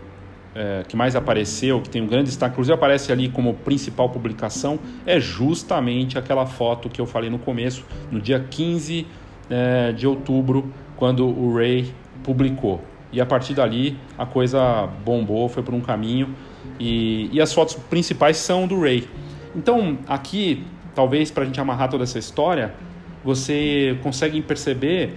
é, 0.56 0.84
que 0.88 0.95
mais 0.95 1.16
apareceu, 1.16 1.82
que 1.82 1.89
tem 1.89 2.01
um 2.01 2.08
grande 2.08 2.26
destaque, 2.26 2.53
inclusive 2.53 2.74
aparece 2.74 3.12
ali 3.12 3.28
como 3.28 3.53
principal 3.53 4.10
publicação, 4.10 4.80
é 5.06 5.20
justamente 5.20 6.18
aquela 6.18 6.45
foto 6.45 6.89
que 6.89 7.01
eu 7.01 7.06
falei 7.06 7.30
no 7.30 7.38
começo, 7.38 7.86
no 8.10 8.22
dia 8.22 8.39
15 8.39 9.06
é, 9.49 9.91
de 9.91 10.08
outubro, 10.08 10.72
quando 10.95 11.28
o 11.28 11.53
Ray 11.53 11.93
publicou. 12.24 12.82
E 13.12 13.20
a 13.20 13.26
partir 13.26 13.53
dali 13.53 13.97
a 14.18 14.26
coisa 14.26 14.88
bombou, 15.03 15.49
foi 15.49 15.62
por 15.62 15.74
um 15.74 15.82
caminho, 15.82 16.34
e, 16.80 17.30
e 17.32 17.41
as 17.41 17.53
fotos 17.53 17.76
principais 17.76 18.38
são 18.38 18.66
do 18.66 18.80
Ray. 18.80 19.08
Então, 19.53 19.97
aqui, 20.08 20.66
talvez 20.93 21.30
para 21.30 21.43
a 21.43 21.45
gente 21.45 21.60
amarrar 21.60 21.89
toda 21.89 22.03
essa 22.03 22.18
história, 22.18 22.74
você 23.24 23.97
consegue 24.01 24.41
perceber 24.41 25.16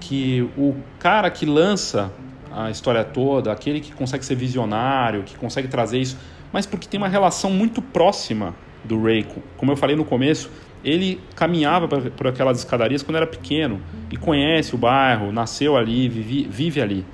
que 0.00 0.48
o 0.56 0.74
cara 0.98 1.30
que 1.30 1.44
lança 1.44 2.12
a 2.58 2.70
história 2.70 3.04
toda, 3.04 3.52
aquele 3.52 3.80
que 3.80 3.92
consegue 3.92 4.24
ser 4.24 4.34
visionário, 4.34 5.22
que 5.22 5.36
consegue 5.36 5.68
trazer 5.68 6.00
isso, 6.00 6.18
mas 6.52 6.66
porque 6.66 6.88
tem 6.88 6.98
uma 6.98 7.08
relação 7.08 7.50
muito 7.50 7.80
próxima 7.80 8.52
do 8.82 9.00
Ray. 9.00 9.24
Como 9.56 9.70
eu 9.70 9.76
falei 9.76 9.94
no 9.94 10.04
começo, 10.04 10.50
ele 10.84 11.20
caminhava 11.36 11.86
por 11.88 12.26
aquelas 12.26 12.58
escadarias 12.58 13.02
quando 13.02 13.16
era 13.16 13.26
pequeno 13.28 13.80
e 14.10 14.16
conhece 14.16 14.74
o 14.74 14.78
bairro, 14.78 15.30
nasceu 15.30 15.76
ali, 15.76 16.08
vive, 16.08 16.48
vive 16.50 16.82
ali. 16.82 17.06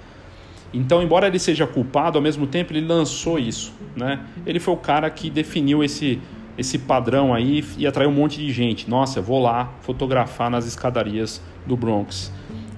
Então, 0.73 1.03
embora 1.03 1.27
ele 1.27 1.39
seja 1.39 1.67
culpado, 1.67 2.17
ao 2.17 2.23
mesmo 2.23 2.47
tempo 2.47 2.73
ele 2.73 2.87
lançou 2.87 3.39
isso, 3.39 3.73
né? 3.95 4.21
Ele 4.47 4.59
foi 4.59 4.73
o 4.73 4.79
cara 4.79 5.09
que 5.11 5.29
definiu 5.29 5.85
esse 5.85 6.21
esse 6.57 6.79
padrão 6.79 7.35
aí 7.35 7.65
e 7.77 7.85
atraiu 7.85 8.11
um 8.11 8.13
monte 8.13 8.39
de 8.39 8.53
gente. 8.53 8.89
Nossa, 8.89 9.21
vou 9.21 9.43
lá 9.43 9.73
fotografar 9.81 10.49
nas 10.49 10.65
escadarias 10.65 11.43
do 11.67 11.77
Bronx. 11.77 12.33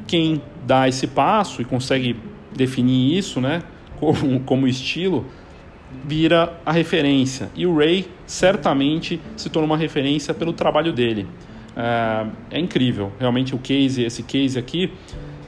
Quem 0.06 0.40
dá 0.64 0.88
esse 0.88 1.06
passo 1.06 1.60
e 1.60 1.64
consegue 1.64 2.16
definir 2.56 3.16
isso, 3.16 3.40
né, 3.40 3.62
como, 3.98 4.40
como 4.40 4.66
estilo, 4.66 5.26
vira 6.04 6.58
a 6.64 6.72
referência. 6.72 7.50
E 7.54 7.66
o 7.66 7.76
Ray 7.76 8.08
certamente 8.26 9.20
se 9.36 9.48
tornou 9.48 9.70
uma 9.70 9.76
referência 9.76 10.34
pelo 10.34 10.52
trabalho 10.52 10.92
dele. 10.92 11.26
É, 11.76 12.26
é 12.50 12.60
incrível, 12.60 13.12
realmente 13.18 13.54
o 13.54 13.58
case, 13.58 14.02
esse 14.02 14.22
case 14.22 14.58
aqui. 14.58 14.92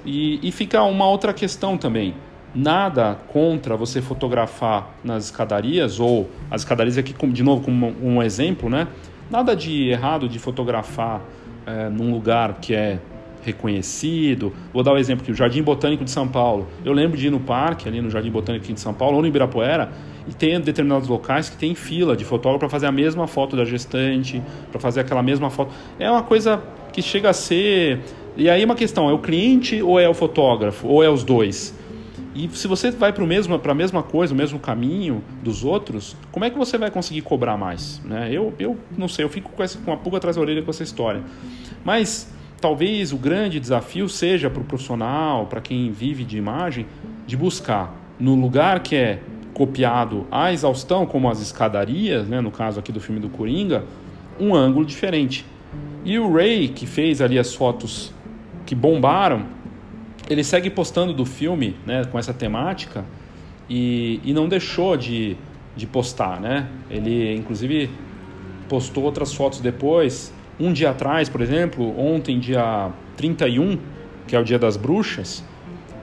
E, 0.04 0.38
e 0.42 0.52
fica 0.52 0.82
uma 0.82 1.06
outra 1.08 1.32
questão 1.32 1.76
também. 1.76 2.14
Nada 2.54 3.18
contra 3.28 3.76
você 3.76 4.00
fotografar 4.00 4.94
nas 5.04 5.26
escadarias, 5.26 6.00
ou 6.00 6.30
as 6.50 6.62
escadarias 6.62 6.96
aqui, 6.96 7.14
de 7.28 7.42
novo, 7.42 7.62
como 7.62 7.94
um 8.02 8.22
exemplo, 8.22 8.70
né? 8.70 8.88
Nada 9.30 9.54
de 9.54 9.88
errado 9.90 10.28
de 10.28 10.38
fotografar 10.38 11.20
é, 11.66 11.90
num 11.90 12.10
lugar 12.10 12.54
que 12.60 12.74
é 12.74 12.98
reconhecido. 13.42 14.52
Vou 14.72 14.82
dar 14.82 14.92
o 14.92 14.94
um 14.94 14.98
exemplo 14.98 15.22
aqui, 15.22 15.32
o 15.32 15.34
Jardim 15.34 15.62
Botânico 15.62 16.04
de 16.04 16.10
São 16.10 16.26
Paulo. 16.26 16.68
Eu 16.84 16.92
lembro 16.92 17.16
de 17.16 17.26
ir 17.26 17.30
no 17.30 17.40
parque, 17.40 17.88
ali 17.88 18.00
no 18.00 18.10
Jardim 18.10 18.30
Botânico 18.30 18.72
de 18.72 18.80
São 18.80 18.94
Paulo, 18.94 19.16
ou 19.16 19.22
no 19.22 19.28
Ibirapuera, 19.28 19.90
e 20.28 20.34
tem 20.34 20.60
determinados 20.60 21.08
locais 21.08 21.48
que 21.48 21.56
tem 21.56 21.74
fila 21.74 22.16
de 22.16 22.24
fotógrafo 22.24 22.60
para 22.60 22.68
fazer 22.68 22.86
a 22.86 22.92
mesma 22.92 23.26
foto 23.26 23.56
da 23.56 23.64
gestante, 23.64 24.42
para 24.70 24.80
fazer 24.80 25.00
aquela 25.00 25.22
mesma 25.22 25.50
foto. 25.50 25.72
É 25.98 26.10
uma 26.10 26.22
coisa 26.22 26.62
que 26.92 27.00
chega 27.00 27.30
a 27.30 27.32
ser. 27.32 28.00
E 28.36 28.48
aí 28.48 28.64
uma 28.64 28.74
questão, 28.74 29.08
é 29.08 29.12
o 29.12 29.18
cliente 29.18 29.82
ou 29.82 29.98
é 29.98 30.08
o 30.08 30.14
fotógrafo? 30.14 30.86
Ou 30.86 31.02
é 31.02 31.08
os 31.08 31.24
dois? 31.24 31.74
E 32.34 32.48
se 32.52 32.68
você 32.68 32.90
vai 32.90 33.12
para 33.12 33.24
a 33.24 33.74
mesma 33.74 34.02
coisa, 34.02 34.32
o 34.32 34.36
mesmo 34.36 34.60
caminho 34.60 35.24
dos 35.42 35.64
outros, 35.64 36.14
como 36.30 36.44
é 36.44 36.50
que 36.50 36.56
você 36.56 36.78
vai 36.78 36.90
conseguir 36.90 37.22
cobrar 37.22 37.56
mais? 37.56 38.00
Né? 38.04 38.28
Eu, 38.30 38.54
eu 38.60 38.76
não 38.96 39.08
sei, 39.08 39.24
eu 39.24 39.28
fico 39.28 39.50
com, 39.50 39.62
essa, 39.62 39.76
com 39.78 39.92
a 39.92 39.96
pulga 39.96 40.18
atrás 40.18 40.36
da 40.36 40.42
orelha 40.42 40.62
com 40.62 40.70
essa 40.70 40.84
história. 40.84 41.22
Mas 41.84 42.32
talvez 42.60 43.12
o 43.12 43.16
grande 43.16 43.60
desafio 43.60 44.08
seja 44.08 44.50
para 44.50 44.60
o 44.60 44.64
profissional, 44.64 45.46
para 45.46 45.60
quem 45.60 45.90
vive 45.90 46.24
de 46.24 46.36
imagem, 46.36 46.86
de 47.26 47.36
buscar 47.36 47.94
no 48.18 48.34
lugar 48.34 48.80
que 48.80 48.96
é 48.96 49.20
copiado 49.54 50.26
à 50.30 50.52
exaustão, 50.52 51.06
como 51.06 51.28
as 51.28 51.40
escadarias, 51.40 52.26
né, 52.28 52.40
no 52.40 52.50
caso 52.50 52.78
aqui 52.78 52.92
do 52.92 53.00
filme 53.00 53.20
do 53.20 53.28
Coringa, 53.28 53.84
um 54.38 54.54
ângulo 54.54 54.84
diferente. 54.84 55.44
E 56.04 56.18
o 56.18 56.32
Ray, 56.32 56.68
que 56.68 56.86
fez 56.86 57.20
ali 57.20 57.38
as 57.38 57.54
fotos 57.54 58.12
que 58.64 58.74
bombaram, 58.74 59.46
ele 60.28 60.44
segue 60.44 60.70
postando 60.70 61.12
do 61.12 61.24
filme 61.24 61.76
né, 61.86 62.04
com 62.04 62.18
essa 62.18 62.32
temática 62.32 63.04
e, 63.68 64.20
e 64.24 64.32
não 64.32 64.48
deixou 64.48 64.96
de, 64.96 65.36
de 65.76 65.86
postar. 65.86 66.40
Né? 66.40 66.68
Ele, 66.90 67.34
inclusive, 67.34 67.90
postou 68.68 69.04
outras 69.04 69.32
fotos 69.32 69.60
depois 69.60 70.32
um 70.60 70.72
dia 70.72 70.90
atrás, 70.90 71.28
por 71.28 71.40
exemplo, 71.40 71.98
ontem, 71.98 72.38
dia 72.38 72.90
31, 73.16 73.78
que 74.26 74.34
é 74.34 74.40
o 74.40 74.44
dia 74.44 74.58
das 74.58 74.76
bruxas, 74.76 75.44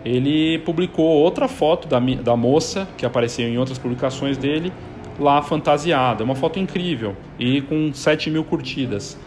ele 0.03 0.59
publicou 0.59 1.05
outra 1.05 1.47
foto 1.47 1.87
da, 1.87 1.99
da 1.99 2.35
moça, 2.35 2.87
que 2.97 3.05
apareceu 3.05 3.47
em 3.47 3.57
outras 3.57 3.77
publicações 3.77 4.37
dele, 4.37 4.71
lá 5.19 5.41
fantasiada. 5.41 6.23
Uma 6.23 6.35
foto 6.35 6.59
incrível 6.59 7.15
e 7.39 7.61
com 7.61 7.91
7 7.93 8.29
mil 8.29 8.43
curtidas. 8.43 9.17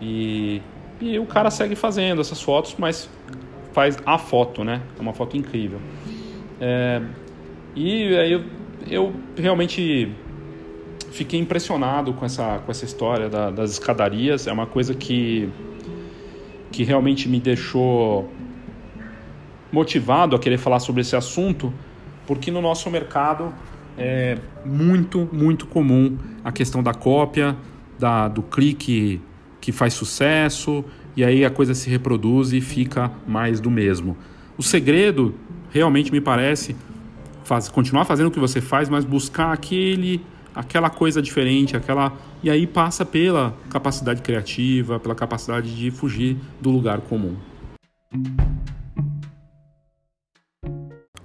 E, 0.00 0.62
e 1.00 1.18
o 1.18 1.26
cara 1.26 1.50
segue 1.50 1.76
fazendo 1.76 2.20
essas 2.20 2.40
fotos, 2.40 2.74
mas 2.78 3.08
faz 3.72 3.98
a 4.06 4.16
foto, 4.16 4.64
né? 4.64 4.80
É 4.98 5.02
uma 5.02 5.12
foto 5.12 5.36
incrível. 5.36 5.78
É, 6.60 7.02
e 7.76 8.16
aí 8.16 8.32
eu, 8.32 8.44
eu 8.88 9.12
realmente 9.36 10.10
fiquei 11.14 11.38
impressionado 11.38 12.12
com 12.12 12.26
essa, 12.26 12.58
com 12.58 12.70
essa 12.72 12.84
história 12.84 13.28
da, 13.28 13.48
das 13.48 13.70
escadarias. 13.70 14.48
É 14.48 14.52
uma 14.52 14.66
coisa 14.66 14.94
que, 14.94 15.48
que 16.72 16.82
realmente 16.82 17.28
me 17.28 17.38
deixou 17.38 18.28
motivado 19.70 20.34
a 20.34 20.38
querer 20.40 20.58
falar 20.58 20.80
sobre 20.80 21.02
esse 21.02 21.14
assunto, 21.14 21.72
porque 22.26 22.50
no 22.50 22.60
nosso 22.60 22.90
mercado 22.90 23.54
é 23.96 24.38
muito, 24.64 25.28
muito 25.32 25.66
comum 25.66 26.18
a 26.42 26.50
questão 26.50 26.82
da 26.82 26.92
cópia, 26.92 27.56
da, 27.96 28.26
do 28.26 28.42
clique 28.42 29.20
que 29.60 29.70
faz 29.70 29.94
sucesso, 29.94 30.84
e 31.16 31.24
aí 31.24 31.44
a 31.44 31.50
coisa 31.50 31.74
se 31.74 31.88
reproduz 31.88 32.52
e 32.52 32.60
fica 32.60 33.10
mais 33.24 33.60
do 33.60 33.70
mesmo. 33.70 34.16
O 34.58 34.64
segredo, 34.64 35.32
realmente 35.70 36.10
me 36.10 36.20
parece, 36.20 36.74
faz, 37.44 37.68
continuar 37.68 38.04
fazendo 38.04 38.26
o 38.26 38.30
que 38.32 38.40
você 38.40 38.60
faz, 38.60 38.88
mas 38.88 39.04
buscar 39.04 39.52
aquele 39.52 40.20
aquela 40.54 40.88
coisa 40.88 41.20
diferente, 41.20 41.76
aquela 41.76 42.12
e 42.42 42.50
aí 42.50 42.66
passa 42.66 43.04
pela 43.04 43.54
capacidade 43.70 44.22
criativa, 44.22 45.00
pela 45.00 45.14
capacidade 45.14 45.74
de 45.74 45.90
fugir 45.90 46.36
do 46.60 46.70
lugar 46.70 47.00
comum. 47.00 47.36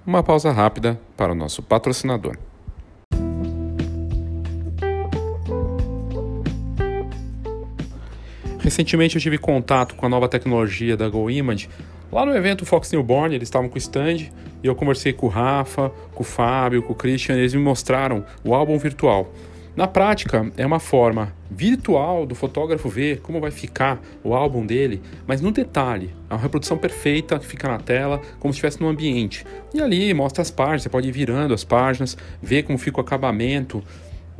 Uma 0.04 0.22
pausa 0.22 0.50
rápida 0.50 1.00
para 1.16 1.32
o 1.32 1.34
nosso 1.34 1.62
patrocinador. 1.62 2.36
Recentemente 8.58 9.16
eu 9.16 9.22
tive 9.22 9.38
contato 9.38 9.94
com 9.94 10.04
a 10.04 10.08
nova 10.08 10.28
tecnologia 10.28 10.96
da 10.96 11.08
GoImage 11.08 11.68
lá 12.10 12.26
no 12.26 12.34
evento 12.34 12.66
Fox 12.66 12.90
Newborn, 12.92 13.34
eles 13.34 13.46
estavam 13.48 13.68
com 13.68 13.76
o 13.76 13.78
stand 13.78 14.28
e 14.62 14.66
eu 14.66 14.74
conversei 14.74 15.12
com 15.12 15.26
o 15.26 15.28
Rafa, 15.28 15.90
com 16.14 16.22
o 16.22 16.26
Fábio, 16.26 16.82
com 16.82 16.92
o 16.92 16.96
Christian, 16.96 17.36
eles 17.36 17.54
me 17.54 17.60
mostraram 17.60 18.24
o 18.44 18.54
álbum 18.54 18.78
virtual. 18.78 19.32
Na 19.76 19.86
prática, 19.86 20.50
é 20.56 20.66
uma 20.66 20.80
forma 20.80 21.32
virtual 21.48 22.26
do 22.26 22.34
fotógrafo 22.34 22.88
ver 22.88 23.20
como 23.20 23.40
vai 23.40 23.52
ficar 23.52 24.00
o 24.22 24.34
álbum 24.34 24.66
dele, 24.66 25.00
mas 25.26 25.40
no 25.40 25.52
detalhe. 25.52 26.10
É 26.28 26.34
uma 26.34 26.42
reprodução 26.42 26.76
perfeita 26.76 27.38
que 27.38 27.46
fica 27.46 27.68
na 27.68 27.78
tela, 27.78 28.20
como 28.40 28.52
se 28.52 28.58
estivesse 28.58 28.80
no 28.80 28.88
ambiente. 28.88 29.46
E 29.72 29.80
ali 29.80 30.12
mostra 30.12 30.42
as 30.42 30.50
páginas, 30.50 30.82
você 30.82 30.88
pode 30.88 31.08
ir 31.08 31.12
virando 31.12 31.54
as 31.54 31.62
páginas, 31.62 32.16
ver 32.42 32.64
como 32.64 32.76
fica 32.78 32.98
o 32.98 33.00
acabamento, 33.00 33.82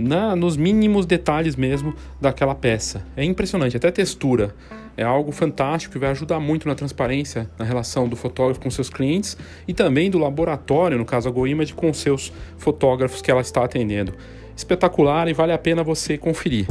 na, 0.01 0.35
nos 0.35 0.57
mínimos 0.57 1.05
detalhes 1.05 1.57
mesmo 1.57 1.95
daquela 2.21 2.55
peça. 2.55 3.05
É 3.17 3.25
impressionante, 3.25 3.77
até 3.77 3.91
textura. 3.91 4.55
É 4.97 5.05
algo 5.05 5.31
fantástico 5.31 5.93
que 5.93 5.99
vai 5.99 6.11
ajudar 6.11 6.41
muito 6.41 6.67
na 6.67 6.75
transparência 6.75 7.49
na 7.59 7.65
relação 7.65 8.09
do 8.09 8.17
fotógrafo 8.17 8.61
com 8.61 8.71
seus 8.71 8.91
clientes 8.91 9.37
e 9.69 9.73
também 9.73 10.11
do 10.11 10.19
laboratório, 10.19 10.99
no 10.99 11.05
caso 11.05 11.29
a 11.29 11.33
GoImage, 11.33 11.75
com 11.75 11.93
seus 11.93 12.33
fotógrafos 12.59 13.23
que 13.23 13.31
ela 13.31 13.41
está 13.41 13.65
atendendo. 13.65 14.15
Espetacular 14.57 15.29
e 15.29 15.33
vale 15.33 15.53
a 15.53 15.59
pena 15.59 15.83
você 15.83 16.19
conferir. 16.19 16.67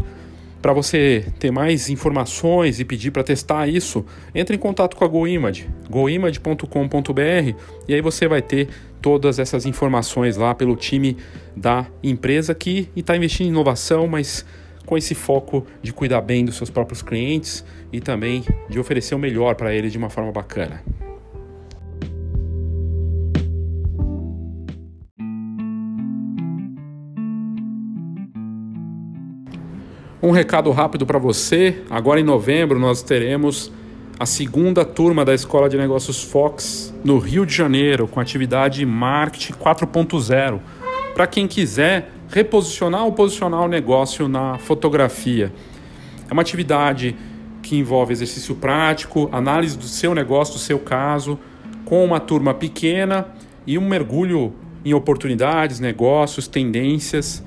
Para 0.62 0.74
você 0.74 1.26
ter 1.40 1.52
mais 1.52 1.90
informações 1.90 2.82
e 2.82 2.86
pedir 2.86 3.12
para 3.12 3.24
testar 3.24 3.68
isso, 3.68 4.06
entre 4.36 4.58
em 4.58 4.60
contato 4.60 4.98
com 4.98 5.06
a 5.06 5.08
GoImage, 5.08 5.70
goimage.com.br 5.90 7.56
e 7.88 7.94
aí 7.94 8.02
você 8.02 8.28
vai 8.28 8.42
ter 8.42 8.68
todas 9.02 9.39
essas 9.39 9.66
informações 9.66 10.38
lá 10.38 10.54
pelo 10.54 10.76
time 10.76 11.18
da 11.56 11.88
empresa 12.04 12.54
que 12.54 12.89
está 12.95 13.16
investindo 13.16 13.47
em 13.47 13.50
inovação, 13.50 14.08
mas 14.08 14.45
com 14.86 14.97
esse 14.97 15.14
foco 15.14 15.66
de 15.82 15.93
cuidar 15.93 16.22
bem 16.22 16.43
dos 16.43 16.56
seus 16.56 16.70
próprios 16.70 17.02
clientes 17.02 17.64
e 17.93 18.00
também 18.00 18.43
de 18.70 18.80
oferecer 18.80 19.16
o 19.16 19.20
melhor 19.20 19.56
para 19.56 19.74
eles 19.74 19.91
de 19.91 19.97
uma 19.97 20.10
forma 20.10 20.32
bacana. 20.32 20.84
Um 30.22 30.32
recado 30.32 30.70
rápido 30.72 31.06
para 31.06 31.18
você: 31.18 31.82
agora 31.89 32.20
em 32.20 32.24
novembro 32.24 32.78
nós 32.78 33.02
teremos 33.02 33.72
a 34.20 34.26
segunda 34.26 34.84
turma 34.84 35.24
da 35.24 35.34
Escola 35.34 35.70
de 35.70 35.78
Negócios 35.78 36.22
Fox 36.22 36.93
no 37.05 37.17
Rio 37.20 37.45
de 37.45 37.55
Janeiro, 37.55 38.05
com 38.05 38.20
atividade 38.20 38.86
Marketing 38.86 39.53
4.0, 39.53 40.59
para 41.13 41.26
quem 41.26 41.47
quiser 41.47 42.11
reposicionar 42.28 43.05
ou 43.05 43.13
posicionar 43.13 43.61
o 43.61 43.70
negócio 43.70 44.28
na 44.28 44.57
fotografia. 44.57 45.53
É 46.30 46.34
uma 46.34 46.41
atividade 46.41 47.15
que 47.63 47.78
envolve 47.78 48.11
exercício 48.11 48.55
prático, 48.55 49.30
análise 49.32 49.78
do 49.78 49.86
seu 49.86 50.13
negócio, 50.13 50.55
do 50.55 50.59
seu 50.59 50.80
caso, 50.80 51.39
com 51.86 52.03
uma 52.03 52.20
turma 52.20 52.53
pequena 52.53 53.26
e 53.65 53.78
um 53.78 53.88
mergulho 53.88 54.53
em 54.84 54.93
oportunidades, 54.93 55.80
negócios, 55.80 56.45
tendências 56.45 57.41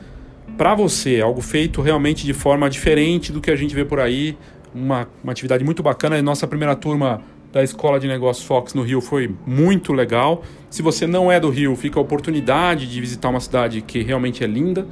para 0.57 0.75
você, 0.75 1.21
algo 1.21 1.43
feito 1.43 1.83
realmente 1.83 2.25
de 2.25 2.33
forma 2.33 2.69
diferente 2.71 3.31
do 3.31 3.43
que 3.43 3.51
a 3.51 3.57
gente 3.57 3.75
vê 3.75 3.85
por 3.85 4.01
aí, 4.01 4.39
uma, 4.75 5.09
uma 5.23 5.33
atividade 5.33 5.65
muito 5.65 5.83
bacana. 5.83 6.21
Nossa 6.23 6.47
primeira 6.47 6.75
turma 6.75 7.23
da 7.53 7.63
Escola 7.63 8.01
de 8.01 8.09
Negócios 8.09 8.47
Fox 8.47 8.73
no 8.73 8.83
Rio 8.83 9.01
foi 9.01 9.35
muito 9.47 9.93
legal. 9.93 10.43
Se 10.71 10.81
você 10.81 11.07
não 11.07 11.31
é 11.31 11.39
do 11.39 11.51
Rio, 11.51 11.77
fica 11.77 11.99
a 11.99 12.03
oportunidade 12.03 12.87
de 12.87 13.01
visitar 13.01 13.29
uma 13.29 13.41
cidade 13.41 13.83
que 13.83 14.03
realmente 14.03 14.43
é 14.43 14.47
linda, 14.47 14.87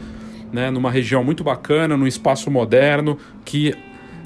né, 0.52 0.70
numa 0.70 0.90
região 0.90 1.24
muito 1.24 1.42
bacana, 1.42 1.96
num 1.96 2.06
espaço 2.06 2.50
moderno 2.50 3.16
que 3.44 3.74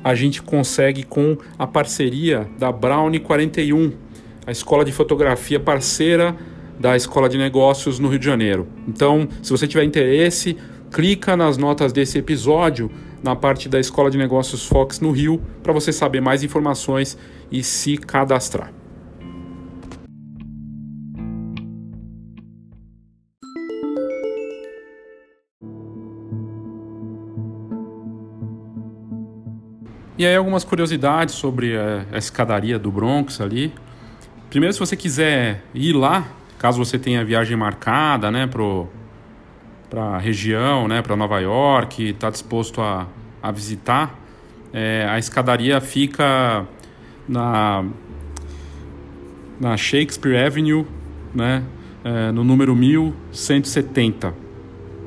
a 0.02 0.14
gente 0.14 0.42
consegue 0.42 1.05
com 1.05 1.36
a 1.59 1.66
parceria 1.66 2.46
da 2.59 2.72
Brownie 2.72 3.20
41, 3.20 3.92
a 4.46 4.50
escola 4.50 4.84
de 4.84 4.92
fotografia 4.92 5.61
parceira 5.61 6.36
da 6.78 6.96
Escola 6.96 7.28
de 7.28 7.38
Negócios 7.38 7.98
no 7.98 8.09
Rio 8.09 8.18
de 8.18 8.26
Janeiro. 8.26 8.66
Então, 8.86 9.28
se 9.42 9.50
você 9.50 9.66
tiver 9.66 9.84
interesse, 9.84 10.57
clica 10.90 11.36
nas 11.36 11.57
notas 11.57 11.92
desse 11.92 12.18
episódio 12.18 12.90
na 13.25 13.35
parte 13.35 13.70
da 13.70 13.81
Escola 13.81 14.11
de 14.11 14.18
Negócios 14.18 14.66
Fox 14.66 15.01
no 15.01 15.11
Rio 15.11 15.41
para 15.62 15.72
você 15.72 15.91
saber 15.91 16.20
mais 16.20 16.43
informações 16.43 17.16
e 17.51 17.64
se 17.64 17.97
cadastrar. 17.97 18.70
E 30.18 30.27
aí 30.27 30.37
algumas 30.37 30.62
curiosidades 30.62 31.35
sobre 31.35 31.77
a 31.77 32.18
escadaria 32.18 32.79
do 32.79 32.93
Bronx 32.93 33.41
ali. 33.41 33.72
Primeiro, 34.51 34.75
se 34.75 34.79
você 34.79 34.97
quiser 34.97 35.64
ir 35.75 35.95
lá, 35.95 36.29
caso 36.59 36.79
você 36.79 36.99
tenha 36.99 37.25
viagem 37.25 37.57
marcada, 37.57 38.31
né, 38.31 38.47
pro 38.47 38.87
para 39.95 40.16
a 40.16 40.18
região, 40.18 40.88
né, 40.88 41.01
para 41.01 41.14
Nova 41.14 41.38
York, 41.38 42.03
está 42.09 42.28
disposto 42.28 42.80
a, 42.80 43.07
a 43.40 43.53
visitar, 43.53 44.18
é, 44.72 45.07
a 45.09 45.20
escadaria 45.20 45.80
fica 45.80 46.66
na, 47.28 47.84
na 49.61 49.76
Shakespeare 49.76 50.45
Avenue, 50.45 50.84
né, 51.32 51.62
é, 52.03 52.32
no 52.32 52.42
número 52.42 52.74
1170, 52.74 54.34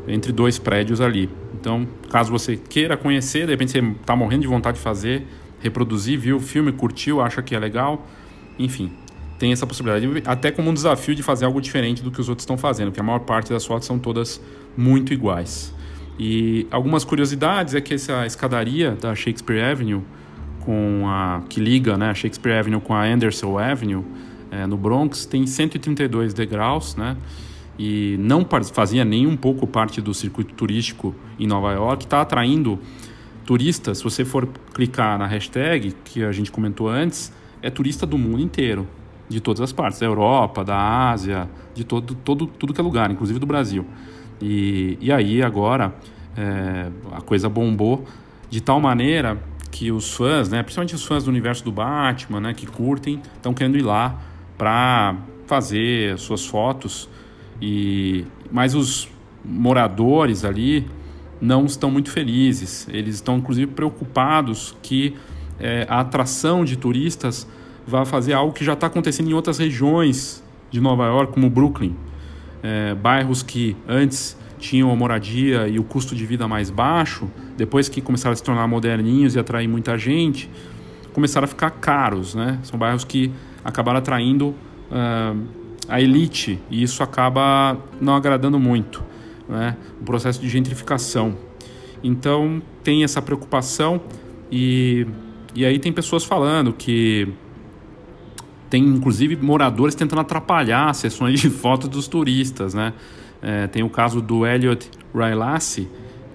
entre 0.07 0.31
dois 0.31 0.57
prédios 0.57 1.01
ali. 1.01 1.29
Então, 1.59 1.85
caso 2.09 2.31
você 2.31 2.55
queira 2.55 2.95
conhecer, 2.95 3.45
de 3.45 3.51
repente 3.51 3.73
você 3.73 3.79
está 3.79 4.15
morrendo 4.15 4.43
de 4.43 4.47
vontade 4.47 4.77
de 4.77 4.83
fazer, 4.83 5.27
reproduzir, 5.59 6.17
viu 6.17 6.37
o 6.37 6.39
filme, 6.39 6.71
curtiu, 6.71 7.19
acha 7.19 7.41
que 7.41 7.53
é 7.53 7.59
legal, 7.59 8.07
enfim, 8.57 8.93
tem 9.37 9.51
essa 9.51 9.67
possibilidade, 9.67 10.23
até 10.25 10.51
como 10.51 10.69
um 10.69 10.73
desafio 10.73 11.13
de 11.13 11.21
fazer 11.21 11.45
algo 11.45 11.61
diferente 11.61 12.01
do 12.01 12.11
que 12.11 12.19
os 12.19 12.27
outros 12.27 12.43
estão 12.43 12.57
fazendo, 12.57 12.87
porque 12.87 12.99
a 12.99 13.03
maior 13.03 13.19
parte 13.19 13.51
das 13.51 13.65
fotos 13.65 13.87
são 13.87 13.99
todas 13.99 14.41
muito 14.75 15.13
iguais. 15.13 15.73
E 16.19 16.65
algumas 16.71 17.03
curiosidades 17.03 17.75
é 17.75 17.81
que 17.81 17.93
essa 17.93 18.25
escadaria 18.25 18.91
da 18.91 19.13
Shakespeare 19.13 19.61
Avenue, 19.61 20.01
com 20.61 21.03
a, 21.07 21.43
que 21.47 21.59
liga 21.59 21.95
né, 21.95 22.09
a 22.09 22.13
Shakespeare 22.13 22.57
Avenue 22.59 22.81
com 22.81 22.93
a 22.93 23.03
Anderson 23.03 23.57
Avenue, 23.57 24.03
é, 24.49 24.65
no 24.65 24.77
Bronx, 24.77 25.25
tem 25.25 25.45
132 25.45 26.33
degraus, 26.33 26.95
né? 26.95 27.15
E 27.77 28.15
não 28.19 28.45
fazia 28.73 29.05
nem 29.05 29.27
um 29.27 29.37
pouco 29.37 29.67
parte 29.67 30.01
do 30.01 30.13
circuito 30.13 30.53
turístico 30.55 31.13
em 31.37 31.45
Nova 31.45 31.73
York, 31.73 32.05
está 32.05 32.21
atraindo 32.21 32.79
turistas. 33.45 33.99
Se 33.99 34.03
você 34.03 34.25
for 34.25 34.47
clicar 34.73 35.19
na 35.19 35.27
hashtag 35.27 35.93
que 36.03 36.23
a 36.23 36.31
gente 36.31 36.51
comentou 36.51 36.89
antes, 36.89 37.31
é 37.61 37.69
turista 37.69 38.05
do 38.05 38.17
mundo 38.17 38.41
inteiro, 38.41 38.87
de 39.29 39.41
todas 39.41 39.61
as 39.61 39.71
partes, 39.71 39.99
da 39.99 40.05
Europa, 40.05 40.63
da 40.63 41.09
Ásia, 41.09 41.49
de 41.73 41.83
todo, 41.83 42.15
todo, 42.15 42.47
tudo 42.47 42.73
que 42.73 42.79
é 42.79 42.83
lugar, 42.83 43.11
inclusive 43.11 43.39
do 43.39 43.45
Brasil. 43.45 43.85
E, 44.41 44.97
e 45.01 45.11
aí 45.11 45.41
agora 45.41 45.93
é, 46.35 46.89
a 47.11 47.21
coisa 47.21 47.49
bombou 47.49 48.05
de 48.49 48.61
tal 48.61 48.79
maneira 48.79 49.41
que 49.71 49.91
os 49.91 50.13
fãs, 50.13 50.49
né, 50.49 50.63
principalmente 50.63 50.95
os 50.95 51.05
fãs 51.05 51.23
do 51.23 51.29
universo 51.29 51.63
do 51.63 51.71
Batman, 51.71 52.39
né, 52.39 52.53
que 52.53 52.65
curtem, 52.65 53.21
estão 53.35 53.53
querendo 53.53 53.77
ir 53.77 53.83
lá 53.83 54.19
para 54.57 55.15
fazer 55.45 56.17
suas 56.17 56.45
fotos. 56.45 57.09
E 57.61 58.25
mas 58.51 58.75
os 58.75 59.09
moradores 59.43 60.45
ali 60.45 60.87
não 61.41 61.65
estão 61.65 61.91
muito 61.91 62.11
felizes. 62.11 62.87
Eles 62.89 63.15
estão 63.15 63.37
inclusive 63.37 63.71
preocupados 63.71 64.75
que 64.81 65.15
é, 65.59 65.85
a 65.89 65.99
atração 65.99 66.63
de 66.63 66.75
turistas 66.77 67.47
vai 67.87 68.05
fazer 68.05 68.33
algo 68.33 68.53
que 68.53 68.63
já 68.63 68.73
está 68.73 68.87
acontecendo 68.87 69.29
em 69.29 69.33
outras 69.33 69.57
regiões 69.57 70.43
de 70.69 70.81
Nova 70.81 71.05
York, 71.05 71.33
como 71.33 71.49
Brooklyn 71.49 71.95
é, 72.61 72.95
bairros 72.95 73.43
que 73.43 73.75
antes 73.87 74.37
tinham 74.59 74.91
a 74.91 74.95
moradia 74.95 75.67
e 75.67 75.79
o 75.79 75.83
custo 75.83 76.15
de 76.15 76.25
vida 76.25 76.47
mais 76.47 76.69
baixo, 76.69 77.29
depois 77.55 77.87
que 77.87 78.01
começaram 78.01 78.33
a 78.33 78.35
se 78.35 78.43
tornar 78.43 78.67
moderninhos 78.67 79.35
e 79.35 79.39
atrair 79.39 79.67
muita 79.67 79.97
gente, 79.97 80.49
começaram 81.13 81.45
a 81.45 81.47
ficar 81.47 81.69
caros, 81.71 82.33
né? 82.33 82.59
São 82.63 82.77
bairros 82.77 83.03
que 83.03 83.31
acabaram 83.63 83.99
atraindo 83.99 84.47
uh, 84.47 85.47
a 85.87 86.01
elite 86.01 86.59
e 86.69 86.81
isso 86.81 87.03
acaba 87.03 87.77
não 88.01 88.15
agradando 88.15 88.59
muito, 88.59 89.03
né? 89.47 89.77
O 90.01 90.03
processo 90.03 90.41
de 90.41 90.49
gentrificação. 90.49 91.35
Então 92.03 92.61
tem 92.83 93.03
essa 93.03 93.21
preocupação 93.21 94.01
e, 94.51 95.05
e 95.53 95.65
aí 95.65 95.77
tem 95.79 95.93
pessoas 95.93 96.23
falando 96.23 96.73
que 96.73 97.27
tem 98.69 98.83
inclusive 98.83 99.35
moradores 99.37 99.95
tentando 99.95 100.19
atrapalhar 100.19 100.93
sessões 100.93 101.39
de 101.39 101.49
fotos 101.51 101.89
dos 101.89 102.07
turistas, 102.07 102.73
né? 102.73 102.93
É, 103.41 103.67
tem 103.67 103.83
o 103.83 103.89
caso 103.89 104.21
do 104.21 104.45
Elliot 104.45 104.89
Railassi, 105.13 105.87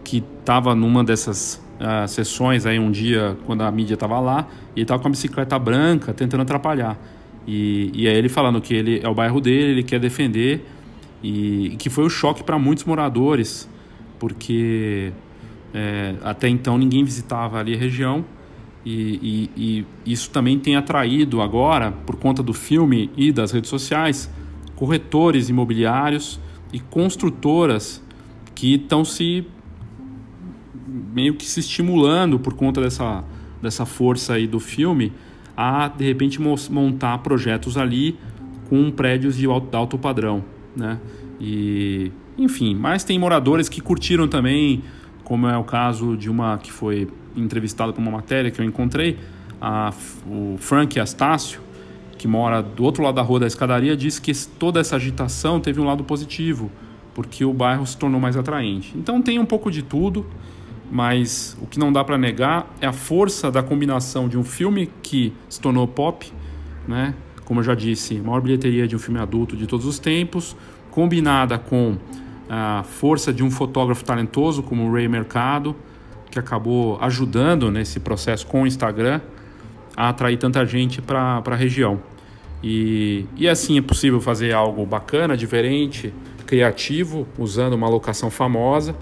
que 0.04 0.22
estava 0.40 0.74
numa 0.74 1.02
dessas 1.02 1.62
uh, 1.80 2.06
sessões 2.06 2.64
aí 2.64 2.78
um 2.78 2.90
dia 2.90 3.36
quando 3.44 3.62
a 3.62 3.70
mídia 3.70 3.94
estava 3.94 4.20
lá 4.20 4.46
e 4.74 4.80
ele 4.80 4.84
estava 4.84 5.02
com 5.02 5.08
a 5.08 5.10
bicicleta 5.10 5.58
branca 5.58 6.12
tentando 6.12 6.42
atrapalhar. 6.42 6.96
E, 7.46 7.90
e 7.92 8.08
aí 8.08 8.14
ele 8.14 8.28
falando 8.28 8.60
que 8.60 8.72
ele 8.72 9.00
é 9.02 9.08
o 9.08 9.14
bairro 9.14 9.40
dele, 9.40 9.72
ele 9.72 9.82
quer 9.82 9.98
defender 9.98 10.64
e, 11.22 11.66
e 11.66 11.76
que 11.76 11.90
foi 11.90 12.04
o 12.04 12.06
um 12.06 12.10
choque 12.10 12.44
para 12.44 12.58
muitos 12.58 12.84
moradores, 12.84 13.68
porque 14.18 15.12
é, 15.74 16.14
até 16.22 16.48
então 16.48 16.78
ninguém 16.78 17.02
visitava 17.04 17.58
ali 17.58 17.74
a 17.74 17.78
região 17.78 18.24
e, 18.84 19.50
e, 19.56 19.84
e, 20.06 20.12
isso 20.12 20.30
também 20.30 20.58
tem 20.58 20.76
atraído 20.76 21.40
agora, 21.40 21.92
por 21.92 22.16
conta 22.16 22.42
do 22.42 22.52
filme 22.52 23.10
e 23.16 23.30
das 23.30 23.52
redes 23.52 23.70
sociais, 23.70 24.30
corretores 24.74 25.48
imobiliários 25.48 26.40
e 26.72 26.80
construtoras 26.80 28.02
que 28.54 28.74
estão 28.74 29.04
se 29.04 29.46
meio 31.12 31.34
que 31.34 31.44
se 31.44 31.60
estimulando 31.60 32.38
por 32.38 32.54
conta 32.54 32.80
dessa, 32.80 33.24
dessa 33.60 33.86
força 33.86 34.34
aí 34.34 34.46
do 34.46 34.58
filme 34.58 35.12
a 35.56 35.88
de 35.88 36.04
repente 36.04 36.40
montar 36.40 37.18
projetos 37.18 37.76
ali 37.76 38.18
com 38.68 38.90
prédios 38.90 39.36
de 39.36 39.46
alto, 39.46 39.76
alto 39.76 39.98
padrão, 39.98 40.42
né? 40.74 40.98
E 41.40 42.10
enfim, 42.38 42.74
mas 42.74 43.04
tem 43.04 43.18
moradores 43.18 43.68
que 43.68 43.80
curtiram 43.80 44.26
também, 44.26 44.82
como 45.22 45.46
é 45.46 45.56
o 45.56 45.64
caso 45.64 46.16
de 46.16 46.30
uma 46.30 46.56
que 46.56 46.72
foi 46.72 47.08
entrevistada 47.36 47.92
para 47.92 48.00
uma 48.00 48.10
matéria 48.10 48.50
que 48.50 48.60
eu 48.60 48.64
encontrei, 48.64 49.18
a, 49.60 49.92
o 50.26 50.56
Frank 50.58 50.98
Astácio, 50.98 51.60
que 52.18 52.28
mora 52.28 52.62
do 52.62 52.84
outro 52.84 53.02
lado 53.02 53.16
da 53.16 53.22
rua 53.22 53.40
da 53.40 53.46
escadaria, 53.46 53.96
disse 53.96 54.20
que 54.20 54.32
toda 54.58 54.80
essa 54.80 54.96
agitação 54.96 55.60
teve 55.60 55.80
um 55.80 55.84
lado 55.84 56.04
positivo, 56.04 56.70
porque 57.14 57.44
o 57.44 57.52
bairro 57.52 57.86
se 57.86 57.96
tornou 57.96 58.20
mais 58.20 58.36
atraente. 58.36 58.92
Então 58.96 59.20
tem 59.20 59.38
um 59.38 59.44
pouco 59.44 59.70
de 59.70 59.82
tudo, 59.82 60.26
mas 60.90 61.56
o 61.60 61.66
que 61.66 61.78
não 61.78 61.92
dá 61.92 62.04
para 62.04 62.18
negar 62.18 62.72
é 62.80 62.86
a 62.86 62.92
força 62.92 63.50
da 63.50 63.62
combinação 63.62 64.28
de 64.28 64.36
um 64.36 64.44
filme 64.44 64.90
que 65.02 65.32
se 65.48 65.60
tornou 65.60 65.86
pop, 65.88 66.32
né? 66.86 67.14
Como 67.44 67.60
eu 67.60 67.64
já 67.64 67.74
disse, 67.74 68.14
maior 68.20 68.40
bilheteria 68.40 68.86
de 68.86 68.94
um 68.94 68.98
filme 68.98 69.18
adulto 69.20 69.56
de 69.56 69.66
todos 69.66 69.86
os 69.86 69.98
tempos, 69.98 70.56
combinada 70.90 71.58
com 71.58 71.96
a 72.48 72.82
força 72.84 73.32
de 73.32 73.42
um 73.42 73.50
fotógrafo 73.50 74.04
talentoso 74.04 74.62
como 74.62 74.88
o 74.88 74.92
Ray 74.92 75.08
Mercado, 75.08 75.74
que 76.32 76.38
acabou 76.38 76.98
ajudando 76.98 77.70
nesse 77.70 78.00
processo 78.00 78.46
com 78.46 78.62
o 78.62 78.66
Instagram 78.66 79.20
a 79.94 80.08
atrair 80.08 80.38
tanta 80.38 80.64
gente 80.64 81.02
para 81.02 81.42
a 81.44 81.54
região. 81.54 82.00
E, 82.62 83.26
e 83.36 83.46
assim 83.46 83.76
é 83.76 83.82
possível 83.82 84.18
fazer 84.18 84.52
algo 84.52 84.86
bacana, 84.86 85.36
diferente, 85.36 86.12
criativo, 86.46 87.28
usando 87.38 87.74
uma 87.74 87.86
locação 87.86 88.30
famosa, 88.30 88.96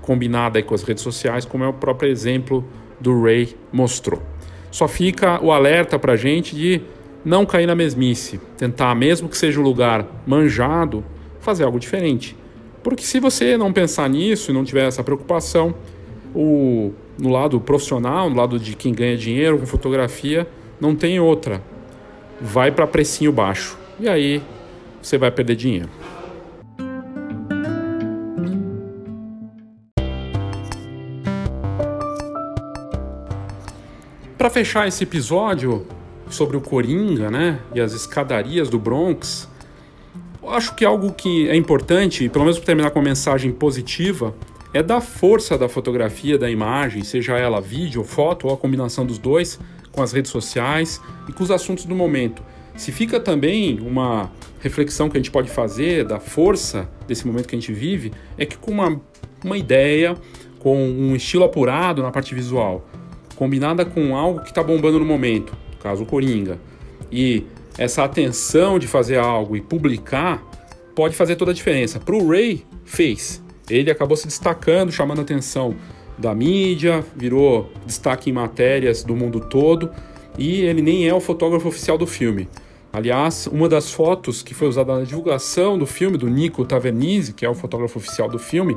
combinada 0.00 0.62
com 0.62 0.74
as 0.74 0.82
redes 0.82 1.02
sociais, 1.02 1.44
como 1.44 1.62
é 1.62 1.68
o 1.68 1.72
próprio 1.74 2.10
exemplo 2.10 2.64
do 2.98 3.22
Ray 3.22 3.54
mostrou. 3.70 4.22
Só 4.70 4.88
fica 4.88 5.38
o 5.44 5.52
alerta 5.52 5.98
para 5.98 6.14
a 6.14 6.16
gente 6.16 6.56
de 6.56 6.80
não 7.22 7.44
cair 7.44 7.66
na 7.66 7.74
mesmice, 7.74 8.40
tentar, 8.56 8.94
mesmo 8.94 9.28
que 9.28 9.36
seja 9.36 9.60
um 9.60 9.62
lugar 9.62 10.06
manjado, 10.26 11.04
fazer 11.40 11.64
algo 11.64 11.78
diferente. 11.78 12.34
Porque 12.82 13.02
se 13.02 13.20
você 13.20 13.58
não 13.58 13.70
pensar 13.70 14.08
nisso 14.08 14.50
e 14.50 14.54
não 14.54 14.64
tiver 14.64 14.86
essa 14.88 15.04
preocupação, 15.04 15.74
o, 16.34 16.92
no 17.18 17.28
lado 17.28 17.60
profissional, 17.60 18.30
no 18.30 18.36
lado 18.36 18.58
de 18.58 18.74
quem 18.74 18.92
ganha 18.92 19.16
dinheiro 19.16 19.58
com 19.58 19.66
fotografia, 19.66 20.46
não 20.80 20.94
tem 20.94 21.20
outra. 21.20 21.62
Vai 22.40 22.70
para 22.70 22.86
precinho 22.86 23.32
baixo. 23.32 23.78
E 23.98 24.08
aí 24.08 24.42
você 25.02 25.18
vai 25.18 25.30
perder 25.30 25.56
dinheiro. 25.56 25.88
Para 34.38 34.48
fechar 34.48 34.88
esse 34.88 35.04
episódio 35.04 35.86
sobre 36.30 36.56
o 36.56 36.62
Coringa, 36.62 37.30
né, 37.30 37.60
e 37.74 37.80
as 37.80 37.92
escadarias 37.92 38.70
do 38.70 38.78
Bronx, 38.78 39.46
acho 40.48 40.74
que 40.74 40.84
algo 40.84 41.12
que 41.12 41.48
é 41.48 41.54
importante, 41.54 42.28
pelo 42.28 42.44
menos 42.44 42.58
para 42.58 42.66
terminar 42.66 42.90
com 42.90 42.98
uma 42.98 43.04
mensagem 43.04 43.52
positiva, 43.52 44.34
é 44.72 44.82
da 44.82 45.00
força 45.00 45.58
da 45.58 45.68
fotografia, 45.68 46.38
da 46.38 46.50
imagem, 46.50 47.02
seja 47.02 47.36
ela 47.36 47.60
vídeo, 47.60 48.04
foto 48.04 48.46
ou 48.46 48.54
a 48.54 48.56
combinação 48.56 49.04
dos 49.04 49.18
dois, 49.18 49.58
com 49.90 50.02
as 50.02 50.12
redes 50.12 50.30
sociais 50.30 51.00
e 51.28 51.32
com 51.32 51.42
os 51.42 51.50
assuntos 51.50 51.84
do 51.84 51.94
momento. 51.94 52.42
Se 52.76 52.92
fica 52.92 53.18
também 53.18 53.80
uma 53.80 54.30
reflexão 54.60 55.10
que 55.10 55.16
a 55.16 55.20
gente 55.20 55.30
pode 55.30 55.50
fazer 55.50 56.04
da 56.04 56.20
força 56.20 56.88
desse 57.06 57.26
momento 57.26 57.48
que 57.48 57.56
a 57.56 57.58
gente 57.58 57.72
vive, 57.72 58.12
é 58.38 58.46
que 58.46 58.56
com 58.56 58.70
uma, 58.70 59.00
uma 59.44 59.58
ideia, 59.58 60.16
com 60.60 60.76
um 60.76 61.16
estilo 61.16 61.44
apurado 61.44 62.02
na 62.02 62.10
parte 62.10 62.34
visual, 62.34 62.88
combinada 63.34 63.84
com 63.84 64.16
algo 64.16 64.40
que 64.40 64.50
está 64.50 64.62
bombando 64.62 64.98
no 64.98 65.04
momento, 65.04 65.52
no 65.72 65.78
caso 65.78 66.04
o 66.04 66.06
Coringa, 66.06 66.58
e 67.10 67.44
essa 67.76 68.04
atenção 68.04 68.78
de 68.78 68.86
fazer 68.86 69.18
algo 69.18 69.56
e 69.56 69.60
publicar, 69.60 70.42
pode 70.94 71.16
fazer 71.16 71.36
toda 71.36 71.50
a 71.50 71.54
diferença. 71.54 71.98
Para 71.98 72.14
o 72.14 72.28
Ray, 72.28 72.64
fez 72.84 73.42
ele 73.70 73.90
acabou 73.90 74.16
se 74.16 74.26
destacando, 74.26 74.92
chamando 74.92 75.20
a 75.20 75.22
atenção 75.22 75.76
da 76.18 76.34
mídia, 76.34 77.04
virou 77.16 77.72
destaque 77.86 78.28
em 78.28 78.32
matérias 78.32 79.02
do 79.02 79.16
mundo 79.16 79.40
todo 79.40 79.90
e 80.38 80.60
ele 80.60 80.82
nem 80.82 81.08
é 81.08 81.14
o 81.14 81.20
fotógrafo 81.20 81.68
oficial 81.68 81.96
do 81.96 82.06
filme. 82.06 82.48
Aliás, 82.92 83.46
uma 83.46 83.68
das 83.68 83.92
fotos 83.92 84.42
que 84.42 84.52
foi 84.52 84.66
usada 84.68 84.98
na 84.98 85.04
divulgação 85.04 85.78
do 85.78 85.86
filme, 85.86 86.18
do 86.18 86.28
Nico 86.28 86.64
Tavernise, 86.64 87.32
que 87.32 87.46
é 87.46 87.48
o 87.48 87.54
fotógrafo 87.54 87.98
oficial 87.98 88.28
do 88.28 88.38
filme, 88.38 88.76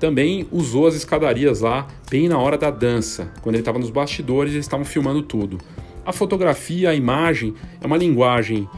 também 0.00 0.48
usou 0.50 0.86
as 0.86 0.94
escadarias 0.94 1.60
lá, 1.60 1.86
bem 2.10 2.28
na 2.28 2.38
hora 2.38 2.56
da 2.56 2.70
dança. 2.70 3.30
Quando 3.42 3.54
ele 3.54 3.62
estava 3.62 3.78
nos 3.78 3.90
bastidores, 3.90 4.52
eles 4.52 4.64
estavam 4.64 4.84
filmando 4.84 5.22
tudo. 5.22 5.58
A 6.04 6.12
fotografia, 6.12 6.90
a 6.90 6.94
imagem, 6.94 7.54
é 7.80 7.86
uma 7.86 7.96
linguagem 7.96 8.68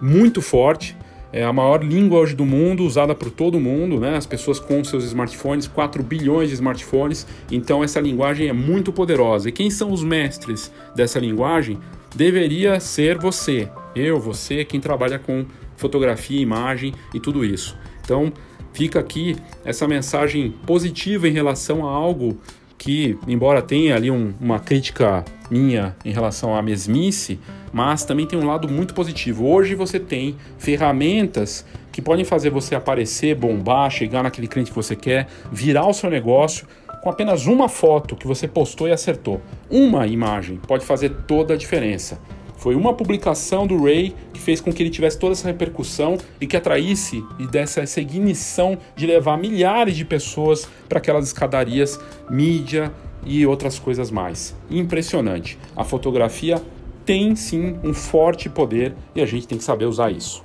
muito 0.00 0.40
forte 0.40 0.96
é 1.32 1.44
a 1.44 1.52
maior 1.52 1.82
língua 1.84 2.20
hoje 2.20 2.34
do 2.34 2.44
mundo, 2.44 2.84
usada 2.84 3.14
por 3.14 3.30
todo 3.30 3.60
mundo, 3.60 4.00
né? 4.00 4.16
As 4.16 4.26
pessoas 4.26 4.58
com 4.58 4.82
seus 4.82 5.04
smartphones, 5.04 5.68
4 5.68 6.02
bilhões 6.02 6.48
de 6.48 6.54
smartphones, 6.54 7.26
então 7.50 7.84
essa 7.84 8.00
linguagem 8.00 8.48
é 8.48 8.52
muito 8.52 8.92
poderosa. 8.92 9.48
E 9.48 9.52
quem 9.52 9.70
são 9.70 9.92
os 9.92 10.02
mestres 10.02 10.72
dessa 10.94 11.18
linguagem? 11.18 11.78
Deveria 12.14 12.80
ser 12.80 13.18
você, 13.18 13.68
eu, 13.94 14.18
você, 14.18 14.64
quem 14.64 14.80
trabalha 14.80 15.18
com 15.18 15.46
fotografia, 15.76 16.40
imagem 16.40 16.92
e 17.14 17.20
tudo 17.20 17.44
isso. 17.44 17.76
Então, 18.02 18.32
fica 18.72 18.98
aqui 18.98 19.36
essa 19.64 19.86
mensagem 19.86 20.50
positiva 20.66 21.28
em 21.28 21.32
relação 21.32 21.86
a 21.86 21.90
algo 21.90 22.36
que, 22.80 23.18
embora 23.28 23.60
tenha 23.60 23.94
ali 23.94 24.10
um, 24.10 24.32
uma 24.40 24.58
crítica 24.58 25.22
minha 25.50 25.94
em 26.02 26.12
relação 26.12 26.56
à 26.56 26.62
mesmice, 26.62 27.38
mas 27.70 28.04
também 28.04 28.26
tem 28.26 28.38
um 28.38 28.46
lado 28.46 28.66
muito 28.70 28.94
positivo. 28.94 29.46
Hoje 29.46 29.74
você 29.74 30.00
tem 30.00 30.34
ferramentas 30.56 31.66
que 31.92 32.00
podem 32.00 32.24
fazer 32.24 32.48
você 32.48 32.74
aparecer, 32.74 33.34
bombar, 33.34 33.90
chegar 33.90 34.22
naquele 34.22 34.48
cliente 34.48 34.70
que 34.70 34.76
você 34.76 34.96
quer, 34.96 35.28
virar 35.52 35.86
o 35.86 35.92
seu 35.92 36.08
negócio 36.08 36.66
com 37.02 37.10
apenas 37.10 37.46
uma 37.46 37.68
foto 37.68 38.16
que 38.16 38.26
você 38.26 38.48
postou 38.48 38.88
e 38.88 38.92
acertou. 38.92 39.42
Uma 39.68 40.06
imagem 40.06 40.56
pode 40.56 40.86
fazer 40.86 41.10
toda 41.26 41.52
a 41.52 41.56
diferença. 41.58 42.18
Foi 42.60 42.74
uma 42.74 42.92
publicação 42.92 43.66
do 43.66 43.82
Ray 43.82 44.14
que 44.34 44.38
fez 44.38 44.60
com 44.60 44.70
que 44.70 44.82
ele 44.82 44.90
tivesse 44.90 45.18
toda 45.18 45.32
essa 45.32 45.48
repercussão 45.48 46.18
e 46.38 46.46
que 46.46 46.58
atraísse 46.58 47.24
e 47.38 47.46
desse 47.46 47.80
essa 47.80 48.02
ignição 48.02 48.76
de 48.94 49.06
levar 49.06 49.38
milhares 49.38 49.96
de 49.96 50.04
pessoas 50.04 50.68
para 50.86 50.98
aquelas 50.98 51.26
escadarias, 51.26 51.98
mídia 52.28 52.92
e 53.24 53.46
outras 53.46 53.78
coisas 53.78 54.10
mais. 54.10 54.54
Impressionante. 54.70 55.58
A 55.74 55.84
fotografia 55.84 56.62
tem 57.06 57.34
sim 57.34 57.78
um 57.82 57.94
forte 57.94 58.50
poder 58.50 58.94
e 59.14 59.22
a 59.22 59.26
gente 59.26 59.48
tem 59.48 59.56
que 59.56 59.64
saber 59.64 59.86
usar 59.86 60.10
isso. 60.10 60.44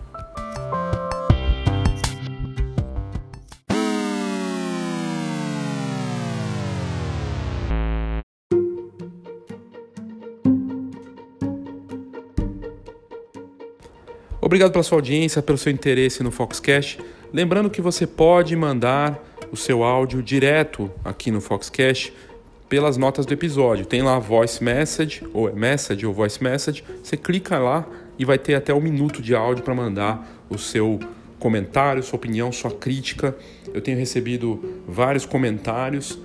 Obrigado 14.46 14.72
pela 14.72 14.84
sua 14.84 15.00
audiência, 15.00 15.42
pelo 15.42 15.58
seu 15.58 15.72
interesse 15.72 16.22
no 16.22 16.30
Foxcast. 16.30 17.00
Lembrando 17.34 17.68
que 17.68 17.82
você 17.82 18.06
pode 18.06 18.56
mandar 18.56 19.20
o 19.52 19.58
seu 19.58 19.84
áudio 19.84 20.22
direto 20.22 20.92
aqui 21.04 21.32
no 21.32 21.42
Foxcast 21.42 22.14
pelas 22.70 22.96
notas 22.96 23.26
do 23.26 23.34
episódio. 23.34 23.88
Tem 23.88 24.04
lá 24.04 24.20
voice 24.20 24.64
message, 24.64 25.24
ou 25.34 25.50
é 25.50 25.52
message 25.52 26.06
ou 26.06 26.14
voice 26.14 26.44
message. 26.44 26.84
Você 27.02 27.18
clica 27.18 27.58
lá 27.58 27.88
e 28.20 28.24
vai 28.24 28.38
ter 28.38 28.54
até 28.54 28.72
um 28.72 28.80
minuto 28.80 29.20
de 29.20 29.34
áudio 29.34 29.64
para 29.64 29.74
mandar 29.74 30.46
o 30.48 30.60
seu 30.60 31.00
comentário, 31.40 32.04
sua 32.04 32.18
opinião, 32.18 32.52
sua 32.52 32.70
crítica. 32.70 33.36
Eu 33.74 33.82
tenho 33.82 33.98
recebido 33.98 34.64
vários 34.88 35.26
comentários 35.26 36.20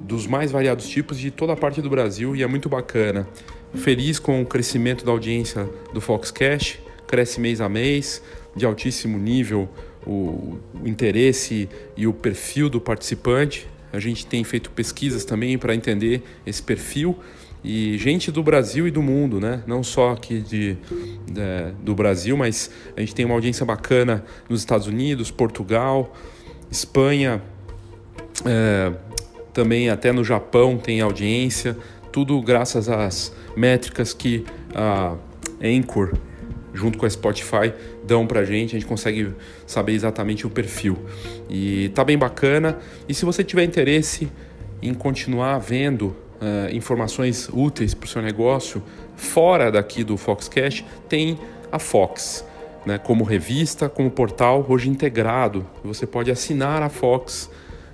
dos 0.00 0.28
mais 0.28 0.52
variados 0.52 0.88
tipos 0.88 1.18
de 1.18 1.32
toda 1.32 1.54
a 1.54 1.56
parte 1.56 1.82
do 1.82 1.90
Brasil 1.90 2.36
e 2.36 2.44
é 2.44 2.46
muito 2.46 2.68
bacana. 2.68 3.26
Feliz 3.74 4.20
com 4.20 4.40
o 4.40 4.46
crescimento 4.46 5.04
da 5.04 5.10
audiência 5.10 5.68
do 5.92 6.00
Foxcast, 6.00 6.83
cresce 7.14 7.40
mês 7.40 7.60
a 7.60 7.68
mês, 7.68 8.20
de 8.56 8.66
altíssimo 8.66 9.16
nível 9.16 9.68
o, 10.04 10.58
o 10.82 10.84
interesse 10.84 11.68
e 11.96 12.08
o 12.08 12.12
perfil 12.12 12.68
do 12.68 12.80
participante. 12.80 13.68
A 13.92 14.00
gente 14.00 14.26
tem 14.26 14.42
feito 14.42 14.68
pesquisas 14.72 15.24
também 15.24 15.56
para 15.56 15.76
entender 15.76 16.24
esse 16.44 16.60
perfil 16.60 17.16
e 17.62 17.96
gente 17.98 18.32
do 18.32 18.42
Brasil 18.42 18.88
e 18.88 18.90
do 18.90 19.00
mundo, 19.00 19.38
né? 19.38 19.62
Não 19.64 19.84
só 19.84 20.10
aqui 20.10 20.40
de, 20.40 20.76
de, 21.24 21.72
do 21.84 21.94
Brasil, 21.94 22.36
mas 22.36 22.68
a 22.96 23.00
gente 23.00 23.14
tem 23.14 23.24
uma 23.24 23.36
audiência 23.36 23.64
bacana 23.64 24.24
nos 24.48 24.58
Estados 24.58 24.88
Unidos, 24.88 25.30
Portugal, 25.30 26.12
Espanha, 26.68 27.40
é, 28.44 28.92
também 29.52 29.88
até 29.88 30.10
no 30.10 30.24
Japão 30.24 30.76
tem 30.76 31.00
audiência. 31.00 31.76
Tudo 32.10 32.42
graças 32.42 32.88
às 32.88 33.32
métricas 33.56 34.12
que 34.12 34.44
a 34.74 35.16
Anchor, 35.62 36.12
junto 36.74 36.98
com 36.98 37.06
a 37.06 37.10
Spotify, 37.10 37.72
dão 38.04 38.26
pra 38.26 38.44
gente. 38.44 38.76
A 38.76 38.78
gente 38.78 38.88
consegue 38.88 39.32
saber 39.66 39.92
exatamente 39.92 40.46
o 40.46 40.50
perfil. 40.50 40.98
E 41.48 41.90
tá 41.94 42.04
bem 42.04 42.18
bacana. 42.18 42.78
E 43.08 43.14
se 43.14 43.24
você 43.24 43.44
tiver 43.44 43.64
interesse 43.64 44.28
em 44.82 44.92
continuar 44.92 45.58
vendo 45.58 46.06
uh, 46.06 46.74
informações 46.74 47.48
úteis 47.52 47.94
para 47.94 48.06
o 48.06 48.08
seu 48.08 48.20
negócio 48.20 48.82
fora 49.16 49.70
daqui 49.70 50.02
do 50.02 50.16
Foxcast, 50.16 50.84
tem 51.08 51.38
a 51.70 51.78
Fox. 51.78 52.44
Né, 52.84 52.98
como 52.98 53.24
revista, 53.24 53.88
como 53.88 54.10
portal, 54.10 54.66
hoje 54.68 54.90
integrado. 54.90 55.66
Você 55.82 56.06
pode 56.06 56.30
assinar 56.30 56.82
a 56.82 56.90
Fox 56.90 57.48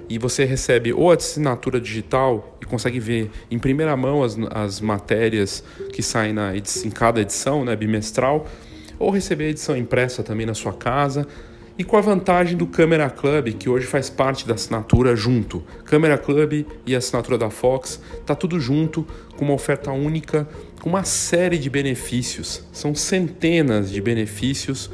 e 0.09 0.19
você 0.19 0.45
recebe 0.45 0.93
ou 0.93 1.13
a 1.13 1.15
assinatura 1.15 1.81
digital 1.81 2.59
e 2.61 2.65
consegue 2.65 2.99
ver 2.99 3.31
em 3.49 3.57
primeira 3.57 3.97
mão 3.97 4.25
as, 4.25 4.37
as 4.51 4.81
matérias 4.81 5.63
que 5.93 6.03
saem 6.03 6.33
na 6.33 6.53
em 6.57 6.91
cada 6.91 7.21
edição, 7.21 7.65
né, 7.65 7.77
bimestral, 7.77 8.49
ou 9.01 9.11
receber 9.11 9.47
a 9.47 9.49
edição 9.49 9.77
impressa 9.77 10.23
também 10.23 10.47
na 10.47 10.55
sua 10.55 10.75
casa 10.75 11.27
e 11.79 11.83
com 11.83 11.97
a 11.97 12.01
vantagem 12.03 12.59
do 12.59 12.67
Camera 12.67 13.09
Club, 13.09 13.55
que 13.55 13.67
hoje 13.67 13.87
faz 13.87 14.11
parte 14.11 14.47
da 14.47 14.53
assinatura 14.53 15.17
junto. 15.17 15.65
Camera 15.87 16.19
Club 16.19 16.67
e 16.85 16.95
a 16.95 16.99
assinatura 16.99 17.39
da 17.39 17.49
Fox, 17.49 18.03
tá 18.27 18.35
tudo 18.35 18.61
junto, 18.61 19.07
com 19.35 19.47
uma 19.47 19.55
oferta 19.55 19.91
única, 19.91 20.47
com 20.83 20.91
uma 20.91 21.05
série 21.05 21.57
de 21.57 21.71
benefícios. 21.71 22.63
São 22.71 22.95
centenas 22.95 23.91
de 23.91 23.99
benefícios 24.03 24.91